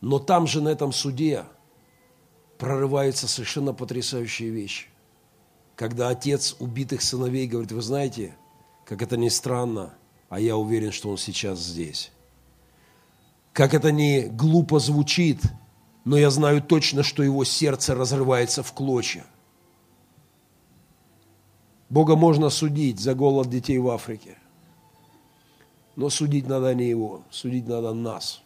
Но 0.00 0.18
там 0.18 0.46
же, 0.46 0.60
на 0.60 0.70
этом 0.70 0.92
суде, 0.92 1.44
прорывается 2.58 3.28
совершенно 3.28 3.72
потрясающая 3.72 4.50
вещь. 4.50 4.88
Когда 5.76 6.08
отец 6.08 6.56
убитых 6.58 7.02
сыновей 7.02 7.46
говорит, 7.46 7.72
вы 7.72 7.82
знаете, 7.82 8.36
как 8.84 9.02
это 9.02 9.16
ни 9.16 9.28
странно, 9.28 9.94
а 10.28 10.40
я 10.40 10.56
уверен, 10.56 10.90
что 10.90 11.08
он 11.08 11.18
сейчас 11.18 11.60
здесь 11.60 12.10
как 13.52 13.74
это 13.74 13.92
не 13.92 14.28
глупо 14.28 14.78
звучит, 14.78 15.42
но 16.04 16.16
я 16.16 16.30
знаю 16.30 16.62
точно, 16.62 17.02
что 17.02 17.22
его 17.22 17.44
сердце 17.44 17.94
разрывается 17.94 18.62
в 18.62 18.72
клочья. 18.72 19.24
Бога 21.88 22.16
можно 22.16 22.48
судить 22.48 22.98
за 22.98 23.14
голод 23.14 23.50
детей 23.50 23.78
в 23.78 23.88
Африке. 23.88 24.38
Но 25.94 26.08
судить 26.08 26.46
надо 26.46 26.74
не 26.74 26.88
его, 26.88 27.22
судить 27.30 27.68
надо 27.68 27.92
нас. 27.92 28.42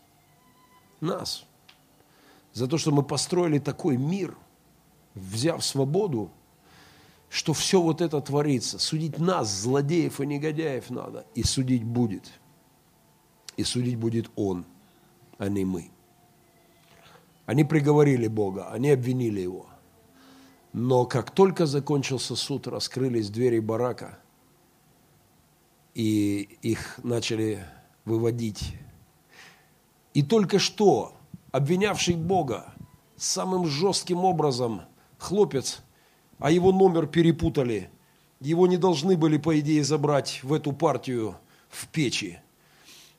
Нас. 1.00 1.44
За 2.52 2.66
то, 2.66 2.76
что 2.76 2.90
мы 2.90 3.04
построили 3.04 3.60
такой 3.60 3.96
мир, 3.96 4.36
взяв 5.14 5.64
свободу, 5.64 6.30
что 7.28 7.52
все 7.52 7.80
вот 7.80 8.00
это 8.00 8.20
творится. 8.20 8.80
Судить 8.80 9.18
нас, 9.18 9.48
злодеев 9.48 10.20
и 10.20 10.26
негодяев 10.26 10.90
надо. 10.90 11.24
И 11.34 11.44
судить 11.44 11.84
будет. 11.84 12.32
И 13.56 13.62
судить 13.62 13.96
будет 13.96 14.30
Он, 14.34 14.66
а 15.38 15.48
не 15.48 15.64
мы. 15.64 15.90
Они 17.44 17.64
приговорили 17.64 18.26
Бога, 18.26 18.68
они 18.70 18.90
обвинили 18.90 19.40
Его. 19.40 19.66
Но 20.72 21.06
как 21.06 21.30
только 21.30 21.64
закончился 21.66 22.36
суд, 22.36 22.66
раскрылись 22.66 23.30
двери 23.30 23.60
барака, 23.60 24.18
и 25.94 26.58
их 26.60 26.98
начали 27.02 27.64
выводить. 28.04 28.74
И 30.12 30.22
только 30.22 30.58
что 30.58 31.16
обвинявший 31.50 32.16
Бога 32.16 32.74
самым 33.16 33.66
жестким 33.66 34.24
образом 34.24 34.82
хлопец, 35.18 35.80
а 36.38 36.50
его 36.50 36.72
номер 36.72 37.06
перепутали. 37.06 37.90
Его 38.40 38.66
не 38.66 38.76
должны 38.76 39.16
были, 39.16 39.38
по 39.38 39.58
идее, 39.58 39.82
забрать 39.82 40.40
в 40.42 40.52
эту 40.52 40.72
партию 40.72 41.36
в 41.70 41.88
печи, 41.88 42.38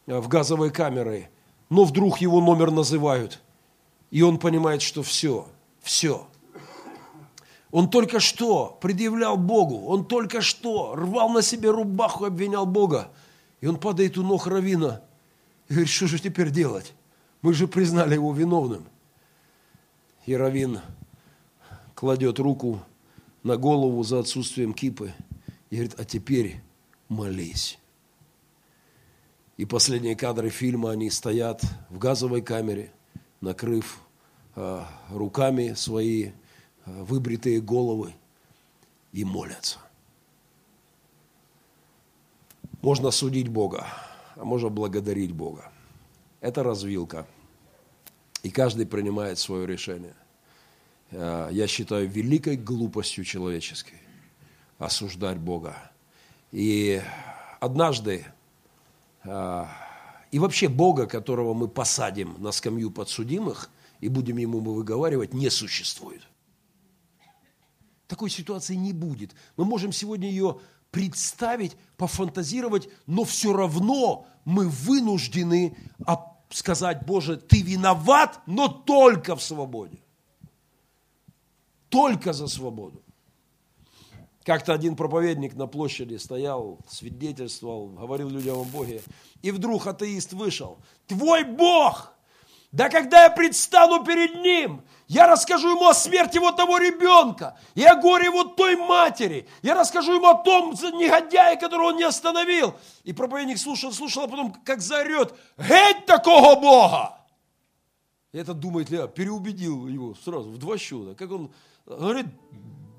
в 0.06 0.28
газовые 0.28 0.72
камеры. 0.72 1.30
Но 1.70 1.84
вдруг 1.84 2.20
его 2.20 2.42
номер 2.42 2.72
называют– 2.72 3.42
и 4.12 4.22
он 4.22 4.40
понимает, 4.40 4.82
что 4.82 5.04
все, 5.04 5.48
все. 5.82 6.28
Он 7.72 7.90
только 7.90 8.20
что 8.20 8.78
предъявлял 8.82 9.38
Богу, 9.38 9.86
он 9.86 10.06
только 10.06 10.42
что 10.42 10.96
рвал 10.96 11.30
на 11.30 11.42
себе 11.42 11.70
рубаху, 11.70 12.26
обвинял 12.26 12.66
Бога. 12.66 13.12
И 13.60 13.68
он 13.68 13.78
падает 13.78 14.18
у 14.18 14.24
ног 14.24 14.48
Равина 14.48 15.02
и 15.68 15.74
говорит, 15.74 15.90
что 15.90 16.08
же 16.08 16.20
теперь 16.20 16.50
делать? 16.50 16.94
Мы 17.42 17.54
же 17.54 17.68
признали 17.68 18.14
его 18.14 18.34
виновным. 18.34 18.86
И 20.26 20.36
Равин 20.36 20.80
кладет 21.94 22.40
руку 22.40 22.82
на 23.44 23.58
голову 23.58 24.02
за 24.04 24.20
отсутствием 24.20 24.74
кипы 24.74 25.14
и 25.70 25.76
говорит, 25.76 25.96
а 26.00 26.06
теперь 26.06 26.62
молись. 27.10 27.78
И 29.58 29.66
последние 29.66 30.16
кадры 30.16 30.50
фильма, 30.50 30.92
они 30.92 31.10
стоят 31.10 31.62
в 31.90 31.98
газовой 31.98 32.42
камере– 32.42 32.92
накрыв 33.42 34.00
э, 34.56 34.84
руками 35.10 35.74
свои 35.74 36.26
э, 36.26 36.32
выбритые 36.86 37.62
головы 37.62 38.14
и 39.12 39.24
молятся. 39.24 39.80
Можно 42.82 43.12
судить 43.12 43.48
Бога, 43.48 43.88
а 44.36 44.46
можно 44.46 44.70
благодарить 44.70 45.32
Бога. 45.32 45.72
Это 46.42 46.64
развилка. 46.64 47.28
И 48.44 48.50
каждый 48.50 48.86
принимает 48.86 49.40
свое 49.40 49.68
решение. 49.68 50.16
Э, 51.12 51.50
я 51.52 51.68
считаю 51.68 52.08
великой 52.08 52.58
глупостью 52.58 53.24
человеческой 53.24 54.00
осуждать 54.78 55.38
Бога. 55.38 55.92
И 56.52 57.02
однажды 57.60 58.26
и 60.32 60.40
вообще 60.40 60.68
Бога, 60.68 61.06
которого 61.06 61.54
мы 61.54 61.68
посадим 61.68 62.36
на 62.40 62.52
скамью 62.52 62.92
подсудимых 62.92 63.70
и 64.00 64.10
будем 64.10 64.38
ему 64.38 64.60
выговаривать, 64.60 65.34
не 65.34 65.50
существует. 65.50 66.22
Такой 68.08 68.30
ситуации 68.30 68.76
не 68.76 68.94
будет. 68.94 69.36
Мы 69.58 69.66
можем 69.66 69.92
сегодня 69.92 70.30
ее 70.30 70.60
представить, 70.92 71.76
пофантазировать, 71.98 72.90
но 73.06 73.24
все 73.24 73.54
равно 73.54 74.26
мы 74.46 74.70
вынуждены 74.70 75.78
сказать, 76.50 77.06
Боже, 77.06 77.36
ты 77.38 77.62
виноват, 77.62 78.40
но 78.46 78.68
только 78.70 79.36
в 79.36 79.44
свободе. 79.44 80.00
Только 81.90 82.34
за 82.34 82.48
свободу. 82.48 83.04
Как-то 84.48 84.72
один 84.72 84.96
проповедник 84.96 85.56
на 85.56 85.68
площади 85.68 86.16
стоял, 86.16 86.80
свидетельствовал, 86.88 87.88
говорил 87.88 88.30
людям 88.30 88.60
о 88.60 88.64
Боге. 88.64 89.02
И 89.42 89.52
вдруг 89.52 89.88
атеист 89.88 90.32
вышел. 90.32 90.80
Твой 91.06 91.44
Бог! 91.44 92.14
Да 92.72 92.88
когда 92.88 93.24
я 93.24 93.30
предстану 93.30 94.06
перед 94.06 94.36
Ним, 94.36 94.86
я 95.10 95.28
расскажу 95.28 95.72
Ему 95.72 95.90
о 95.90 95.94
смерти 95.94 96.38
вот 96.38 96.56
того 96.56 96.78
ребенка 96.78 97.58
и 97.76 97.84
о 97.84 97.98
горе 97.98 98.30
вот 98.30 98.56
той 98.56 98.78
матери. 98.78 99.50
Я 99.64 99.76
расскажу 99.76 100.14
Ему 100.14 100.28
о 100.28 100.36
том 100.36 100.72
негодяе, 100.98 101.58
которого 101.58 101.88
Он 101.88 101.98
не 101.98 102.04
остановил. 102.04 102.74
И 103.04 103.12
проповедник 103.12 103.58
слушал, 103.58 103.92
слушал, 103.92 104.24
а 104.24 104.28
потом 104.30 104.54
как 104.64 104.80
заорет, 104.80 105.34
геть 105.58 106.06
такого 106.06 106.56
Бога! 106.56 107.18
И 108.32 108.38
этот 108.38 108.62
думает, 108.62 108.90
я 108.92 109.08
переубедил 109.08 109.90
его 109.90 110.16
сразу 110.16 110.50
в 110.50 110.58
два 110.58 110.78
счета. 110.78 111.16
Как 111.16 111.30
он 111.32 111.52
говорит, 111.86 112.28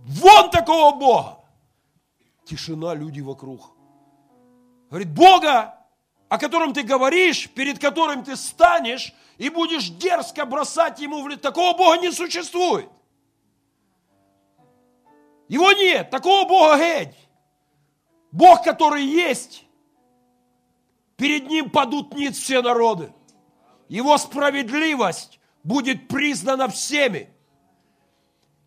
Вон 0.08 0.50
такого 0.50 0.96
Бога! 0.96 1.37
Тишина, 2.48 2.94
люди 2.94 3.20
вокруг. 3.20 3.72
Говорит, 4.88 5.12
Бога, 5.12 5.74
о 6.30 6.38
котором 6.38 6.72
ты 6.72 6.82
говоришь, 6.82 7.50
перед 7.50 7.78
которым 7.78 8.24
ты 8.24 8.36
станешь 8.36 9.12
и 9.36 9.50
будешь 9.50 9.90
дерзко 9.90 10.46
бросать 10.46 10.98
ему 10.98 11.22
в 11.22 11.28
лицо. 11.28 11.42
Такого 11.42 11.76
Бога 11.76 11.98
не 11.98 12.10
существует. 12.10 12.88
Его 15.48 15.72
нет, 15.72 16.08
такого 16.08 16.48
Бога 16.48 16.78
геть. 16.78 17.16
Бог, 18.32 18.64
который 18.64 19.04
есть, 19.04 19.66
перед 21.16 21.48
ним 21.48 21.70
падут 21.70 22.14
ниц 22.14 22.38
все 22.38 22.62
народы. 22.62 23.12
Его 23.88 24.16
справедливость 24.16 25.38
будет 25.64 26.08
признана 26.08 26.68
всеми. 26.68 27.28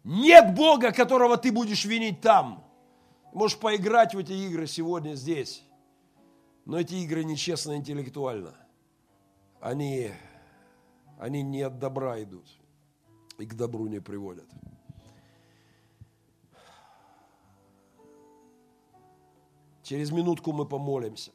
Нет 0.04 0.54
Бога, 0.54 0.92
которого 0.92 1.38
ты 1.38 1.52
будешь 1.52 1.86
винить 1.86 2.22
там. 2.22 2.64
Можешь 3.34 3.58
поиграть 3.58 4.14
в 4.14 4.18
эти 4.18 4.34
игры 4.34 4.68
сегодня 4.68 5.16
здесь. 5.16 5.64
Но 6.66 6.80
эти 6.80 6.96
игры 6.96 7.24
нечестно 7.24 7.76
интеллектуально. 7.76 8.56
Они, 9.60 10.12
они 11.18 11.42
не 11.42 11.62
от 11.62 11.80
добра 11.80 12.22
идут 12.22 12.46
и 13.38 13.46
к 13.46 13.56
добру 13.56 13.88
не 13.88 14.00
приводят. 14.00 14.48
Через 19.84 20.12
минутку 20.12 20.52
мы 20.52 20.66
помолимся. 20.66 21.32